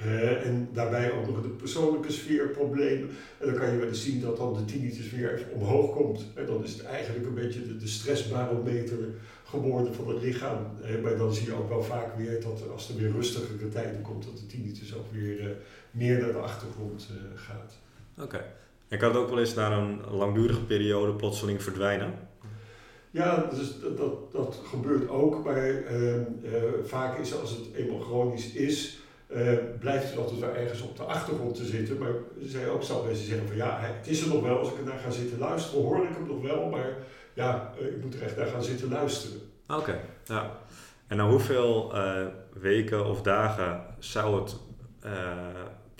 Uh, 0.05 0.45
en 0.45 0.69
daarbij 0.73 1.11
ook 1.11 1.27
nog 1.27 1.41
de 1.41 1.47
persoonlijke 1.47 2.11
sfeerproblemen. 2.11 3.09
En 3.37 3.47
dan 3.47 3.55
kan 3.55 3.71
je 3.71 3.77
wel 3.77 3.87
eens 3.87 4.03
zien 4.03 4.21
dat 4.21 4.37
dan 4.37 4.53
de 4.53 4.65
tinnitus 4.65 5.11
weer 5.11 5.33
even 5.33 5.51
omhoog 5.53 5.95
komt. 5.95 6.25
En 6.35 6.45
dan 6.45 6.63
is 6.63 6.71
het 6.71 6.83
eigenlijk 6.83 7.25
een 7.25 7.33
beetje 7.33 7.77
de, 7.77 7.87
stressbarometer 7.87 8.97
geworden 9.43 9.93
van 9.93 10.07
het 10.07 10.21
lichaam. 10.21 10.65
Uh, 10.83 11.01
maar 11.01 11.17
dan 11.17 11.33
zie 11.33 11.45
je 11.45 11.53
ook 11.53 11.69
wel 11.69 11.83
vaak 11.83 12.17
weer 12.17 12.41
dat 12.41 12.69
als 12.71 12.89
er 12.89 12.95
weer 12.95 13.11
rustigere 13.11 13.69
tijden 13.69 14.01
komt, 14.01 14.23
dat 14.23 14.37
de 14.37 14.45
tinnitus 14.45 14.95
ook 14.95 15.11
weer 15.11 15.39
uh, 15.39 15.49
meer 15.91 16.19
naar 16.19 16.31
de 16.31 16.37
achtergrond 16.37 17.09
gaat. 17.35 17.73
Oké. 18.17 18.45
En 18.91 18.97
kan 18.97 19.10
het 19.10 19.17
ook 19.17 19.30
wel 19.30 19.39
eens 19.39 19.54
na 19.54 19.71
een 19.71 20.01
langdurige 20.10 20.62
periode 20.62 21.13
plotseling 21.13 21.63
verdwijnen? 21.63 22.13
Ja, 23.12 23.49
dus 23.49 23.80
dat, 23.97 24.32
dat, 24.32 24.62
gebeurt 24.69 25.10
ook, 25.10 25.43
maar 25.43 25.69
uh, 25.69 26.15
uh, 26.15 26.21
vaak 26.84 27.19
is 27.19 27.39
als 27.39 27.49
het 27.49 27.73
eenmaal 27.75 27.99
chronisch 27.99 28.54
is, 28.54 28.99
eh, 29.27 29.58
blijft 29.80 30.10
het 30.10 30.17
altijd 30.17 30.39
wel 30.39 30.56
ergens 30.56 30.82
op 30.82 30.97
de 30.97 31.04
achtergrond 31.04 31.56
te 31.56 31.65
zitten. 31.65 31.97
Maar 31.97 32.12
zijn 32.41 32.69
ook 32.69 32.84
zal 32.84 33.04
mensen 33.04 33.25
zeggen 33.25 33.47
van 33.47 33.56
ja, 33.56 33.77
het 33.80 34.08
is 34.08 34.21
er 34.21 34.27
nog 34.27 34.41
wel. 34.41 34.58
Als 34.58 34.71
ik 34.71 34.77
er 34.77 34.86
naar 34.86 34.99
ga 34.99 35.10
zitten 35.10 35.39
luisteren, 35.39 35.84
hoor 35.84 36.04
ik 36.04 36.13
hem 36.13 36.27
nog 36.27 36.41
wel. 36.41 36.69
Maar 36.69 36.95
ja, 37.34 37.73
eh, 37.80 37.88
ik 37.88 38.04
moet 38.04 38.15
er 38.15 38.21
echt 38.21 38.38
naar 38.38 38.47
gaan 38.47 38.63
zitten 38.63 38.89
luisteren. 38.89 39.39
Oké, 39.67 39.99
ja. 40.25 40.58
En 41.08 41.17
na 41.17 41.30
hoeveel 41.30 41.95
eh, 41.95 42.25
weken 42.54 43.06
of 43.06 43.21
dagen 43.21 43.84
zou 43.99 44.41
het 44.41 44.56
eh, 45.01 45.12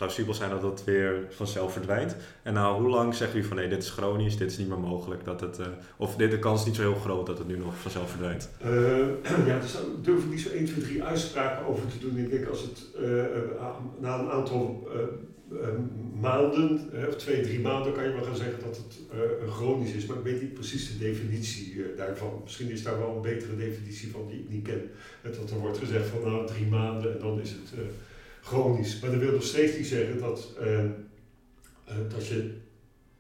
plausibel 0.02 0.34
zijn 0.34 0.50
dat 0.50 0.62
het 0.62 0.84
weer 0.84 1.28
vanzelf 1.30 1.74
verdwijnt? 1.74 2.16
En 2.44 2.54
nou, 2.54 2.82
hoe 2.82 2.90
lang 2.90 3.16
zegt 3.16 3.36
u 3.36 3.44
van 3.44 3.58
nee, 3.58 3.68
dit 3.68 3.84
is 3.84 3.90
chronisch, 3.90 4.38
dit 4.38 4.52
is 4.52 4.58
niet 4.58 4.68
meer 4.68 4.80
mogelijk, 4.80 5.26
dat 5.26 5.42
het, 5.42 5.60
eh, 5.60 5.68
of 5.98 6.16
dit, 6.16 6.32
de 6.32 6.40
kans 6.40 6.60
is 6.60 6.66
niet 6.66 6.76
zo 6.76 6.82
heel 6.82 7.00
groot 7.00 7.26
dat 7.26 7.38
het 7.38 7.48
nu 7.48 7.58
nog 7.58 7.76
vanzelf 7.76 8.10
verdwijnt? 8.10 8.50
Eh, 8.62 9.48
ja, 9.50 9.60
dus 9.60 9.74
daar 9.74 9.82
durf 10.02 10.24
ik 10.24 10.30
niet 10.30 10.42
zo 10.42 10.50
1, 10.50 10.66
2, 10.66 10.84
3 10.84 11.04
uitspraken 11.04 11.66
over 11.66 11.88
te 11.88 12.00
doen. 12.00 12.18
Ik 12.18 12.30
denk 12.30 12.48
als 12.48 12.62
het 12.62 12.88
eh, 12.96 13.06
na 14.00 14.20
een 14.20 14.30
aantal 14.30 14.90
maanden, 16.22 16.90
of 17.08 17.16
twee, 17.16 17.42
drie 17.42 17.60
maanden, 17.60 17.94
kan 17.94 18.04
je 18.04 18.14
wel 18.14 18.24
gaan 18.24 18.36
zeggen 18.36 18.60
dat 18.64 18.78
het 18.78 19.00
chronisch 19.50 19.94
is. 19.94 20.06
Maar 20.06 20.18
ik 20.18 20.24
weet 20.24 20.42
niet 20.42 20.54
precies 20.54 20.92
de 20.92 20.98
definitie 20.98 21.94
daarvan. 21.98 22.40
Misschien 22.44 22.70
is 22.70 22.84
daar 22.84 23.00
wel 23.00 23.16
een 23.16 23.22
betere 23.22 23.56
definitie 23.56 24.12
van 24.12 24.28
die 24.28 24.40
ik 24.40 24.50
niet 24.50 24.64
ken. 24.64 24.82
Dat 25.22 25.50
er 25.50 25.58
wordt 25.58 25.78
gezegd 25.78 26.08
van 26.08 26.22
nou 26.22 26.48
drie 26.48 26.66
maanden 26.66 27.14
en 27.14 27.20
dan 27.20 27.42
is 27.42 27.50
het 27.50 27.74
chronisch. 28.42 29.00
Maar 29.00 29.12
dat 29.12 29.20
wil 29.20 29.32
nog 29.32 29.44
steeds 29.44 29.78
niet 29.78 29.88
zeggen 29.88 30.20
dat, 30.20 30.54
eh, 30.60 30.80
eh, 30.84 30.90
dat 32.10 32.28
je 32.28 32.54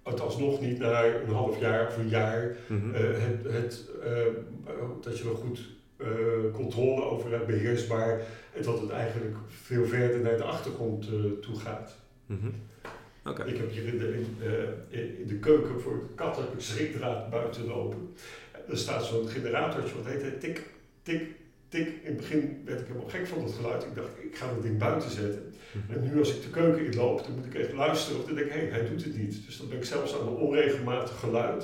het 0.03 0.19
alsnog 0.21 0.61
niet 0.61 0.79
na 0.79 1.05
een 1.05 1.33
half 1.33 1.59
jaar 1.59 1.87
of 1.87 1.97
een 1.97 2.09
jaar 2.09 2.55
Mhm. 2.67 2.93
eh, 2.95 3.01
het, 3.01 3.53
het, 3.53 3.89
eh, 4.03 4.25
dat 5.01 5.17
je 5.17 5.23
er 5.29 5.35
goed 5.35 5.59
eh, 5.97 6.07
controle 6.53 7.03
over 7.03 7.31
hebt, 7.31 7.47
beheersbaar. 7.47 8.21
En 8.53 8.63
dat 8.63 8.81
het 8.81 8.89
eigenlijk 8.89 9.35
veel 9.47 9.85
verder 9.85 10.19
naar 10.19 10.37
de 10.37 10.43
achtergrond 10.43 11.07
toe 11.41 11.55
gaat. 11.59 11.95
Mhm. 12.25 12.47
Ik 13.47 13.57
heb 13.57 13.71
hier 13.71 13.85
in 13.87 13.97
de, 13.97 14.13
in, 14.13 14.37
in- 14.89 15.17
in 15.19 15.27
de 15.27 15.35
keuken 15.39 15.81
voor 15.81 15.93
de 15.93 16.13
kat 16.15 16.37
heb 16.37 16.53
ik 16.53 16.59
schrikdraad 16.59 17.29
buiten 17.29 17.65
lopen. 17.67 18.13
Er 18.69 18.77
staat 18.77 19.05
zo'n 19.05 19.27
generatortje, 19.27 19.95
wat 19.95 20.05
heet 20.05 20.21
het? 20.21 20.39
Tik, 20.39 20.69
tik, 21.03 21.21
tik. 21.71 21.87
In 21.87 22.11
het 22.13 22.17
begin 22.17 22.61
werd 22.65 22.79
ik 22.79 22.87
helemaal 22.87 23.09
gek 23.09 23.27
van 23.27 23.39
dat 23.45 23.53
geluid. 23.53 23.83
Ik 23.83 23.95
dacht, 23.95 24.07
ik 24.29 24.35
ga 24.37 24.45
dat 24.53 24.63
ding 24.63 24.77
buiten 24.77 25.11
zetten. 25.11 25.53
Mhm. 25.71 25.93
En 25.93 26.03
nu 26.03 26.19
als 26.19 26.35
ik 26.35 26.41
de 26.41 26.49
keuken 26.49 26.85
inloop, 26.85 27.23
dan 27.25 27.35
moet 27.35 27.45
ik 27.45 27.53
even 27.53 27.75
luisteren. 27.75 28.19
Of 28.19 28.25
dan 28.25 28.35
denk 28.35 28.47
ik, 28.47 28.53
hé, 28.53 28.67
hij 28.69 28.89
doet 28.89 29.03
het 29.03 29.17
niet. 29.17 29.45
Dus 29.45 29.57
dan 29.57 29.67
ben 29.69 29.77
ik 29.77 29.85
zelfs 29.85 30.13
aan 30.13 30.27
een 30.27 30.33
onregelmatig 30.33 31.19
geluid. 31.19 31.63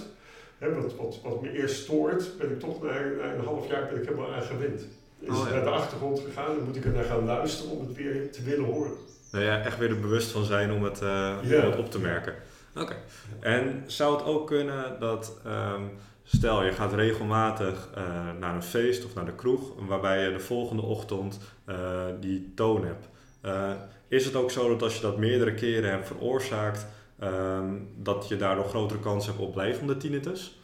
Hè, 0.58 0.82
wat, 0.82 0.96
wat, 0.96 1.20
wat 1.24 1.42
me 1.42 1.52
eerst 1.52 1.76
stoort, 1.84 2.38
ben 2.38 2.52
ik 2.52 2.60
toch 2.60 2.84
na, 2.84 2.90
na 2.90 3.34
een 3.34 3.46
half 3.46 3.70
jaar 3.70 3.88
ben 3.92 4.02
ik 4.02 4.08
helemaal 4.08 4.34
aan 4.34 4.42
gewend. 4.42 4.82
Is 5.20 5.30
Oh, 5.30 5.40
het 5.40 5.50
ja. 5.50 5.56
naar 5.56 5.64
de 5.64 5.70
achtergrond 5.70 6.20
gegaan, 6.20 6.56
dan 6.56 6.66
moet 6.66 6.76
ik 6.76 6.86
er 6.86 6.92
naar 6.92 7.04
gaan 7.04 7.26
luisteren 7.26 7.72
om 7.72 7.88
het 7.88 7.96
weer 7.96 8.32
te 8.32 8.44
willen 8.44 8.66
horen. 8.66 8.92
Nou 9.32 9.44
ja, 9.44 9.62
echt 9.64 9.78
weer 9.78 9.90
er 9.90 10.00
bewust 10.00 10.32
van 10.32 10.44
zijn 10.46 10.72
om 10.72 10.84
het, 10.84 11.02
eh, 11.02 11.38
om 11.44 11.50
het 11.50 11.78
op 11.78 11.92
te 11.92 12.00
merken. 12.00 12.34
Oké. 12.76 12.96
En 13.40 13.84
zou 13.86 14.16
het 14.18 14.26
ook 14.26 14.48
kunnen 14.48 15.00
dat, 15.00 15.40
ehm, 15.46 15.82
stel 16.28 16.64
je 16.64 16.72
gaat 16.72 16.94
regelmatig 16.94 17.90
eh, 17.96 18.04
naar 18.40 18.56
een 18.56 18.64
feest 18.64 19.06
of 19.06 19.16
naar 19.16 19.26
de 19.26 19.36
kroeg, 19.36 19.74
waarbij 19.88 20.24
je 20.24 20.32
de 20.32 20.40
volgende 20.40 20.82
ochtend 20.82 21.40
eh, 21.66 22.06
die 22.20 22.52
toon 22.56 22.86
hebt. 22.86 23.10
Eh, 23.42 23.72
is 24.08 24.26
het 24.26 24.36
ook 24.36 24.52
zo 24.52 24.70
dat 24.70 24.82
als 24.82 24.96
je 24.96 25.02
dat 25.02 25.18
meerdere 25.18 25.54
keren 25.54 25.90
hebt 25.90 26.08
veroorzaakt, 26.08 26.88
ehm, 27.20 27.74
dat 27.96 28.28
je 28.28 28.38
daardoor 28.38 28.66
grotere 28.66 29.00
kans 29.00 29.26
hebt 29.26 29.40
op 29.40 29.54
blijvende 29.54 29.98
tinnitus? 29.98 30.58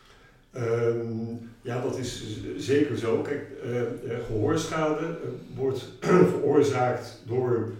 Ehm, 0.53 1.35
ja, 1.61 1.81
dat 1.81 1.97
is 1.97 2.23
zeker 2.57 2.97
zo. 2.97 3.21
Kijk, 3.21 3.41
eh, 3.63 3.81
eh, 3.81 3.87
gehoorschade 4.25 5.05
eh, 5.05 5.29
wordt 5.55 5.85
veroorzaakt 6.33 7.21
door 7.25 7.71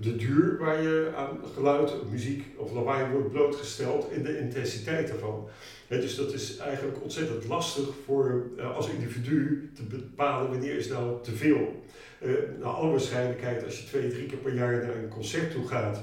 de 0.00 0.16
duur 0.16 0.58
waar 0.58 0.82
je 0.82 1.12
aan 1.16 1.38
geluid, 1.54 2.10
muziek 2.10 2.44
of 2.56 2.72
lawaai 2.72 3.12
wordt 3.12 3.30
blootgesteld 3.30 4.10
en 4.10 4.22
de 4.22 4.38
intensiteit 4.38 5.08
daarvan. 5.08 5.48
Dus 5.88 6.16
dat 6.16 6.32
is 6.32 6.56
eigenlijk 6.56 7.02
ontzettend 7.02 7.44
lastig 7.44 7.88
voor 8.04 8.50
eh, 8.58 8.76
als 8.76 8.88
individu 8.88 9.70
te 9.74 9.82
bepalen 9.82 10.50
wanneer 10.50 10.74
is 10.74 10.88
nou 10.88 11.22
te 11.22 11.32
veel. 11.32 11.82
Eh 12.18 12.30
naar 12.58 12.68
alle 12.68 12.90
waarschijnlijkheid, 12.90 13.64
als 13.64 13.80
je 13.80 13.86
twee, 13.86 14.10
drie 14.10 14.26
keer 14.26 14.38
per 14.38 14.54
jaar 14.54 14.86
naar 14.86 14.96
een 14.96 15.08
concert 15.08 15.50
toe 15.50 15.68
gaat 15.68 16.02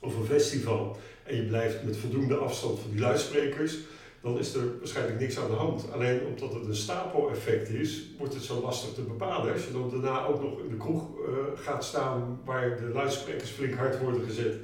of 0.00 0.16
een 0.16 0.26
festival 0.26 0.96
en 1.22 1.36
je 1.36 1.42
blijft 1.42 1.82
met 1.82 1.96
voldoende 1.96 2.34
afstand 2.34 2.80
van 2.80 2.90
die 2.90 3.00
luidsprekers, 3.00 3.78
dan 4.24 4.38
is 4.38 4.54
er 4.54 4.78
waarschijnlijk 4.78 5.20
niks 5.20 5.38
aan 5.38 5.50
de 5.50 5.56
hand. 5.56 5.92
Alleen 5.92 6.20
omdat 6.26 6.52
het 6.52 6.66
een 6.66 6.76
stapeleffect 6.76 7.68
is, 7.68 8.02
wordt 8.18 8.34
het 8.34 8.42
zo 8.42 8.60
lastig 8.60 8.94
te 8.94 9.02
bepalen. 9.02 9.52
Als 9.52 9.64
je 9.64 9.72
dan 9.72 9.90
daarna 9.90 10.26
ook 10.26 10.42
nog 10.42 10.58
in 10.58 10.68
de 10.68 10.76
kroeg 10.76 11.02
eh, 11.02 11.34
gaat 11.54 11.84
staan 11.84 12.40
waar 12.44 12.76
de 12.76 12.90
luidsprekers 12.92 13.50
flink 13.50 13.74
hard 13.74 13.98
worden 13.98 14.24
gezet. 14.24 14.54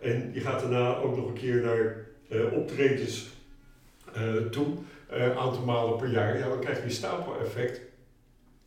En 0.00 0.30
je 0.32 0.40
gaat 0.40 0.60
daarna 0.60 0.96
ook 0.96 1.16
nog 1.16 1.26
een 1.26 1.34
keer 1.34 1.62
naar 1.62 2.06
eh, 2.28 2.52
optredens 2.52 3.28
eh, 4.12 4.34
toe, 4.50 4.66
een 5.08 5.32
aantal 5.32 5.64
malen 5.64 5.98
per 5.98 6.10
jaar. 6.10 6.38
Ja, 6.38 6.48
dan 6.48 6.60
krijg 6.60 6.78
je 6.78 6.84
een 6.84 6.90
stapeleffect. 6.90 7.80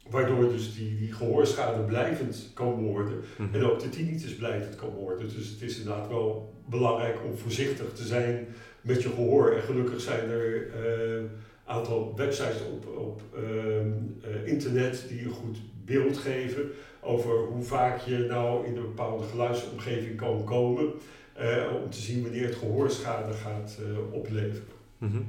Waardoor 0.10 0.50
dus 0.50 0.76
die, 0.76 0.98
die 0.98 1.14
gehoorschade 1.14 1.82
blijvend 1.82 2.50
kan 2.54 2.74
worden. 2.74 3.22
Mhm. 3.38 3.56
En 3.56 3.64
ook 3.64 3.80
de 3.80 3.90
tinnitus 3.90 4.36
blijvend 4.36 4.76
kan 4.76 4.90
worden. 4.90 5.30
Dus 5.30 5.48
het 5.48 5.62
is 5.62 5.78
inderdaad 5.78 6.08
wel 6.08 6.54
belangrijk 6.66 7.18
om 7.26 7.38
voorzichtig 7.38 7.94
te 7.94 8.04
zijn 8.04 8.48
met 8.82 9.02
je 9.04 9.10
gehoor. 9.10 9.52
En 9.52 9.62
gelukkig 9.62 10.02
zijn 10.02 10.30
er 10.30 10.76
een 10.86 11.30
aantal 11.66 12.14
websites 12.16 12.62
op, 12.72 12.98
op 12.98 13.22
ehm, 13.36 13.92
eh, 14.24 14.48
internet 14.48 15.06
die 15.10 15.24
een 15.26 15.32
goed 15.32 15.58
beeld 15.86 16.18
geven 16.18 16.72
over 17.02 17.38
hoe 17.38 17.64
vaak 17.64 18.00
je 18.00 18.18
nou 18.18 18.66
in 18.66 18.76
een 18.76 18.82
bepaalde 18.82 19.24
geluidsomgeving 19.28 20.18
kan 20.18 20.44
komen. 20.44 20.92
eh, 21.34 21.64
om 21.84 21.90
te 21.90 22.02
zien 22.02 22.22
wanneer 22.24 22.46
het 22.46 22.56
gehoorschade 22.56 23.34
gaat 23.34 23.78
eh, 23.80 24.14
opleveren. 24.14 24.64
Mhm. 24.98 25.22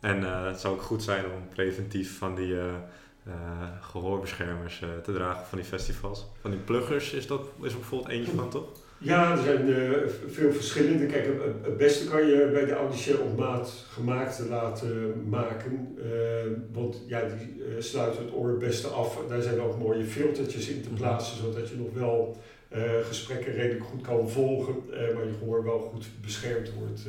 En 0.00 0.24
eh, 0.24 0.46
het 0.46 0.60
zou 0.60 0.74
ook 0.74 0.82
goed 0.82 1.02
zijn 1.02 1.24
om 1.24 1.48
preventief 1.54 2.18
van 2.18 2.34
die 2.34 2.54
eh, 2.58 2.74
eh, 3.26 3.32
gehoorbeschermers 3.80 4.82
eh, 4.82 4.88
te 5.02 5.12
dragen 5.12 5.46
van 5.46 5.58
die 5.58 5.66
festivals. 5.66 6.26
Van 6.40 6.50
die 6.50 6.60
pluggers 6.60 7.12
is 7.12 7.26
dat 7.26 7.40
is 7.62 7.72
bijvoorbeeld 7.72 8.10
eentje 8.12 8.32
van, 8.32 8.50
toch? 8.50 8.64
Ja, 9.04 9.32
er 9.32 9.42
zijn 9.42 9.74
eh, 9.74 9.90
veel 10.26 10.52
verschillende. 10.52 11.06
Kijk, 11.06 11.26
het- 11.26 11.76
beste 11.76 12.08
kan 12.08 12.26
je 12.26 12.48
bij 12.52 12.64
de 12.64 12.72
audiciële 12.74 13.18
op 13.20 13.36
maat 13.38 13.84
gemaakte 13.88 14.46
laten 14.48 15.12
maken. 15.28 15.96
eh, 15.98 16.50
want 16.72 17.02
ja, 17.06 17.20
die 17.20 17.64
eh, 17.64 17.82
sluiten 17.82 18.24
het 18.24 18.34
oor 18.34 18.48
het 18.48 18.58
beste 18.58 18.86
af. 18.88 19.18
Daar 19.28 19.42
zijn 19.42 19.60
ook 19.60 19.78
mooie 19.78 20.04
filtertjes 20.04 20.68
in 20.68 20.82
te 20.82 20.88
Mhm. 20.88 20.98
plaatsen, 20.98 21.36
zodat 21.36 21.68
je 21.68 21.76
nog 21.76 21.92
wel 21.94 22.36
gesprekken 23.02 23.52
redelijk 23.52 23.84
goed 23.84 24.00
kan 24.02 24.30
volgen. 24.30 24.74
maar 25.14 25.24
je 25.26 25.32
gehoor 25.38 25.64
wel 25.64 25.78
goed 25.78 26.06
beschermd 26.22 26.72
wordt 26.78 27.00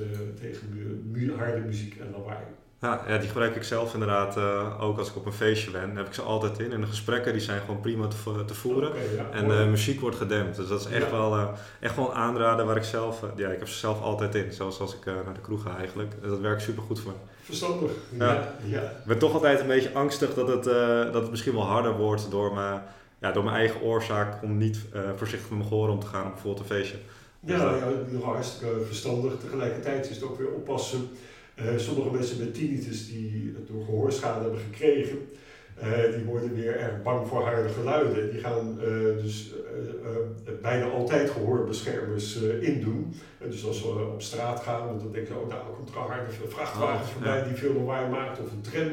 tegen 0.41 0.67
mu- 1.11 1.33
harde 1.35 1.59
muziek 1.61 1.95
en 1.99 2.11
lawaai. 2.11 2.43
Ja, 2.85 3.01
ja, 3.07 3.17
die 3.17 3.27
gebruik 3.27 3.55
ik 3.55 3.63
zelf 3.63 3.93
inderdaad 3.93 4.37
eh, 4.37 4.81
ook 4.83 4.97
als 4.97 5.09
ik 5.09 5.15
op 5.15 5.25
een 5.25 5.33
feestje 5.33 5.71
ben. 5.71 5.95
heb 5.95 6.07
ik 6.07 6.13
ze 6.13 6.21
altijd 6.21 6.59
in. 6.59 6.71
En 6.71 6.81
de 6.81 6.87
gesprekken 6.87 7.31
die 7.33 7.41
zijn 7.41 7.59
gewoon 7.59 7.79
prima 7.81 8.07
te, 8.07 8.45
te 8.45 8.53
voeren. 8.53 8.91
Ja, 9.15 9.29
En 9.31 9.47
de 9.47 9.65
muziek 9.69 9.99
wordt 9.99 10.15
gedempt. 10.17 10.55
Dus 10.55 10.67
dat 10.67 10.79
is 10.79 10.85
echt, 10.85 11.05
Ja. 11.05 11.11
wel, 11.11 11.35
eh, 11.35 11.47
echt 11.79 11.95
wel 11.95 12.09
een 12.09 12.15
aanrader 12.15 12.65
waar 12.65 12.75
ik 12.77 12.83
zelf... 12.83 13.23
eh, 13.23 13.29
ja, 13.35 13.49
ik 13.49 13.59
heb 13.59 13.67
ze 13.67 13.77
zelf 13.77 14.01
altijd 14.01 14.35
in. 14.35 14.51
Zelfs 14.51 14.79
als 14.79 14.95
ik 14.95 15.05
eh, 15.05 15.13
naar 15.25 15.33
de 15.33 15.39
kroeg 15.41 15.61
ga 15.61 15.77
eigenlijk. 15.77 16.13
En 16.23 16.29
dat 16.29 16.39
werkt 16.39 16.61
super 16.61 16.83
goed 16.83 16.99
voor 16.99 17.11
me. 17.11 17.17
Verstandig. 17.43 17.91
Ja. 18.19 18.25
Ja. 18.33 18.53
Ja, 18.65 18.81
Ik 18.81 19.05
ben 19.05 19.17
toch 19.17 19.33
altijd 19.33 19.59
een 19.59 19.67
beetje 19.67 19.93
angstig 19.93 20.33
dat 20.33 20.47
het, 20.47 20.67
eh, 20.67 21.03
dat 21.11 21.21
het 21.21 21.29
misschien 21.31 21.53
wel 21.53 21.63
harder 21.65 21.97
wordt 21.97 22.31
door, 22.31 22.53
me, 22.53 22.77
ja, 23.19 23.31
door 23.31 23.43
mijn 23.43 23.55
eigen 23.55 23.81
oorzaak 23.81 24.43
om 24.43 24.57
niet 24.57 24.79
eh, 24.93 25.01
voorzichtig 25.15 25.49
met 25.49 25.57
mijn 25.57 25.69
gehoor 25.69 25.89
om 25.89 25.99
te 25.99 26.07
gaan 26.07 26.25
op 26.25 26.31
bijvoorbeeld 26.33 26.69
een 26.69 26.75
feestje. 26.75 26.97
Ja, 27.39 27.55
ja, 27.57 27.87
nog 28.09 28.23
hartstikke 28.23 28.85
verstandig. 28.85 29.33
Tegelijkertijd 29.43 30.09
is 30.09 30.15
het 30.15 30.25
ook 30.25 30.37
weer 30.37 30.47
oppassen. 30.47 31.09
Eh, 31.55 31.77
sommige 31.77 32.11
mensen 32.11 32.39
met 32.39 32.53
tinnitus 32.53 33.07
die 33.07 33.53
het 33.55 33.67
door 33.67 33.83
gehoorschade 33.85 34.41
hebben 34.41 34.59
gekregen, 34.59 35.17
eh, 35.75 36.13
die 36.15 36.23
worden 36.23 36.55
weer 36.55 36.77
erg 36.77 37.01
bang 37.03 37.27
voor 37.27 37.41
harde 37.41 37.69
geluiden. 37.69 38.31
Die 38.31 38.39
gaan 38.39 38.79
eh, 38.81 39.23
dus 39.23 39.53
bijna 40.61 40.85
altijd 40.85 41.29
gehoorbeschermers 41.29 42.43
eh, 42.43 42.61
indoen. 42.61 43.13
En 43.37 43.49
dus 43.49 43.65
als 43.65 43.81
we 43.81 43.87
op 43.87 44.21
straat 44.21 44.59
gaan, 44.59 44.85
want 44.85 45.01
dan 45.01 45.11
denken 45.11 45.33
ze, 45.33 45.39
oh 45.39 45.49
daar 45.49 45.63
komt 45.75 45.89
er 45.89 45.95
een 45.95 46.01
harde 46.01 46.31
vrachtwagen 46.47 47.01
Oh, 47.01 47.07
voorbij 47.07 47.43
die 47.43 47.55
veel 47.55 47.73
lawaai 47.73 48.09
maakt, 48.09 48.39
of 48.39 48.51
een 48.51 48.61
tram. 48.61 48.91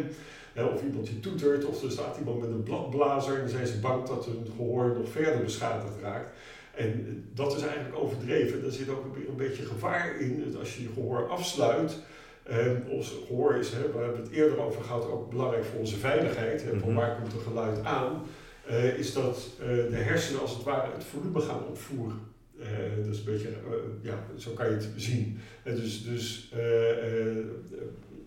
of 0.74 0.82
iemand 0.82 1.06
die 1.06 1.20
toetert, 1.20 1.64
of 1.64 1.82
er 1.82 1.90
staat 1.90 2.18
iemand 2.18 2.40
met 2.40 2.48
een 2.48 2.62
bladblazer 2.62 3.34
en 3.34 3.40
dan 3.40 3.48
zijn 3.48 3.66
ze 3.66 3.78
bang 3.80 4.06
dat 4.06 4.24
hun 4.24 4.46
gehoor 4.56 4.94
nog 4.98 5.08
verder 5.08 5.42
beschadigd 5.44 6.00
raakt. 6.02 6.36
En 6.74 7.24
dat 7.34 7.56
is 7.56 7.62
eigenlijk 7.62 7.96
overdreven. 7.96 8.62
Daar 8.62 8.70
zit 8.70 8.88
ook 8.88 9.16
weer 9.16 9.28
een 9.28 9.36
beetje 9.36 9.64
gevaar 9.64 10.20
in. 10.20 10.44
Dat 10.50 10.60
Als 10.60 10.76
je 10.76 10.82
je 10.82 10.88
gehoor 10.94 11.28
afsluit. 11.28 11.96
En 12.42 12.84
ons 12.88 13.16
gehoor 13.26 13.54
is, 13.54 13.70
hè, 13.70 13.78
we 13.92 13.98
hebben 13.98 14.22
het 14.22 14.30
eerder 14.30 14.60
over 14.60 14.82
gehad, 14.82 15.06
ook 15.10 15.30
belangrijk 15.30 15.64
voor 15.64 15.78
onze 15.80 15.96
veiligheid. 15.96 16.62
Hè, 16.64 16.68
van 16.78 16.88
Mhm. 16.88 16.94
waar 16.94 17.16
komt 17.16 17.32
het 17.32 17.42
geluid 17.42 17.84
aan? 17.84 18.22
eh, 18.66 18.98
is 18.98 19.12
dat 19.12 19.48
eh, 19.60 19.66
de 19.66 19.96
hersenen 19.96 20.40
als 20.40 20.54
het 20.54 20.62
ware 20.62 20.92
het 20.94 21.04
volume 21.04 21.40
gaan 21.40 21.66
opvoeren. 21.66 22.18
Eh, 22.60 22.66
dat 23.04 23.06
is 23.14 23.18
een 23.18 23.24
beetje, 23.24 23.48
ja, 24.02 24.24
zo 24.36 24.50
kan 24.50 24.66
je 24.66 24.72
het 24.74 24.88
zien. 24.96 25.38
En 25.62 25.74
dus 25.74 26.04
dus 26.04 26.52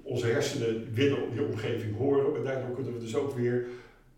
onze 0.03 0.26
hersenen 0.28 0.88
willen 0.93 1.32
die 1.32 1.43
omgeving 1.45 1.97
horen, 1.97 2.32
maar 2.32 2.43
daardoor 2.43 2.76
kunnen 2.76 2.93
we 2.93 2.99
dus 2.99 3.16
ook 3.16 3.36
weer 3.36 3.66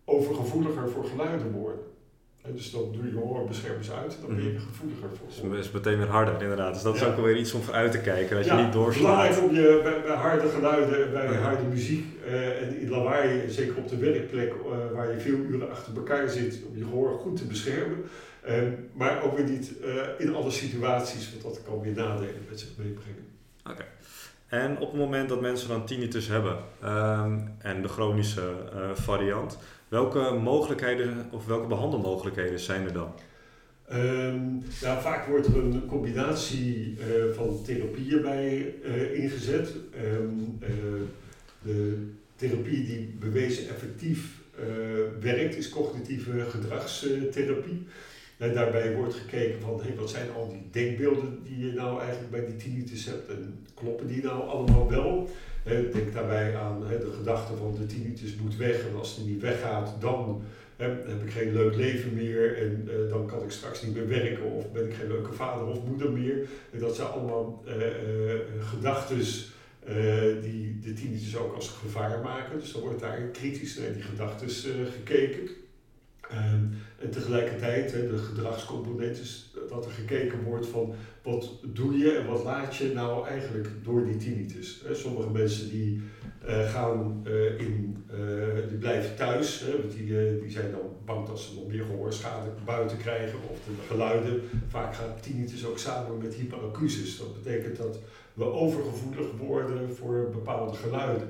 overgevoeliger 0.04 0.88
voor 0.88 1.04
geluiden 1.04 1.50
worden. 1.52 1.80
Dus 2.54 2.70
dan 2.70 2.92
doe 2.92 3.06
je 3.06 3.16
hoorbeschermers 3.16 3.90
uit 3.92 4.18
dan 4.20 4.36
ben 4.36 4.44
je 4.44 4.54
er 4.54 4.60
gevoeliger 4.60 5.08
voor. 5.16 5.26
Dus 5.28 5.56
het 5.56 5.64
is 5.64 5.70
meteen 5.70 5.98
weer 5.98 6.06
harder, 6.06 6.42
inderdaad. 6.42 6.74
Dus 6.74 6.82
dat 6.82 6.94
is 6.94 7.04
ook 7.04 7.16
wel 7.16 7.24
weer 7.24 7.36
iets 7.36 7.52
om 7.52 7.62
voor 7.62 7.74
uit 7.74 7.92
te 7.92 8.00
kijken, 8.00 8.36
dat 8.36 8.44
je 8.44 8.52
niet 8.52 8.72
doorslaat. 8.72 9.02
belangrijk 9.02 9.42
om 9.42 9.54
je 9.54 9.80
bij, 9.82 10.02
bij 10.02 10.16
harde 10.16 10.48
geluiden, 10.48 11.12
bij 11.12 11.36
harde 11.36 11.62
muziek 11.62 12.04
uh, 12.26 12.62
en 12.62 12.80
in 12.80 12.88
lawaai, 12.90 13.50
zeker 13.50 13.76
op 13.76 13.88
de 13.88 13.96
werkplek 13.96 14.52
uh, 14.52 14.94
waar 14.94 15.12
je 15.12 15.20
veel 15.20 15.36
uren 15.36 15.70
achter 15.70 15.96
elkaar 15.96 16.28
zit, 16.28 16.62
om 16.68 16.78
je 16.78 16.84
gehoor 16.84 17.18
goed 17.18 17.36
te 17.36 17.44
beschermen. 17.44 18.04
Uh, 18.48 18.54
maar 18.92 19.22
ook 19.22 19.36
weer 19.36 19.48
niet 19.48 19.72
in 20.18 20.34
alle 20.34 20.50
situaties, 20.50 21.30
want 21.30 21.42
dat 21.42 21.62
kan 21.64 21.80
weer 21.80 21.94
nadelen 21.94 22.44
met 22.48 22.60
zich 22.60 22.68
meebrengen. 22.76 23.26
Oké. 23.60 23.70
Okay. 23.70 23.86
En 24.46 24.78
op 24.78 24.90
het 24.90 25.00
moment 25.00 25.28
dat 25.28 25.40
mensen 25.40 25.68
dan 25.68 25.86
tinnitus 25.86 26.28
hebben 26.28 26.56
um, 26.84 27.54
en 27.58 27.82
de 27.82 27.88
chronische 27.88 28.52
variant, 28.94 29.58
welke 29.88 30.38
mogelijkheden 30.42 31.28
of 31.30 31.46
welke 31.46 31.66
behandelmogelijkheden 31.66 32.60
zijn 32.60 32.84
er 32.84 32.92
dan? 32.92 33.14
Um, 33.92 34.62
vaak 34.80 35.26
wordt 35.26 35.46
er 35.46 35.56
een 35.56 35.86
combinatie 35.86 36.96
uh, 36.98 37.34
van 37.34 37.62
therapieën 37.64 38.22
bij 38.22 38.74
uh, 38.84 39.18
ingezet. 39.22 39.74
Um, 40.04 40.58
uh, 40.62 40.68
de 41.62 42.06
therapie 42.36 42.84
die 42.84 43.16
bewezen 43.18 43.68
effectief 43.68 44.36
werkt 45.20 45.56
is 45.56 45.68
cognitieve 45.68 46.44
gedragstherapie. 46.50 47.86
En 48.38 48.54
daarbij 48.54 48.94
wordt 48.94 49.14
gekeken 49.14 49.60
van 49.60 49.80
hey, 49.82 49.94
wat 49.96 50.10
zijn 50.10 50.30
al 50.36 50.48
die 50.48 50.68
denkbeelden 50.70 51.38
die 51.42 51.66
je 51.66 51.72
nou 51.72 52.00
eigenlijk 52.00 52.30
bij 52.30 52.46
die 52.46 52.56
tinnitus 52.56 53.04
hebt 53.04 53.28
en 53.28 53.66
kloppen 53.74 54.06
die 54.06 54.22
nou 54.22 54.48
allemaal 54.48 54.90
wel? 54.90 55.30
denk 55.92 56.12
daarbij 56.12 56.56
aan 56.56 56.80
de 56.80 57.12
gedachte 57.16 57.56
van 57.56 57.74
de 57.74 57.86
tinnitus 57.86 58.36
moet 58.36 58.56
weg 58.56 58.86
en 58.88 58.96
als 58.96 59.16
die 59.16 59.26
niet 59.26 59.40
weggaat 59.40 60.00
dan 60.00 60.42
heb 60.76 61.22
ik 61.24 61.30
geen 61.30 61.52
leuk 61.52 61.74
leven 61.74 62.14
meer 62.14 62.56
en 62.56 62.88
uh, 62.88 63.10
dan 63.10 63.26
kan 63.26 63.42
ik 63.42 63.50
straks 63.50 63.82
niet 63.82 63.94
meer 63.94 64.08
werken 64.08 64.44
of 64.44 64.72
ben 64.72 64.86
ik 64.86 64.94
geen 64.94 65.08
leuke 65.08 65.32
vader 65.32 65.66
of 65.66 65.84
moeder 65.84 66.10
meer. 66.10 66.48
En 66.70 66.78
dat 66.78 66.96
zijn 66.96 67.08
allemaal 67.08 67.64
uh, 67.66 67.74
gedachten 68.60 69.16
die 70.42 70.78
de 70.78 70.92
tinnitus 70.92 71.36
ook 71.36 71.54
als 71.54 71.68
gevaar 71.68 72.20
maken. 72.22 72.60
Dus 72.60 72.72
dan 72.72 72.82
wordt 72.82 73.00
daar 73.00 73.20
kritisch 73.32 73.76
naar 73.78 73.92
die 73.92 74.02
gedachten 74.02 74.48
gekeken. 74.92 75.48
Um, 76.32 76.76
en 76.98 77.10
tegelijkertijd, 77.10 77.90
de 77.90 78.18
gedragscomponent 78.18 79.18
is 79.18 79.52
dat 79.68 79.84
er 79.84 79.90
gekeken 79.90 80.42
wordt 80.42 80.66
van 80.66 80.94
wat 81.22 81.52
doe 81.62 81.98
je 81.98 82.10
en 82.10 82.26
wat 82.26 82.44
laat 82.44 82.76
je 82.76 82.92
nou 82.94 83.26
eigenlijk 83.26 83.68
door 83.82 84.04
die 84.04 84.16
tinnitus. 84.16 84.84
Sommige 84.92 85.30
mensen 85.30 85.70
die 85.70 86.00
uh, 86.48 86.70
gaan 86.70 87.24
uh, 87.26 87.60
in, 87.60 88.04
uh, 88.12 88.68
die 88.68 88.78
blijven 88.78 89.16
thuis, 89.16 89.64
want 89.80 89.92
die, 89.92 90.40
die 90.40 90.50
zijn 90.50 90.70
dan 90.70 90.80
bang 91.04 91.26
dat 91.26 91.40
ze 91.40 91.54
nog 91.54 91.66
meer 91.66 91.84
gehoorschade 91.84 92.50
buiten 92.64 92.96
krijgen 92.96 93.38
of 93.50 93.58
de 93.64 93.72
geluiden. 93.88 94.40
Vaak 94.68 94.94
gaat 94.94 95.22
tinnitus 95.22 95.66
ook 95.66 95.78
samen 95.78 96.18
met 96.18 96.34
hyperacusis. 96.34 97.18
Dat 97.18 97.42
betekent 97.42 97.76
dat 97.76 97.98
we 98.34 98.44
overgevoelig 98.44 99.26
worden 99.38 99.96
voor 99.96 100.28
bepaalde 100.32 100.74
geluiden. 100.74 101.28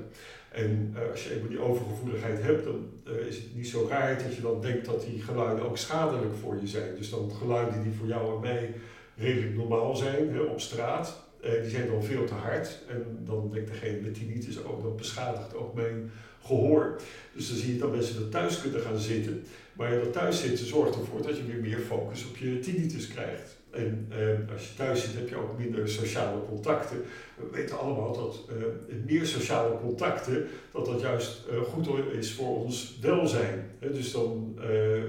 En 0.51 0.95
uh, 0.95 1.11
als 1.11 1.23
je 1.23 1.33
eenmaal 1.33 1.49
die 1.49 1.61
overgevoeligheid 1.61 2.41
hebt, 2.41 2.63
dan 2.63 2.89
uh, 3.07 3.27
is 3.27 3.35
het 3.35 3.55
niet 3.55 3.67
zo 3.67 3.87
raar 3.89 4.23
dat 4.23 4.35
je 4.35 4.41
dan 4.41 4.61
denkt 4.61 4.85
dat 4.85 5.01
die 5.01 5.21
geluiden 5.21 5.65
ook 5.65 5.77
schadelijk 5.77 6.35
voor 6.35 6.57
je 6.61 6.67
zijn. 6.67 6.95
Dus 6.95 7.09
dan 7.09 7.31
geluiden 7.31 7.83
die 7.83 7.91
voor 7.91 8.07
jou 8.07 8.35
en 8.35 8.41
mij 8.41 8.73
redelijk 9.17 9.55
normaal 9.55 9.95
zijn 9.95 10.33
hè, 10.33 10.39
op 10.39 10.61
straat, 10.61 11.23
uh, 11.45 11.61
die 11.61 11.69
zijn 11.69 11.87
dan 11.87 12.03
veel 12.03 12.25
te 12.25 12.33
hard. 12.33 12.79
En 12.87 13.17
dan 13.25 13.49
denkt 13.51 13.69
degene 13.69 13.99
met 14.01 14.13
tinnitus 14.13 14.63
ook, 14.63 14.83
dat 14.83 14.97
beschadigt 14.97 15.55
ook 15.55 15.73
mijn 15.73 16.11
gehoor. 16.43 17.01
Dus 17.33 17.47
dan 17.47 17.57
zie 17.57 17.73
je 17.73 17.79
dat 17.79 17.91
mensen 17.91 18.23
er 18.23 18.29
thuis 18.29 18.61
kunnen 18.61 18.81
gaan 18.81 18.97
zitten. 18.97 19.43
Maar 19.73 19.99
dat 19.99 20.13
thuis 20.13 20.41
zitten 20.41 20.65
zorgt 20.65 20.95
ervoor 20.95 21.21
dat 21.21 21.37
je 21.37 21.45
weer 21.45 21.61
meer 21.61 21.79
focus 21.79 22.25
op 22.25 22.37
je 22.37 22.59
tinnitus 22.59 23.07
krijgt. 23.07 23.58
En 23.71 24.11
uh, 24.11 24.53
als 24.53 24.67
je 24.67 24.75
thuis 24.75 25.03
zit 25.03 25.13
heb 25.13 25.29
je 25.29 25.35
ook 25.35 25.57
minder 25.57 25.89
sociale 25.89 26.45
contacten. 26.47 26.97
We 27.35 27.47
weten 27.51 27.79
allemaal 27.79 28.13
dat 28.13 28.45
uh, 28.49 28.65
meer 29.05 29.25
sociale 29.25 29.77
contacten, 29.79 30.47
dat 30.71 30.85
dat 30.85 31.01
juist 31.01 31.45
uh, 31.51 31.61
goed 31.61 31.87
is 32.11 32.33
voor 32.33 32.63
ons 32.63 32.97
welzijn. 33.01 33.71
He, 33.79 33.91
dus 33.91 34.11
dan 34.11 34.59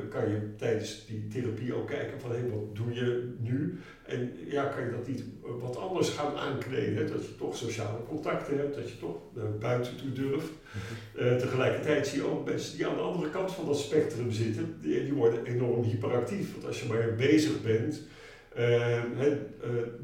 kan 0.08 0.28
je 0.28 0.54
tijdens 0.56 1.06
die 1.06 1.28
therapie 1.28 1.74
ook 1.74 1.86
kijken 1.86 2.20
van 2.20 2.30
hé, 2.30 2.36
hey, 2.36 2.48
wat 2.48 2.76
doe 2.76 2.94
je 2.94 3.34
nu? 3.38 3.78
En 4.06 4.32
ja, 4.46 4.64
kan 4.64 4.84
je 4.84 4.90
dat 4.90 5.06
niet 5.06 5.24
wat 5.60 5.76
anders 5.76 6.08
gaan 6.08 6.36
aankleden? 6.36 7.10
Dat 7.10 7.26
je 7.26 7.36
toch 7.36 7.56
sociale 7.56 7.98
contacten 8.08 8.58
hebt, 8.58 8.74
dat 8.74 8.90
je 8.90 8.98
toch 8.98 9.16
buiten 9.60 9.96
toe 9.96 10.12
durft. 10.12 10.52
Mhm. 11.14 11.38
tegelijkertijd 11.38 12.06
zie 12.06 12.18
je 12.18 12.26
ook 12.26 12.46
mensen 12.46 12.76
die 12.76 12.86
aan 12.86 12.96
de 12.96 13.02
andere 13.02 13.30
kant 13.30 13.52
van 13.52 13.66
dat 13.66 13.78
spectrum 13.78 14.32
zitten, 14.32 14.76
die, 14.80 15.02
die 15.02 15.12
worden 15.12 15.44
enorm 15.44 15.82
hyperactief. 15.82 16.52
Want 16.52 16.66
als 16.66 16.82
je 16.82 16.88
maar 16.88 17.14
bezig 17.16 17.62
bent, 17.62 18.02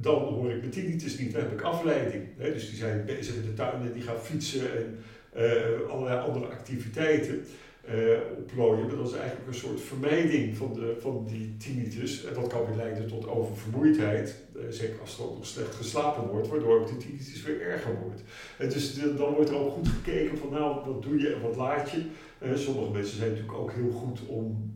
dan 0.01 0.23
hoor 0.23 0.51
ik 0.51 0.59
mijn 0.59 0.71
tinnitus 0.71 1.19
niet, 1.19 1.33
dan 1.33 1.43
heb 1.43 1.53
ik 1.53 1.61
afleiding. 1.61 2.25
dus 2.39 2.69
die 2.69 2.79
zijn 2.79 3.05
bezig 3.05 3.35
in 3.35 3.43
de 3.43 3.55
tuin 3.55 3.83
en 3.83 3.93
die 3.93 4.03
gaan 4.03 4.21
fietsen 4.21 4.77
en 4.77 4.99
uh, 5.37 5.91
allerlei 5.91 6.21
andere 6.21 6.47
activiteiten 6.47 7.45
oplooien. 8.39 8.87
Maar 8.87 8.97
dat 8.97 9.07
is 9.07 9.19
eigenlijk 9.19 9.49
een 9.49 9.55
soort 9.55 9.81
vermijding 9.81 10.57
van, 10.57 10.73
de, 10.73 10.97
van 11.01 11.27
die 11.29 11.57
tinnitus. 11.57 12.25
En 12.25 12.35
dat 12.35 12.47
kan 12.47 12.67
weer 12.67 12.77
leiden 12.77 13.07
tot 13.07 13.29
oververmoeidheid, 13.29 14.35
zeker 14.69 15.01
als 15.01 15.19
er 15.19 15.25
ook 15.25 15.37
nog 15.37 15.47
slecht 15.47 15.75
geslapen 15.75 16.29
wordt, 16.29 16.49
waardoor 16.49 16.81
ook 16.81 16.89
de 16.89 16.97
tinnitus 16.97 17.43
weer 17.43 17.61
erger 17.61 17.99
wordt. 18.03 18.23
En 18.59 18.69
dus 18.69 18.95
dan 19.17 19.35
wordt 19.35 19.51
er 19.51 19.57
ook 19.57 19.73
goed 19.73 19.89
gekeken 19.89 20.39
van 20.39 20.51
nou, 20.51 20.85
wat 20.85 21.03
doe 21.03 21.21
je 21.21 21.35
en 21.35 21.41
wat 21.41 21.57
laat 21.57 21.91
je. 21.91 22.03
sommige 22.55 22.93
mensen 22.93 23.17
zijn 23.17 23.31
natuurlijk 23.31 23.59
ook 23.59 23.73
heel 23.73 23.91
goed 23.91 24.27
om 24.27 24.75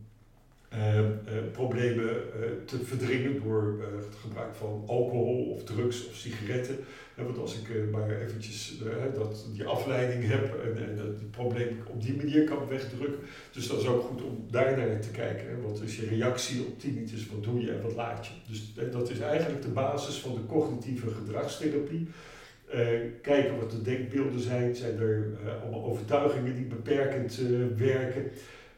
problemen 1.53 2.05
uh, 2.05 2.43
te 2.65 2.79
verdringen 2.85 3.43
door 3.43 3.85
het 3.97 4.17
gebruik 4.21 4.55
van 4.55 4.85
alcohol 4.87 5.45
of 5.45 5.65
drugs 5.65 6.09
of 6.09 6.15
sigaretten. 6.15 6.77
want 7.15 7.39
als 7.39 7.55
ik 7.55 7.91
maar 7.91 8.21
eventjes 8.21 8.79
dat, 9.15 9.47
die 9.53 9.65
afleiding 9.65 10.29
heb 10.29 10.65
en, 10.65 10.89
en 10.89 10.99
het 10.99 11.31
probleem 11.31 11.79
op 11.87 12.03
die 12.03 12.17
manier 12.17 12.45
kan 12.45 12.69
wegdrukken. 12.69 13.21
Dus 13.53 13.67
dat 13.67 13.81
is 13.81 13.87
ook 13.87 14.03
goed 14.03 14.23
om 14.23 14.47
daar 14.51 14.77
naar 14.77 15.01
te 15.01 15.11
kijken. 15.11 15.63
Wat 15.63 15.81
is 15.81 15.97
je 15.97 16.07
reactie 16.07 16.61
op 16.61 16.81
tinnitus, 16.81 17.27
wat 17.27 17.45
doe 17.45 17.61
je 17.61 17.71
en 17.71 17.83
wat 17.83 17.95
laat 17.95 18.27
je. 18.27 18.33
Dus 18.49 18.75
dat 18.91 19.11
is 19.11 19.21
eigenlijk 19.21 19.63
de 19.63 19.69
basis 19.69 20.17
van 20.17 20.35
de 20.35 20.47
cognitieve 20.47 21.11
gedragstherapie. 21.11 22.09
kijken 23.23 23.59
wat 23.59 23.71
de 23.71 23.83
denkbeelden 23.83 24.41
zijn. 24.41 24.77
Zijn 24.77 24.99
er 24.99 25.31
allemaal 25.63 25.85
overtuigingen 25.85 26.55
die 26.55 26.67
beperkend 26.67 27.41
werken? 27.77 28.31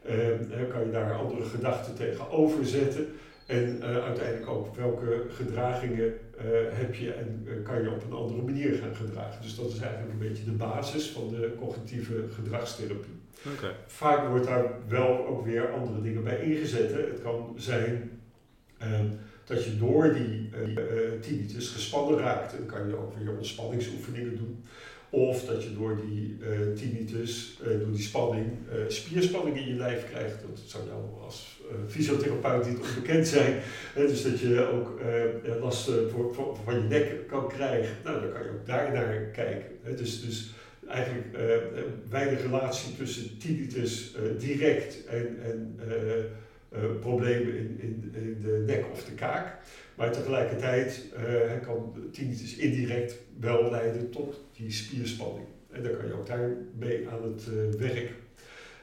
Uh, 0.09 0.69
kan 0.69 0.85
je 0.85 0.91
daar 0.91 1.13
andere 1.13 1.43
gedachten 1.43 1.95
tegenover 1.95 2.65
zetten. 2.65 3.07
En 3.45 3.77
uh, 3.79 4.03
uiteindelijk 4.03 4.49
ook 4.49 4.75
welke 4.75 5.25
gedragingen 5.29 6.03
uh, 6.05 6.43
heb 6.69 6.95
je 6.95 7.13
en 7.13 7.47
kan 7.63 7.81
je 7.81 7.91
op 7.91 8.03
een 8.03 8.17
andere 8.17 8.41
manier 8.41 8.73
gaan 8.73 8.95
gedragen. 8.95 9.41
Dus 9.41 9.55
dat 9.55 9.71
is 9.71 9.79
eigenlijk 9.79 10.11
een 10.11 10.27
beetje 10.27 10.43
de 10.43 10.51
basis 10.51 11.09
van 11.09 11.29
de 11.29 11.53
cognitieve 11.59 12.23
gedragstherapie. 12.35 13.21
Okay. 13.55 13.71
Vaak 13.87 14.27
wordt 14.27 14.45
daar 14.45 14.65
wel 14.87 15.27
ook 15.27 15.45
weer 15.45 15.71
andere 15.71 16.01
dingen 16.01 16.23
bij 16.23 16.39
ingezet. 16.41 16.91
Hè. 16.91 17.01
Het 17.01 17.21
kan 17.21 17.53
zijn 17.57 18.21
ehm, 18.77 19.07
dat 19.45 19.63
je 19.63 19.77
door 19.77 20.13
die, 20.13 20.49
die 20.65 21.19
tinnitus 21.19 21.69
gespannen 21.69 22.19
raakt. 22.19 22.51
En 22.51 22.57
dan 22.57 22.77
kan 22.77 22.87
je 22.87 22.97
ook 22.97 23.17
weer 23.17 23.35
ontspanningsoefeningen 23.35 24.37
doen. 24.37 24.63
Of 25.13 25.45
dat 25.45 25.63
je 25.63 25.73
door 25.73 25.99
die 26.07 26.37
uh, 26.39 26.75
tinnitus, 26.75 27.59
uh, 27.61 27.79
door 27.79 27.91
die 27.91 28.01
spanning, 28.01 28.45
uh, 28.45 28.79
spierspanning 28.87 29.57
in 29.57 29.67
je 29.67 29.73
lijf 29.73 30.09
krijgt. 30.09 30.41
Dat 30.41 30.59
zou 30.65 30.83
jou 30.85 31.01
als 31.23 31.61
fysiotherapeut 31.87 32.67
niet 32.67 32.79
onbekend 32.79 33.27
zijn. 33.27 33.61
dus 33.95 34.23
dat 34.23 34.39
je 34.39 34.67
ook 34.71 34.99
last 35.59 35.89
voor, 36.11 36.33
voor, 36.33 36.57
van 36.63 36.73
je 36.73 36.81
nek 36.81 37.27
kan 37.27 37.47
krijgen. 37.47 37.95
Nou, 38.03 38.21
dan 38.21 38.31
kan 38.31 38.43
je 38.43 38.49
ook 38.49 38.65
daar 38.65 38.93
naar 38.93 39.15
kijken. 39.33 39.97
dus, 39.97 40.21
dus 40.21 40.51
eigenlijk 40.87 41.37
weinig 42.09 42.41
relatie 42.41 42.95
tussen 42.95 43.37
tinnitus 43.37 44.15
direct 44.39 45.05
en, 45.05 45.37
en 45.43 45.75
problemen 46.99 47.57
in, 47.57 47.79
in, 47.79 48.13
in 48.13 48.41
de 48.41 48.63
nek 48.65 48.85
of 48.91 49.03
de 49.03 49.11
kaak. 49.11 49.57
Maar 49.95 50.11
tegelijkertijd 50.11 51.05
uh, 51.17 51.51
kan 51.61 51.93
tinnitus 52.11 52.55
indirect 52.55 53.15
wel 53.39 53.71
leiden 53.71 54.09
tot 54.09 54.41
die 54.53 54.71
spierspanning. 54.71 55.45
En 55.71 55.83
dan 55.83 55.97
kan 55.97 56.07
je 56.07 56.13
ook 56.13 56.27
daarmee 56.27 57.07
aan 57.09 57.23
het 57.23 57.47
uh, 57.53 57.79
werk. 57.79 58.11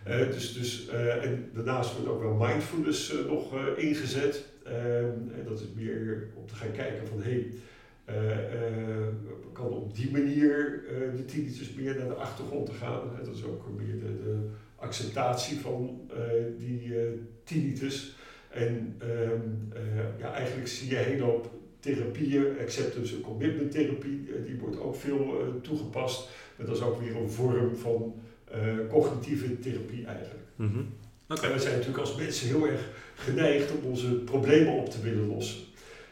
Dus, 0.05 0.53
dus, 0.53 0.88
en 1.22 1.51
daarnaast 1.55 1.93
wordt 1.93 2.09
ook 2.09 2.22
wel 2.22 2.34
mindfulness 2.34 3.14
nog 3.26 3.76
ingezet. 3.76 4.45
Ehm, 4.64 5.11
en 5.38 5.45
dat 5.49 5.61
is 5.61 5.66
meer 5.74 6.28
om 6.34 6.47
te 6.47 6.55
gaan 6.55 6.72
kijken 6.72 7.07
van 7.07 7.22
hé, 7.22 7.47
hey, 8.05 8.14
kan 9.53 9.68
op 9.68 9.97
die 9.97 10.11
manier 10.11 10.82
de 11.16 11.24
tinnitus 11.24 11.74
meer 11.74 11.97
naar 11.97 12.09
de 12.09 12.14
achtergrond 12.14 12.66
te 12.66 12.72
gaan. 12.72 13.01
dat 13.24 13.34
is 13.34 13.45
ook 13.45 13.66
meer 13.76 13.99
de, 14.01 14.22
de 14.22 14.49
acceptatie 14.76 15.59
van 15.59 16.11
die 16.59 16.93
tinnitus. 17.51 18.15
En 18.49 18.97
um, 19.03 19.73
uh, 19.75 20.19
ja, 20.19 20.33
eigenlijk 20.33 20.69
zie 20.69 20.91
je 20.91 20.99
een 20.99 21.05
hele 21.05 21.23
hoop 21.23 21.51
therapieën, 21.81 22.45
acceptance 22.61 23.15
en 23.15 23.21
commitment 23.21 23.71
therapie, 23.71 24.29
uh, 24.29 24.47
die 24.47 24.59
wordt 24.59 24.81
ook 24.81 24.97
veel 24.97 25.41
uh, 25.41 25.63
toegepast. 25.63 26.29
En 26.57 26.67
dat 26.67 26.77
is 26.77 26.83
ook 26.83 27.01
weer 27.01 27.17
een 27.17 27.31
vorm 27.31 27.77
van 27.77 28.15
cognitieve 28.89 29.59
therapie 29.59 30.07
eigenlijk. 30.07 30.45
Mm 30.57 30.73
-hmm. 30.73 30.87
Oké. 31.29 31.47
En 31.47 31.53
we 31.53 31.59
zijn 31.59 31.73
natuurlijk 31.73 32.01
als 32.01 32.17
mensen 32.17 32.47
heel 32.47 32.67
erg 32.67 32.89
geneigd 33.15 33.73
om 33.73 33.91
onze 33.91 34.15
problemen 34.15 34.73
op 34.73 34.91
te 34.91 35.01
willen 35.03 35.27
lossen. 35.27 35.61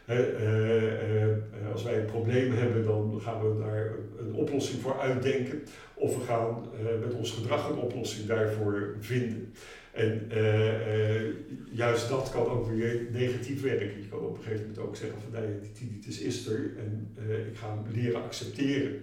Eh, 0.09 1.28
eh, 1.28 1.36
als 1.72 1.82
wij 1.82 1.99
een 1.99 2.05
probleem 2.05 2.53
hebben, 2.53 2.84
dan 2.84 3.20
gaan 3.22 3.41
we 3.41 3.64
daar 3.64 3.91
een, 4.18 4.34
oplossing 4.34 4.80
voor 4.82 5.01
uitdenken. 5.01 5.62
Of 5.95 6.16
we 6.16 6.24
gaan 6.24 6.68
eh, 6.74 7.07
met 7.07 7.14
ons 7.14 7.30
gedrag 7.30 7.68
een 7.68 7.78
oplossing 7.78 8.26
daarvoor 8.26 8.97
vinden. 9.01 9.53
En 9.99 10.30
eh, 10.30 11.16
eh, 11.16 11.34
juist 11.70 12.09
dat 12.09 12.30
kan 12.30 12.46
ook 12.46 12.70
weer 12.70 13.07
negatief 13.12 13.62
werken. 13.62 14.01
Je 14.03 14.09
kan 14.09 14.18
op 14.18 14.36
een 14.36 14.42
gegeven 14.42 14.61
moment 14.61 14.78
ook 14.78 14.96
zeggen 14.96 15.18
van 15.20 15.40
ja, 15.40 15.46
die 15.61 15.72
tinnitus 15.72 16.18
is 16.18 16.46
er 16.46 16.72
en 16.78 17.09
eh, 17.28 17.46
ik 17.46 17.57
ga 17.57 17.68
hem 17.68 17.94
leren 17.94 18.22
accepteren. 18.22 19.01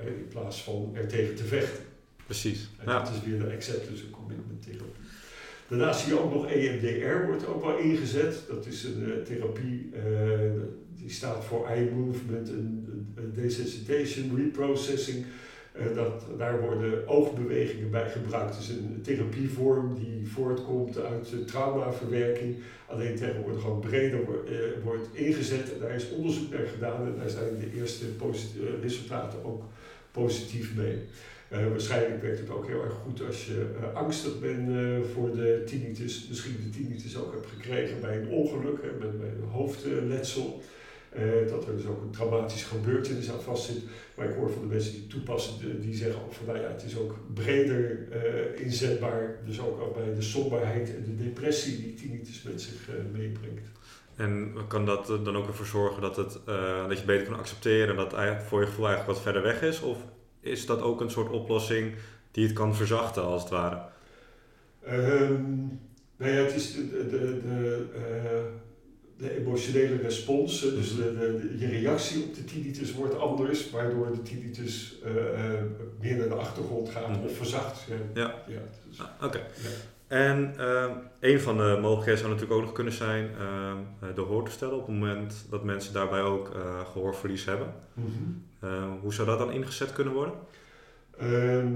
in 0.00 0.28
plaats 0.28 0.62
van 0.62 0.90
er 0.94 1.08
tegen 1.08 1.34
te 1.34 1.44
vechten. 1.44 1.84
Precies. 2.26 2.70
En 2.78 2.84
Ja. 2.86 3.02
dat 3.02 3.12
is 3.14 3.28
weer 3.30 3.38
de 3.38 3.52
acceptance 3.54 4.04
en 4.04 4.10
commitment 4.10 4.62
therapie. 4.62 5.04
Daarnaast 5.68 6.00
zie 6.00 6.12
je 6.12 6.20
ook 6.20 6.32
nog 6.34 6.50
EMDR 6.50 7.26
wordt 7.26 7.46
ook 7.46 7.64
wel 7.64 7.78
ingezet. 7.78 8.42
Dat 8.48 8.66
is 8.66 8.84
een 8.84 9.22
therapie 9.24 9.90
die 10.96 11.10
staat 11.10 11.44
voor 11.44 11.66
eye 11.66 11.90
movement 11.90 12.48
and 12.48 13.34
desensitization 13.34 14.36
reprocessing. 14.36 15.24
Eh, 15.72 15.94
dat, 15.94 16.24
daar 16.38 16.60
worden 16.60 17.08
oogbewegingen 17.08 17.90
bij 17.90 18.10
gebruikt. 18.10 18.58
Is 18.58 18.68
een 18.68 19.00
therapievorm 19.02 19.94
die 19.94 20.26
voortkomt 20.26 20.98
uit 20.98 21.46
traumaverwerking. 21.46 22.56
Alleen 22.86 23.16
tegenwoordig 23.16 23.60
gewoon 23.62 23.80
breder 23.80 24.20
eh, 24.20 24.84
wordt 24.84 25.08
ingezet. 25.12 25.72
En 25.72 25.80
daar 25.80 25.94
is 25.94 26.10
onderzoek 26.10 26.50
naar 26.52 26.66
gedaan 26.66 27.06
en 27.06 27.14
daar 27.18 27.30
zijn 27.30 27.58
de 27.58 27.78
eerste 27.78 28.04
eh, 28.04 28.82
resultaten 28.82 29.44
ook 29.44 29.62
positief 30.10 30.74
mee. 30.76 30.98
Waarschijnlijk 31.70 32.22
werkt 32.22 32.38
het 32.38 32.50
ook 32.50 32.66
heel 32.66 32.84
erg 32.84 32.94
goed 32.94 33.26
als 33.26 33.46
je 33.46 33.66
angstig 33.94 34.40
bent 34.40 34.70
voor 35.12 35.36
de 35.36 35.62
tinnitus. 35.66 36.26
Misschien 36.28 36.56
de 36.64 36.78
tinnitus 36.78 37.16
ook 37.16 37.32
hebt 37.32 37.46
gekregen 37.46 38.00
bij 38.00 38.16
een 38.16 38.28
ongeluk, 38.28 38.82
hè, 38.82 38.88
met 38.98 39.12
een 39.12 39.48
hoofdletsel. 39.50 40.62
Eh, 41.10 41.22
dat 41.48 41.66
er 41.66 41.76
dus 41.76 41.86
ook 41.86 42.02
een 42.02 42.10
traumatische 42.10 42.66
gebeurtenis 42.66 43.30
aan 43.30 43.40
vastzit. 43.40 43.82
Maar 44.16 44.28
ik 44.28 44.34
hoor 44.36 44.50
van 44.50 44.62
de 44.62 44.68
mensen 44.68 44.92
die 44.92 45.00
het 45.00 45.10
toepassen, 45.10 45.58
de- 45.58 45.78
die 45.80 45.94
zeggen 45.94 46.22
ook 46.22 46.32
van 46.32 46.46
nou 46.46 46.58
ja, 46.58 46.68
het 46.68 46.82
is 46.84 46.98
ook 46.98 47.14
breder 47.34 48.06
eh, 48.10 48.64
inzetbaar. 48.64 49.36
Dus 49.46 49.60
ook 49.60 49.80
al 49.80 49.90
bij 49.90 50.14
de 50.14 50.22
somberheid 50.22 50.94
en 50.96 51.04
de 51.04 51.24
depressie 51.24 51.82
die 51.82 51.94
tinnitus 51.94 52.42
met 52.42 52.62
zich 52.62 52.88
eh, 52.88 52.94
meebrengt. 53.12 53.68
En 54.16 54.54
kan 54.68 54.86
dat 54.86 55.06
dan 55.06 55.36
ook 55.36 55.46
ervoor 55.46 55.66
zorgen 55.66 56.02
dat, 56.02 56.16
het, 56.16 56.38
eh, 56.46 56.80
dat 56.80 56.90
je 56.90 56.96
het 56.96 57.06
beter 57.06 57.26
kan 57.26 57.38
accepteren 57.38 57.88
en 57.88 57.96
dat 57.96 58.12
eigenlijk 58.12 58.46
voor 58.46 58.60
je 58.60 58.66
gevoel 58.66 58.86
eigenlijk 58.86 59.14
wat 59.16 59.24
verder 59.24 59.42
weg 59.42 59.62
is? 59.62 59.80
Of 59.80 59.98
is 60.40 60.66
dat 60.66 60.82
ook 60.82 61.00
een 61.00 61.10
soort 61.10 61.30
oplossing 61.30 61.94
die 62.30 62.44
het 62.46 62.52
kan 62.54 62.74
verzachten 62.74 63.22
als 63.22 63.42
het 63.42 63.50
ware? 63.50 63.80
Nou 66.16 66.32
ja, 66.32 66.38
het 66.42 66.54
is 66.54 66.74
de, 66.74 66.88
de, 67.10 67.40
de, 67.42 67.86
de, 69.20 69.38
emotionele 69.38 69.96
respons, 69.96 70.60
dus 70.60 70.96
de, 70.96 71.02
de, 71.18 71.54
je 71.58 71.66
reactie 71.66 72.22
op 72.22 72.34
de 72.34 72.44
tinnitus 72.44 72.92
wordt 72.94 73.18
anders, 73.18 73.70
waardoor 73.70 74.10
de 74.12 74.22
tinnitus 74.22 74.98
eh, 75.04 75.12
meer 76.00 76.16
naar 76.16 76.28
de 76.28 76.34
achtergrond 76.34 76.88
gaat 76.90 77.08
Mhm. 77.08 77.24
of 77.24 77.36
verzacht. 77.36 77.86
Ja. 77.86 77.94
Ja. 78.14 78.34
Ja, 78.48 78.60
dus- 78.88 79.00
Ah, 79.00 79.26
Oké. 79.26 79.38
ja. 79.38 79.68
En 80.06 80.54
eh, 80.58 80.84
een 81.20 81.40
van 81.40 81.56
de 81.56 81.78
mogelijkheden 81.80 82.18
zou 82.20 82.30
natuurlijk 82.32 82.58
ook 82.58 82.64
nog 82.66 82.74
kunnen 82.74 82.92
zijn 82.92 83.30
eh, 83.38 83.70
eh, 84.08 84.14
de 84.14 84.20
hoortoestellen 84.20 84.74
op 84.74 84.86
het 84.86 84.96
moment 84.96 85.46
dat 85.50 85.64
mensen 85.64 85.92
daarbij 85.92 86.22
ook 86.22 86.50
eh, 86.54 86.80
gehoorverlies 86.92 87.44
hebben. 87.44 87.74
Mhm. 87.94 88.06
Eh, 88.60 88.84
hoe 89.00 89.14
zou 89.14 89.26
dat 89.28 89.38
dan 89.38 89.52
ingezet 89.52 89.92
kunnen 89.92 90.12
worden? 90.14 90.34
Ehm, 91.20 91.72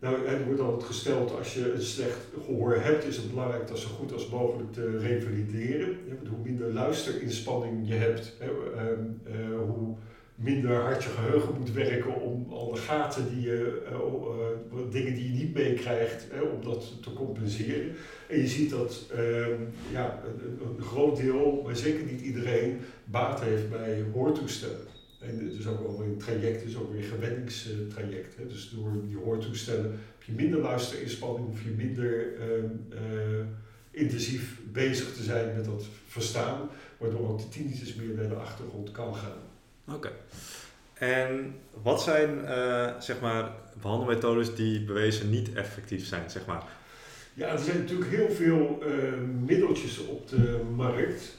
nou, 0.00 0.26
er 0.26 0.44
wordt 0.46 0.60
altijd 0.60 0.84
gesteld 0.84 1.36
als 1.38 1.54
je 1.54 1.72
een 1.72 1.82
slecht 1.82 2.26
gehoor 2.44 2.74
hebt, 2.74 3.04
is 3.04 3.16
het 3.16 3.30
belangrijk 3.30 3.68
dat 3.68 3.78
zo 3.78 3.88
goed 3.88 4.12
als 4.12 4.28
mogelijk 4.28 4.72
te 4.72 4.98
revalideren. 4.98 5.96
Hoe 6.28 6.38
minder 6.42 6.72
luisterinspanning 6.72 7.88
je 7.88 7.94
hebt, 7.94 8.36
hè, 8.38 8.46
ehm, 8.76 9.00
eh, 9.24 9.58
hoe 9.68 9.94
minder 10.34 10.74
hard 10.80 11.02
je 11.02 11.08
geheugen 11.08 11.54
moet 11.58 11.72
werken 11.72 12.20
om 12.20 12.46
alle 12.52 12.76
gaten 12.76 13.28
die 13.34 13.40
je, 13.40 13.82
eh, 13.86 13.92
eh, 13.94 14.90
dingen 14.90 15.14
die 15.14 15.24
je 15.32 15.38
niet 15.44 15.54
meekrijgt, 15.54 16.26
om 16.54 16.64
dat 16.64 17.02
te 17.02 17.12
compenseren. 17.12 17.92
En 18.28 18.38
je 18.40 18.46
ziet 18.46 18.70
dat 18.70 19.06
ehm, 19.14 19.60
ja, 19.92 20.22
een- 20.24 20.58
een 20.76 20.82
groot 20.82 21.16
deel, 21.16 21.60
maar 21.64 21.76
zeker 21.76 22.04
niet 22.04 22.20
iedereen, 22.20 22.80
baat 23.04 23.40
heeft 23.40 23.70
bij 23.70 24.04
hoortoestellen. 24.12 24.86
En 25.18 25.44
het 25.44 25.58
is 25.58 25.66
ook 25.66 25.80
wel 25.80 26.02
een 26.02 26.18
traject, 26.18 26.60
het 26.60 26.68
is 26.68 26.76
ook 26.76 26.92
weer 26.92 27.02
een 27.02 27.08
gewenningstraject. 27.08 28.36
Hè. 28.36 28.46
Dus 28.46 28.70
door 28.70 28.92
die 29.06 29.16
hoortoestellen 29.16 29.90
heb 29.90 30.22
je 30.24 30.32
minder 30.32 30.60
luisterinspanning, 30.60 31.46
hoef 31.46 31.62
je 31.62 31.70
minder 31.70 32.34
ehm, 32.40 32.64
eh, 32.90 33.44
intensief 33.90 34.60
bezig 34.72 35.14
te 35.14 35.22
zijn 35.22 35.56
met 35.56 35.64
dat 35.64 35.84
verstaan, 36.06 36.68
waardoor 36.98 37.28
ook 37.28 37.38
de 37.38 37.48
tinnitus 37.48 37.94
meer 37.94 38.14
naar 38.14 38.28
de 38.28 38.34
achtergrond 38.34 38.90
kan 38.90 39.14
gaan. 39.14 39.38
Oké. 39.94 40.10
En 40.94 41.54
wat 41.82 42.02
zijn 42.02 42.44
eh, 42.44 43.00
zeg 43.00 43.20
maar 43.20 43.52
behandelmethodes 43.80 44.54
die 44.54 44.84
bewezen 44.84 45.30
niet 45.30 45.52
effectief 45.52 46.06
zijn, 46.06 46.30
zeg 46.30 46.46
maar? 46.46 46.62
Ja, 47.34 47.48
er 47.48 47.58
zijn 47.58 47.78
natuurlijk 47.78 48.10
heel 48.10 48.30
veel 48.30 48.82
eh, 48.82 49.12
middeltjes 49.46 50.06
op 50.06 50.28
de 50.28 50.60
markt 50.76 51.36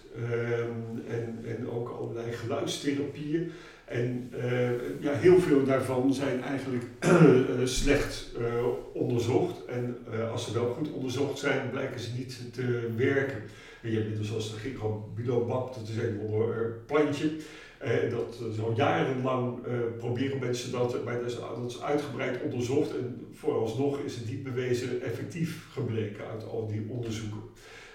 en, 1.08 1.40
en 1.46 1.70
ook 1.70 1.90
allerlei 1.90 2.32
geluidstherapieën. 2.32 3.52
En 3.90 4.32
eh, 4.40 4.70
ja, 5.00 5.14
heel 5.14 5.40
veel 5.40 5.64
daarvan 5.64 6.14
zijn 6.14 6.44
eigenlijk 6.44 6.84
eh, 7.00 7.10
slecht 7.64 8.32
eh, 8.38 8.66
onderzocht. 8.94 9.66
En 9.66 9.98
als 10.32 10.46
ze 10.46 10.54
wel 10.54 10.70
goed 10.70 10.92
onderzocht 10.92 11.40
zijn, 11.40 11.70
blijken 11.70 12.00
ze 12.00 12.10
niet 12.18 12.54
te 12.54 12.90
werken. 12.96 13.42
En 13.82 13.90
je 13.90 13.96
hebt 13.96 14.08
middels 14.08 14.28
zoals 14.28 14.52
de 14.54 14.60
gigabilobab, 14.60 15.74
dat 15.74 15.88
is 15.88 15.98
een 15.98 16.20
plantje. 16.86 17.32
Dat 18.10 18.42
is 18.52 18.60
al 18.60 18.74
jarenlang 18.76 19.60
proberen 19.98 20.40
mensen 20.40 20.72
dat, 20.72 21.04
maar 21.04 21.20
dat 21.20 21.26
is, 21.26 21.36
dat 21.36 21.72
is 21.72 21.82
uitgebreid 21.82 22.42
onderzocht 22.42 22.92
en 22.98 23.28
vooralsnog 23.34 24.00
is 24.00 24.16
het 24.16 24.30
niet 24.30 24.44
bewezen 24.44 25.02
effectief 25.02 25.66
gebleken 25.72 26.28
uit 26.32 26.48
al 26.48 26.68
die 26.68 26.86
onderzoeken. 26.90 27.42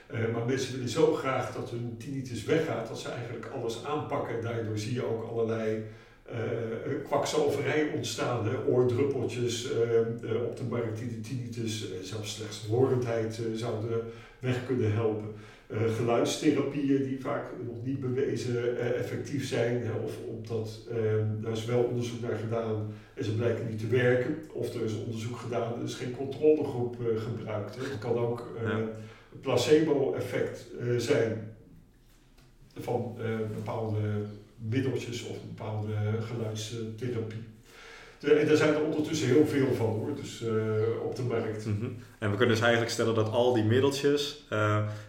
Eh, 0.06 0.32
maar 0.32 0.46
mensen 0.46 0.74
willen 0.74 0.88
zo 0.88 1.12
graag 1.12 1.54
dat 1.54 1.70
hun 1.70 1.96
tinnitus 1.98 2.44
weggaat 2.44 2.88
dat 2.88 2.98
ze 2.98 3.08
eigenlijk 3.08 3.46
alles 3.54 3.84
aanpakken. 3.84 4.42
Daardoor 4.42 4.78
zie 4.78 4.94
je 4.94 5.06
ook 5.06 5.30
allerlei 5.30 5.82
eh, 6.24 6.38
kwakzalverij 7.04 7.90
ontstaan. 7.94 8.48
Hè? 8.48 8.56
Oordruppeltjes 8.66 9.70
op 10.46 10.56
de 10.56 10.64
markt 10.68 10.98
die 10.98 11.08
de 11.08 11.20
tinnitus, 11.20 11.86
zelfs 12.02 12.34
slechts 12.34 12.66
horendheid 12.66 13.38
eh, 13.38 13.44
zouden 13.54 14.00
weg 14.38 14.66
kunnen 14.66 14.92
helpen. 14.92 15.32
Geluidstherapieën 15.96 17.02
die 17.02 17.20
vaak 17.20 17.50
nog 17.66 17.76
niet 17.84 18.00
bewezen 18.00 18.78
effectief 18.94 19.46
zijn, 19.48 19.82
hè, 19.82 19.92
of 19.92 20.12
omdat 20.28 20.80
daar 21.40 21.52
is 21.52 21.64
wel 21.64 21.82
onderzoek 21.82 22.20
naar 22.20 22.38
gedaan 22.38 22.92
en 23.14 23.24
ze 23.24 23.34
blijken 23.34 23.66
niet 23.68 23.78
te 23.78 23.86
werken, 23.86 24.36
of 24.52 24.74
er 24.74 24.84
is 24.84 24.94
onderzoek 24.94 25.36
gedaan, 25.36 25.78
er 25.78 25.84
is 25.84 25.94
geen 25.94 26.16
controlegroep 26.16 26.96
gebruikt. 27.16 27.76
Hè. 27.76 27.82
Het 27.82 27.98
kan 27.98 28.18
ook. 28.18 28.48
Placebo-effect 29.40 30.66
eh, 30.80 30.86
zijn 30.96 31.56
van 32.80 33.16
eh, 33.18 33.26
bepaalde 33.54 33.98
middeltjes 34.56 35.26
of 35.26 35.36
bepaalde 35.46 35.92
geluidstherapie. 36.20 37.42
En 38.20 38.46
daar 38.46 38.56
zijn 38.56 38.74
er 38.74 38.84
ondertussen 38.84 39.28
heel 39.28 39.46
veel 39.46 39.74
van 39.74 39.86
hoor, 39.86 40.14
dus 40.16 40.42
eh, 40.42 41.04
op 41.04 41.16
de 41.16 41.22
markt. 41.22 41.66
Mhm. 41.66 41.84
En 42.18 42.30
we 42.30 42.36
kunnen 42.36 42.54
dus 42.54 42.60
eigenlijk 42.60 42.92
stellen 42.92 43.14
dat 43.14 43.30
al 43.30 43.54
die 43.54 43.64
middeltjes, 43.64 44.46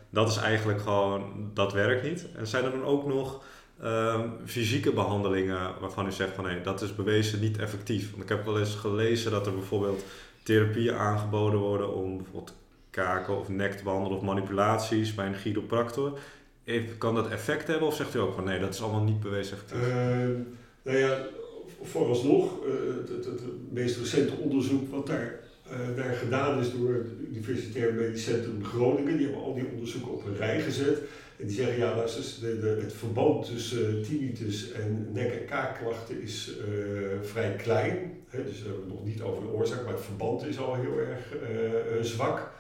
dat 0.09 0.29
is 0.29 0.37
eigenlijk 0.37 0.81
gewoon, 0.81 1.51
dat 1.53 1.73
werkt 1.73 2.03
niet. 2.03 2.25
En 2.35 2.47
zijn 2.47 2.63
er 2.63 2.71
dan 2.71 2.83
ook 2.83 3.07
nog 3.07 3.43
ehm, 3.81 4.29
fysieke 4.45 4.91
behandelingen 4.91 5.79
waarvan 5.79 6.07
u 6.07 6.11
zegt 6.11 6.33
van 6.33 6.43
nee, 6.43 6.61
dat 6.61 6.81
is 6.81 6.95
bewezen 6.95 7.39
niet 7.39 7.57
effectief? 7.57 8.11
Want 8.11 8.23
ik 8.23 8.29
heb 8.29 8.45
wel 8.45 8.59
eens 8.59 8.75
gelezen 8.75 9.31
dat 9.31 9.45
er 9.45 9.53
bijvoorbeeld 9.53 10.03
therapieën 10.43 10.95
aangeboden 10.95 11.59
worden 11.59 11.93
om 11.93 12.17
bijvoorbeeld 12.17 12.53
kaken 12.95 13.37
of 13.39 13.47
behandelen 13.83 14.17
of 14.17 14.23
manipulaties 14.23 15.15
bij 15.15 15.25
een 15.25 15.35
chiropractor. 15.35 16.19
Kan 16.97 17.15
dat 17.15 17.29
effect 17.29 17.67
hebben 17.67 17.87
of 17.87 17.95
zegt 17.95 18.15
u 18.15 18.19
ook 18.19 18.33
van 18.33 18.43
nee, 18.43 18.59
dat 18.59 18.73
is 18.73 18.81
allemaal 18.81 19.03
niet 19.03 19.19
bewezen 19.19 19.57
effectief? 19.57 19.87
Eh, 19.87 20.27
nou 20.83 20.97
ja, 20.97 21.25
vooralsnog, 21.81 22.65
eh, 22.65 22.71
het, 23.15 23.25
het, 23.25 23.41
meest 23.71 23.97
recente 23.97 24.33
onderzoek 24.35 24.91
wat 24.91 25.07
daar, 25.07 25.39
eh, 25.69 25.77
daar 25.95 26.13
gedaan 26.13 26.59
is 26.59 26.71
door 26.71 26.93
het 26.93 27.07
Universitair 27.29 27.93
Medisch 27.93 28.23
Centrum 28.23 28.63
Groningen, 28.63 29.17
die 29.17 29.25
hebben 29.25 29.43
al 29.43 29.53
die 29.53 29.67
onderzoeken 29.73 30.11
op 30.11 30.25
een 30.25 30.37
rij 30.37 30.61
gezet. 30.61 31.01
En 31.39 31.47
die 31.47 31.55
zeggen, 31.55 31.77
ja, 31.77 31.95
de, 31.95 32.59
de, 32.59 32.77
het 32.81 32.93
verband 32.93 33.45
tussen 33.45 33.87
eh, 33.87 34.07
tinnitus 34.07 34.71
en 34.71 35.09
nek- 35.13 35.33
en 35.33 35.45
kaakklachten 35.45 36.21
is 36.21 36.51
eh, 36.59 36.65
vrij 37.21 37.55
klein. 37.55 38.13
Hè, 38.29 38.43
dus 38.43 38.61
we 38.61 38.67
hebben 38.67 38.83
het 38.85 38.93
nog 38.93 39.05
niet 39.05 39.21
over 39.21 39.41
de 39.41 39.51
oorzaak, 39.51 39.83
maar 39.83 39.93
het 39.93 40.03
verband 40.03 40.45
is 40.45 40.59
al 40.59 40.75
heel 40.75 40.99
erg 40.99 41.35
eh, 41.35 41.97
eh, 41.97 42.03
zwak. 42.03 42.51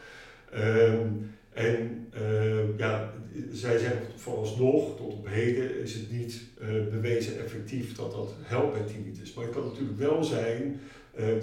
Ehm, 0.51 1.07
en 1.53 2.07
eh, 2.13 2.77
ja, 2.77 3.13
zij 3.51 3.77
zeggen 3.77 4.01
vooralsnog, 4.15 4.97
tot 4.97 5.13
op 5.13 5.27
heden, 5.27 5.81
is 5.81 5.93
het 5.93 6.11
niet 6.11 6.41
eh, 6.59 6.67
bewezen 6.91 7.39
effectief 7.39 7.95
dat 7.95 8.11
dat 8.11 8.33
helpt 8.41 8.73
bij 8.73 8.93
tinnitus. 8.93 9.33
Maar 9.33 9.45
het 9.45 9.53
kan 9.53 9.65
natuurlijk 9.65 9.99
wel 9.99 10.23
zijn 10.23 10.79